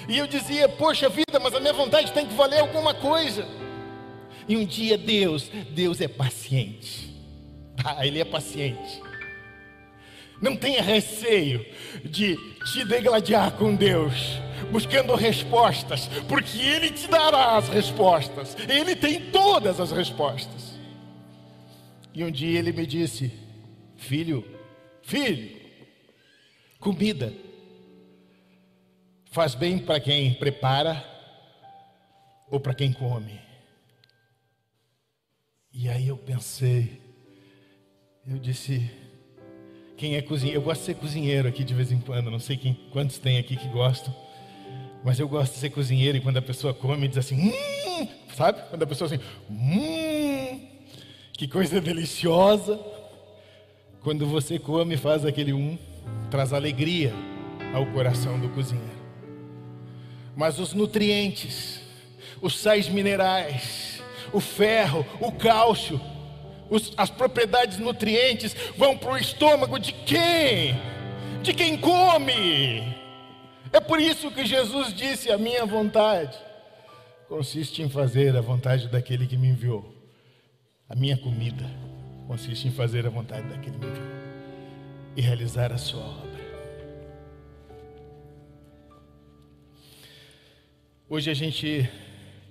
E 0.08 0.16
eu 0.16 0.26
dizia: 0.26 0.68
Poxa 0.68 1.08
vida, 1.08 1.38
mas 1.40 1.54
a 1.54 1.60
minha 1.60 1.72
vontade 1.72 2.12
tem 2.12 2.26
que 2.26 2.34
valer 2.34 2.60
alguma 2.60 2.94
coisa. 2.94 3.46
E 4.48 4.56
um 4.56 4.64
dia 4.64 4.96
Deus, 4.96 5.50
Deus 5.70 6.00
é 6.00 6.08
paciente. 6.08 7.14
Ah, 7.84 8.06
Ele 8.06 8.18
é 8.18 8.24
paciente. 8.24 9.02
Não 10.40 10.56
tenha 10.56 10.82
receio 10.82 11.64
de 12.04 12.36
te 12.72 12.84
degladiar 12.84 13.52
com 13.52 13.74
Deus, 13.74 14.14
buscando 14.70 15.14
respostas, 15.14 16.08
porque 16.28 16.58
Ele 16.58 16.90
te 16.90 17.08
dará 17.08 17.56
as 17.56 17.68
respostas. 17.68 18.56
Ele 18.68 18.94
tem 18.94 19.30
todas 19.30 19.80
as 19.80 19.90
respostas. 19.92 20.76
E 22.16 22.24
um 22.24 22.30
dia 22.30 22.58
ele 22.58 22.72
me 22.72 22.86
disse: 22.86 23.30
Filho, 23.96 24.42
filho, 25.02 25.54
comida 26.80 27.32
faz 29.36 29.54
bem 29.54 29.78
para 29.78 30.00
quem 30.00 30.32
prepara 30.32 31.04
ou 32.50 32.58
para 32.58 32.74
quem 32.74 32.90
come. 32.90 33.38
E 35.70 35.90
aí 35.90 36.08
eu 36.08 36.16
pensei, 36.16 37.02
eu 38.26 38.38
disse, 38.38 38.90
quem 39.96 40.16
é 40.16 40.22
cozinheiro? 40.22 40.60
Eu 40.60 40.64
gosto 40.64 40.80
de 40.80 40.86
ser 40.86 40.94
cozinheiro 40.94 41.48
aqui 41.48 41.64
de 41.64 41.74
vez 41.74 41.90
em 41.90 41.98
quando, 41.98 42.30
não 42.30 42.38
sei 42.38 42.56
quem, 42.56 42.74
quantos 42.92 43.18
tem 43.18 43.38
aqui 43.38 43.56
que 43.56 43.68
gostam, 43.68 44.14
mas 45.02 45.18
eu 45.18 45.28
gosto 45.28 45.54
de 45.54 45.58
ser 45.58 45.70
cozinheiro 45.70 46.18
e 46.18 46.20
quando 46.20 46.36
a 46.36 46.42
pessoa 46.42 46.74
come 46.74 47.08
diz 47.08 47.18
assim, 47.18 47.50
hum, 47.50 48.08
sabe? 48.34 48.60
Quando 48.68 48.82
a 48.82 48.86
pessoa 48.86 49.06
assim, 49.06 49.22
hum, 49.50 50.60
que 51.32 51.46
coisa 51.46 51.80
deliciosa. 51.80 52.78
Quando 54.02 54.26
você 54.26 54.58
come 54.58 54.96
faz 54.96 55.24
aquele 55.24 55.52
um, 55.52 55.76
traz 56.30 56.52
alegria 56.52 57.12
ao 57.74 57.84
coração 57.86 58.38
do 58.38 58.48
cozinheiro. 58.50 58.96
Mas 60.36 60.58
os 60.58 60.72
nutrientes, 60.72 61.80
os 62.40 62.58
sais 62.58 62.88
minerais, 62.88 64.00
o 64.32 64.40
ferro, 64.40 65.04
o 65.20 65.32
cálcio, 65.32 66.00
os, 66.68 66.92
as 66.96 67.10
propriedades 67.10 67.78
nutrientes 67.78 68.54
vão 68.76 68.96
para 68.96 69.12
o 69.12 69.16
estômago 69.16 69.78
de 69.78 69.92
quem? 69.92 70.74
De 71.42 71.52
quem 71.54 71.76
come. 71.76 72.94
É 73.72 73.80
por 73.80 74.00
isso 74.00 74.30
que 74.30 74.44
Jesus 74.44 74.92
disse: 74.92 75.30
A 75.30 75.38
minha 75.38 75.64
vontade 75.64 76.36
consiste 77.28 77.82
em 77.82 77.88
fazer 77.88 78.36
a 78.36 78.40
vontade 78.40 78.88
daquele 78.88 79.26
que 79.26 79.36
me 79.36 79.48
enviou. 79.48 79.94
A 80.88 80.94
minha 80.94 81.16
comida 81.16 81.64
consiste 82.26 82.68
em 82.68 82.70
fazer 82.70 83.06
a 83.06 83.10
vontade 83.10 83.46
daquele 83.48 83.78
que 83.78 83.84
me 83.84 83.90
enviou 83.90 84.16
e 85.16 85.20
realizar 85.20 85.72
a 85.72 85.78
sua 85.78 86.04
obra. 86.04 86.36
Hoje 91.08 91.30
a 91.30 91.34
gente, 91.34 91.88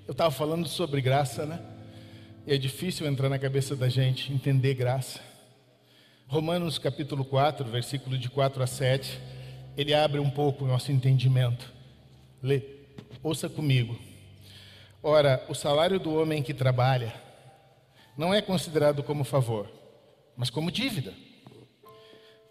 eu 0.07 0.13
estava 0.13 0.31
falando 0.31 0.67
sobre 0.67 1.01
graça, 1.01 1.45
né? 1.45 1.74
É 2.47 2.59
difícil 2.59 3.07
entrar 3.07 3.27
na 3.27 3.39
cabeça 3.39 3.75
da 3.75 3.89
gente 3.89 4.31
entender 4.31 4.75
graça. 4.75 5.19
Romanos 6.27 6.77
capítulo 6.77 7.25
4, 7.25 7.65
versículo 7.65 8.19
de 8.19 8.29
4 8.29 8.61
a 8.61 8.67
7, 8.67 9.19
ele 9.75 9.95
abre 9.95 10.19
um 10.19 10.29
pouco 10.29 10.63
o 10.63 10.67
nosso 10.67 10.91
entendimento. 10.91 11.73
Lê, 12.43 12.61
ouça 13.23 13.49
comigo. 13.49 13.97
Ora, 15.01 15.43
o 15.49 15.55
salário 15.55 15.99
do 15.99 16.13
homem 16.13 16.43
que 16.43 16.53
trabalha 16.53 17.15
não 18.15 18.31
é 18.31 18.43
considerado 18.43 19.01
como 19.01 19.23
favor, 19.23 19.67
mas 20.37 20.51
como 20.51 20.69
dívida. 20.69 21.15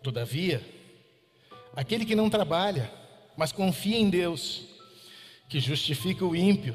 Todavia, 0.02 0.60
aquele 1.76 2.04
que 2.04 2.16
não 2.16 2.28
trabalha, 2.28 2.90
mas 3.36 3.52
confia 3.52 3.96
em 3.96 4.10
Deus, 4.10 4.66
que 5.48 5.60
justifica 5.60 6.24
o 6.24 6.34
ímpio, 6.34 6.74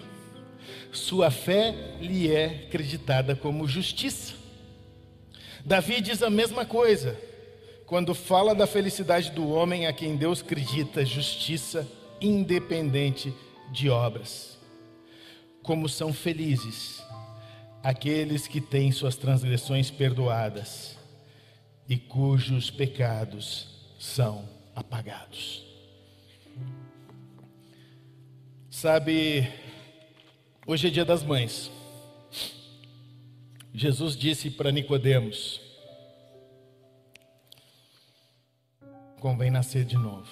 sua 0.92 1.30
fé 1.30 1.98
lhe 2.00 2.32
é 2.32 2.68
creditada 2.70 3.36
como 3.36 3.68
justiça. 3.68 4.34
Davi 5.64 6.02
diz 6.02 6.24
a 6.24 6.30
mesma 6.30 6.66
coisa 6.66 7.20
quando 7.86 8.14
fala 8.14 8.54
da 8.54 8.68
felicidade 8.68 9.32
do 9.32 9.50
homem 9.50 9.88
a 9.88 9.94
quem 9.94 10.16
Deus 10.16 10.42
acredita 10.42 11.06
justiça 11.06 11.88
independente 12.22 13.34
de 13.72 13.90
obras. 13.90 14.58
Como 15.64 15.90
são 15.90 16.14
felizes 16.14 17.04
aqueles 17.84 18.48
que 18.48 18.62
têm 18.62 18.92
suas 18.92 19.16
transgressões 19.16 19.90
perdoadas 19.90 20.98
e 21.88 21.98
cujos 21.98 22.70
pecados 22.70 23.68
são 23.98 24.48
apagados. 24.76 25.66
Sabe, 28.70 29.52
hoje 30.70 30.88
é 30.88 30.91
dia 30.91 31.03
das 31.03 31.24
mães. 31.24 31.72
Jesus 33.74 34.15
disse 34.15 34.51
para 34.51 34.72
Nicodemos: 34.72 35.59
convém 39.20 39.49
nascer 39.49 39.84
de 39.84 39.95
novo. 39.95 40.30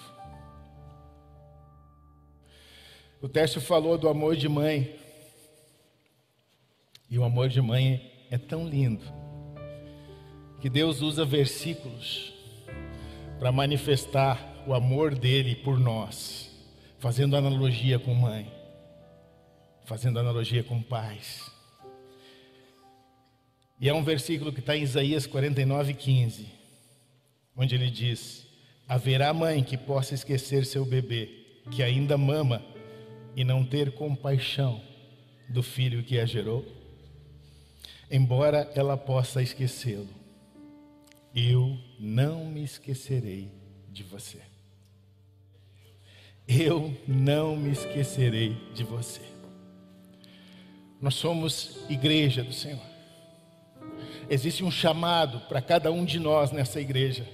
O 3.19 3.27
Tércio 3.27 3.59
falou 3.59 3.97
do 3.97 4.07
amor 4.07 4.35
de 4.35 4.47
mãe. 4.47 4.95
E 7.09 7.17
o 7.17 7.23
amor 7.23 7.49
de 7.49 7.61
mãe 7.61 8.11
é 8.29 8.37
tão 8.37 8.67
lindo 8.67 9.05
que 10.61 10.69
Deus 10.69 11.01
usa 11.01 11.25
versículos 11.25 12.33
para 13.39 13.51
manifestar 13.51 14.63
o 14.67 14.73
amor 14.73 15.15
dele 15.15 15.55
por 15.55 15.79
nós, 15.79 16.51
fazendo 16.99 17.37
analogia 17.37 17.97
com 17.97 18.13
mãe, 18.13 18.51
fazendo 19.87 20.19
analogia 20.19 20.61
com 20.63 20.81
pais. 20.81 21.49
E 23.79 23.87
é 23.87 23.93
um 23.93 24.03
versículo 24.03 24.51
que 24.51 24.59
está 24.59 24.75
em 24.75 24.83
Isaías 24.83 25.25
49, 25.25 25.93
15, 25.93 26.45
onde 27.55 27.73
ele 27.73 27.89
diz: 27.89 28.45
Haverá 28.87 29.33
mãe 29.33 29.63
que 29.63 29.77
possa 29.77 30.13
esquecer 30.13 30.65
seu 30.65 30.83
bebê, 30.83 31.29
que 31.71 31.81
ainda 31.81 32.17
mama 32.17 32.61
e 33.33 33.45
não 33.45 33.63
ter 33.63 33.93
compaixão 33.93 34.81
do 35.47 35.63
filho 35.63 36.03
que 36.03 36.19
a 36.19 36.25
gerou? 36.25 36.65
Embora 38.11 38.69
ela 38.75 38.97
possa 38.97 39.41
esquecê-lo, 39.41 40.09
eu 41.33 41.77
não 41.97 42.45
me 42.45 42.63
esquecerei 42.63 43.49
de 43.89 44.03
você. 44.03 44.41
Eu 46.45 46.93
não 47.07 47.55
me 47.55 47.71
esquecerei 47.71 48.57
de 48.73 48.83
você. 48.83 49.36
Nós 51.01 51.15
somos 51.15 51.77
igreja 51.89 52.43
do 52.43 52.53
Senhor. 52.53 52.81
Existe 54.29 54.63
um 54.63 54.71
chamado 54.71 55.39
para 55.47 55.61
cada 55.61 55.91
um 55.91 56.03
de 56.03 56.19
nós 56.19 56.51
nessa 56.51 56.81
igreja. 56.81 57.25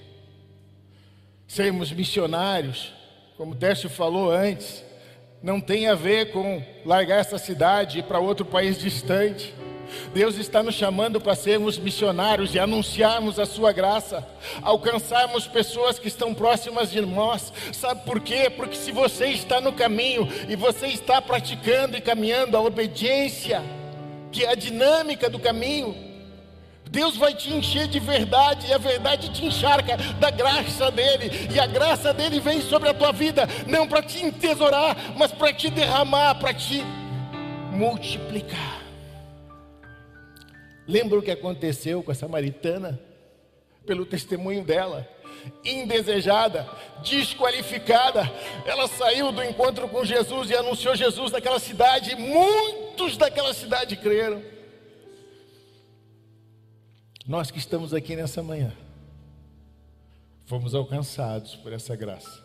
Sermos 1.46 1.90
missionários, 1.90 2.92
como 3.36 3.52
o 3.52 3.56
Tércio 3.56 3.88
falou 3.88 4.30
antes, 4.30 4.84
não 5.42 5.60
tem 5.60 5.88
a 5.88 5.94
ver 5.94 6.32
com 6.32 6.62
largar 6.84 7.20
essa 7.20 7.38
cidade 7.38 7.98
e 7.98 8.00
ir 8.00 8.04
para 8.04 8.18
outro 8.18 8.46
país 8.46 8.78
distante. 8.78 9.54
Deus 10.12 10.36
está 10.36 10.62
nos 10.62 10.74
chamando 10.74 11.20
para 11.20 11.34
sermos 11.34 11.78
missionários 11.78 12.54
e 12.54 12.58
anunciarmos 12.58 13.38
a 13.38 13.46
Sua 13.46 13.72
graça, 13.72 14.26
alcançarmos 14.62 15.46
pessoas 15.46 15.98
que 15.98 16.08
estão 16.08 16.34
próximas 16.34 16.90
de 16.90 17.00
nós. 17.00 17.52
Sabe 17.72 18.04
por 18.04 18.20
quê? 18.20 18.50
Porque 18.50 18.76
se 18.76 18.92
você 18.92 19.26
está 19.26 19.60
no 19.60 19.72
caminho 19.72 20.28
e 20.48 20.56
você 20.56 20.86
está 20.88 21.20
praticando 21.20 21.96
e 21.96 22.00
caminhando 22.00 22.56
a 22.56 22.60
obediência, 22.60 23.62
que 24.30 24.44
é 24.44 24.50
a 24.50 24.54
dinâmica 24.54 25.30
do 25.30 25.38
caminho, 25.38 25.94
Deus 26.90 27.16
vai 27.16 27.34
te 27.34 27.52
encher 27.52 27.88
de 27.88 27.98
verdade, 27.98 28.68
e 28.68 28.72
a 28.72 28.78
verdade 28.78 29.28
te 29.30 29.44
encharca 29.44 29.96
da 30.20 30.30
graça 30.30 30.92
dele, 30.92 31.48
e 31.52 31.58
a 31.58 31.66
graça 31.66 32.14
dele 32.14 32.38
vem 32.38 32.60
sobre 32.60 32.88
a 32.88 32.94
tua 32.94 33.10
vida, 33.10 33.48
não 33.66 33.88
para 33.88 34.00
te 34.00 34.24
entesourar, 34.24 34.96
mas 35.16 35.32
para 35.32 35.52
te 35.52 35.70
derramar, 35.70 36.36
para 36.36 36.54
te 36.54 36.84
multiplicar. 37.72 38.73
Lembra 40.86 41.18
o 41.18 41.22
que 41.22 41.30
aconteceu 41.30 42.02
com 42.02 42.10
a 42.10 42.14
samaritana? 42.14 43.00
Pelo 43.86 44.06
testemunho 44.06 44.64
dela, 44.64 45.08
indesejada, 45.64 46.68
desqualificada, 47.02 48.22
ela 48.64 48.88
saiu 48.88 49.30
do 49.30 49.42
encontro 49.42 49.88
com 49.88 50.04
Jesus 50.04 50.50
e 50.50 50.54
anunciou 50.54 50.96
Jesus 50.96 51.32
naquela 51.32 51.58
cidade, 51.58 52.14
muitos 52.14 53.16
daquela 53.16 53.52
cidade 53.52 53.96
creram. 53.96 54.42
Nós 57.26 57.50
que 57.50 57.58
estamos 57.58 57.94
aqui 57.94 58.16
nessa 58.16 58.42
manhã, 58.42 58.72
fomos 60.44 60.74
alcançados 60.74 61.56
por 61.56 61.72
essa 61.72 61.96
graça. 61.96 62.42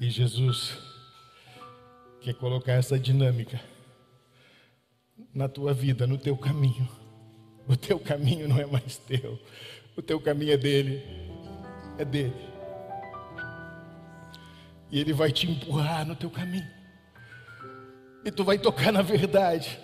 E 0.00 0.10
Jesus 0.10 0.76
quer 2.20 2.34
colocar 2.34 2.72
essa 2.72 2.98
dinâmica 2.98 3.60
na 5.34 5.48
tua 5.48 5.72
vida, 5.72 6.06
no 6.06 6.18
teu 6.18 6.36
caminho. 6.36 6.88
O 7.68 7.76
teu 7.76 7.98
caminho 7.98 8.48
não 8.48 8.58
é 8.58 8.66
mais 8.66 8.98
teu, 8.98 9.38
o 9.96 10.02
teu 10.02 10.20
caminho 10.20 10.52
é 10.52 10.56
dele, 10.56 11.02
é 11.96 12.04
dele. 12.04 12.34
E 14.90 14.98
ele 15.00 15.12
vai 15.12 15.30
te 15.30 15.48
empurrar 15.48 16.04
no 16.06 16.16
teu 16.16 16.28
caminho, 16.28 16.68
e 18.24 18.30
tu 18.30 18.44
vai 18.44 18.58
tocar 18.58 18.92
na 18.92 19.00
verdade, 19.00 19.78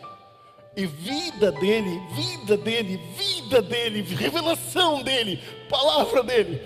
e 0.76 0.86
vida 0.86 1.52
dele, 1.52 2.00
vida 2.14 2.56
dele, 2.56 3.00
vida 3.16 3.62
dele, 3.62 4.02
revelação 4.02 5.02
dele, 5.02 5.40
palavra 5.68 6.22
dele, 6.22 6.60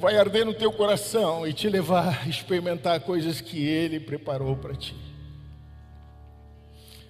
vai 0.00 0.18
arder 0.18 0.44
no 0.44 0.52
teu 0.52 0.72
coração 0.72 1.46
e 1.46 1.52
te 1.52 1.68
levar 1.68 2.22
a 2.24 2.28
experimentar 2.28 3.00
coisas 3.00 3.40
que 3.40 3.64
ele 3.64 4.00
preparou 4.00 4.56
para 4.56 4.74
ti 4.74 5.05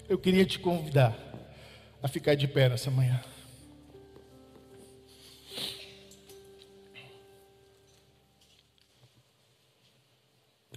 eu 0.09 0.18
queria 0.18 0.46
te 0.46 0.59
convidar 0.59 1.16
a 2.02 2.09
ficar 2.09 2.34
de 2.34 2.46
pé 2.46 2.68
nessa 2.68 2.90
manhã. 2.90 3.20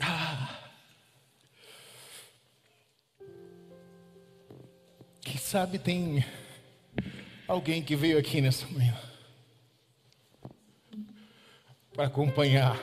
Ah. 0.01 0.71
Quem 5.21 5.37
sabe 5.37 5.77
tem 5.77 6.25
alguém 7.47 7.83
que 7.83 7.95
veio 7.95 8.17
aqui 8.17 8.41
nessa 8.41 8.65
manhã 8.67 8.97
para 11.93 12.05
acompanhar 12.05 12.75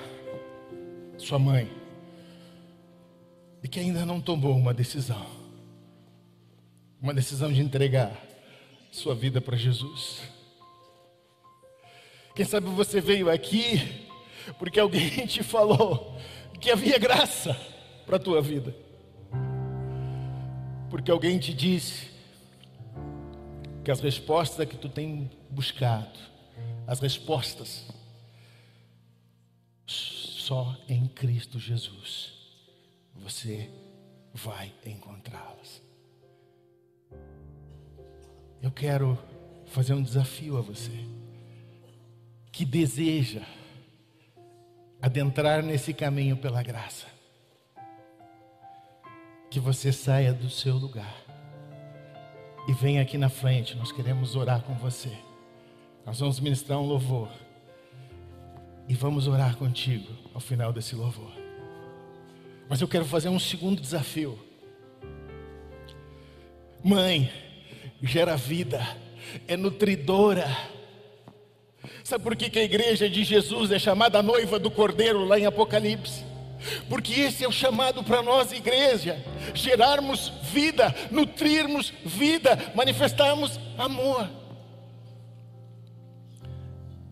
sua 1.18 1.38
mãe 1.38 1.68
e 3.62 3.68
que 3.68 3.80
ainda 3.80 4.06
não 4.06 4.20
tomou 4.20 4.54
uma 4.54 4.74
decisão 4.74 5.35
uma 7.06 7.14
decisão 7.14 7.52
de 7.52 7.60
entregar 7.60 8.20
sua 8.90 9.14
vida 9.14 9.40
para 9.40 9.56
Jesus. 9.56 10.22
Quem 12.34 12.44
sabe 12.44 12.66
você 12.66 13.00
veio 13.00 13.30
aqui 13.30 14.08
porque 14.58 14.80
alguém 14.80 15.08
te 15.24 15.44
falou 15.44 16.18
que 16.60 16.68
havia 16.68 16.98
graça 16.98 17.56
para 18.04 18.16
a 18.16 18.18
tua 18.18 18.42
vida. 18.42 18.74
Porque 20.90 21.08
alguém 21.08 21.38
te 21.38 21.54
disse 21.54 22.10
que 23.84 23.90
as 23.92 24.00
respostas 24.00 24.68
que 24.68 24.76
tu 24.76 24.88
tem 24.88 25.30
buscado, 25.48 26.18
as 26.88 26.98
respostas 26.98 27.86
só 29.86 30.76
em 30.88 31.06
Cristo 31.06 31.60
Jesus 31.60 32.32
você 33.14 33.70
vai 34.34 34.72
encontrá-las. 34.84 35.86
Eu 38.62 38.70
quero 38.70 39.18
fazer 39.66 39.94
um 39.94 40.02
desafio 40.02 40.56
a 40.56 40.60
você 40.60 40.92
que 42.50 42.64
deseja 42.64 43.42
adentrar 45.00 45.62
nesse 45.62 45.92
caminho 45.92 46.36
pela 46.36 46.62
graça. 46.62 47.06
Que 49.50 49.60
você 49.60 49.92
saia 49.92 50.32
do 50.32 50.48
seu 50.48 50.76
lugar 50.76 51.14
e 52.66 52.72
venha 52.72 53.02
aqui 53.02 53.16
na 53.16 53.28
frente, 53.28 53.76
nós 53.76 53.92
queremos 53.92 54.34
orar 54.34 54.62
com 54.62 54.74
você. 54.74 55.12
Nós 56.04 56.18
vamos 56.18 56.40
ministrar 56.40 56.78
um 56.80 56.86
louvor 56.86 57.30
e 58.88 58.94
vamos 58.94 59.28
orar 59.28 59.56
contigo 59.56 60.12
ao 60.34 60.40
final 60.40 60.72
desse 60.72 60.94
louvor. 60.94 61.32
Mas 62.68 62.80
eu 62.80 62.88
quero 62.88 63.04
fazer 63.04 63.28
um 63.28 63.38
segundo 63.38 63.80
desafio. 63.80 64.38
Mãe, 66.86 67.28
gera 68.00 68.36
vida, 68.36 68.80
é 69.48 69.56
nutridora. 69.56 70.46
Sabe 72.04 72.22
por 72.22 72.36
que, 72.36 72.48
que 72.48 72.60
a 72.60 72.62
igreja 72.62 73.10
de 73.10 73.24
Jesus 73.24 73.72
é 73.72 73.78
chamada 73.80 74.22
noiva 74.22 74.56
do 74.56 74.70
Cordeiro 74.70 75.24
lá 75.24 75.36
em 75.36 75.46
Apocalipse? 75.46 76.22
Porque 76.88 77.12
esse 77.12 77.42
é 77.42 77.48
o 77.48 77.50
chamado 77.50 78.04
para 78.04 78.22
nós, 78.22 78.52
igreja, 78.52 79.20
gerarmos 79.52 80.28
vida, 80.44 80.94
nutrirmos 81.10 81.92
vida, 82.04 82.72
manifestarmos 82.72 83.58
amor. 83.76 84.30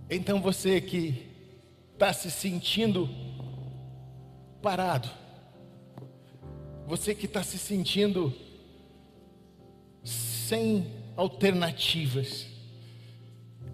Então 0.09 0.41
você 0.41 0.81
que 0.81 1.27
está 1.95 2.13
se 2.13 2.31
sentindo 2.31 3.11
parado, 4.63 5.11
você 6.87 7.13
que 7.13 7.27
está 7.27 7.43
se 7.43 7.59
sentindo 7.59 8.44
sem 10.45 10.87
alternativas. 11.17 12.47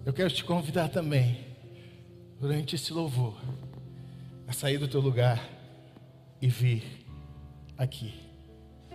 Eu 0.05 0.13
quero 0.13 0.31
te 0.31 0.43
convidar 0.43 0.89
também, 0.89 1.45
durante 2.39 2.75
esse 2.75 2.93
louvor, 2.93 3.39
a 4.47 4.53
sair 4.53 4.77
do 4.77 4.87
teu 4.87 5.01
lugar 5.01 5.47
e 6.41 6.47
vir 6.47 7.05
aqui. 7.77 8.13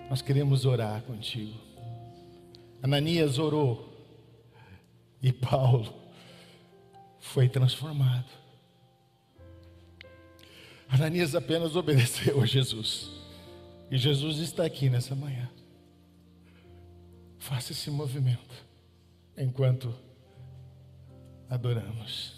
Nós 0.09 0.23
queremos 0.23 0.65
orar 0.65 1.03
contigo. 1.03 1.55
Ananias 2.83 3.39
orou 3.39 3.93
e 5.23 5.33
Paulo 5.33 5.93
foi 7.21 7.49
transformado. 7.49 8.31
Ananias 10.89 11.35
apenas 11.35 11.77
obedeceu 11.77 12.41
a 12.41 12.47
Jesus. 12.47 13.11
E 13.91 13.99
Jesus 13.99 14.39
está 14.39 14.65
aqui 14.65 14.89
nessa 14.89 15.15
manhã. 15.15 15.51
Faça 17.39 17.73
esse 17.73 17.91
movimento 17.91 18.65
enquanto 19.37 19.95
adoramos. 21.49 22.36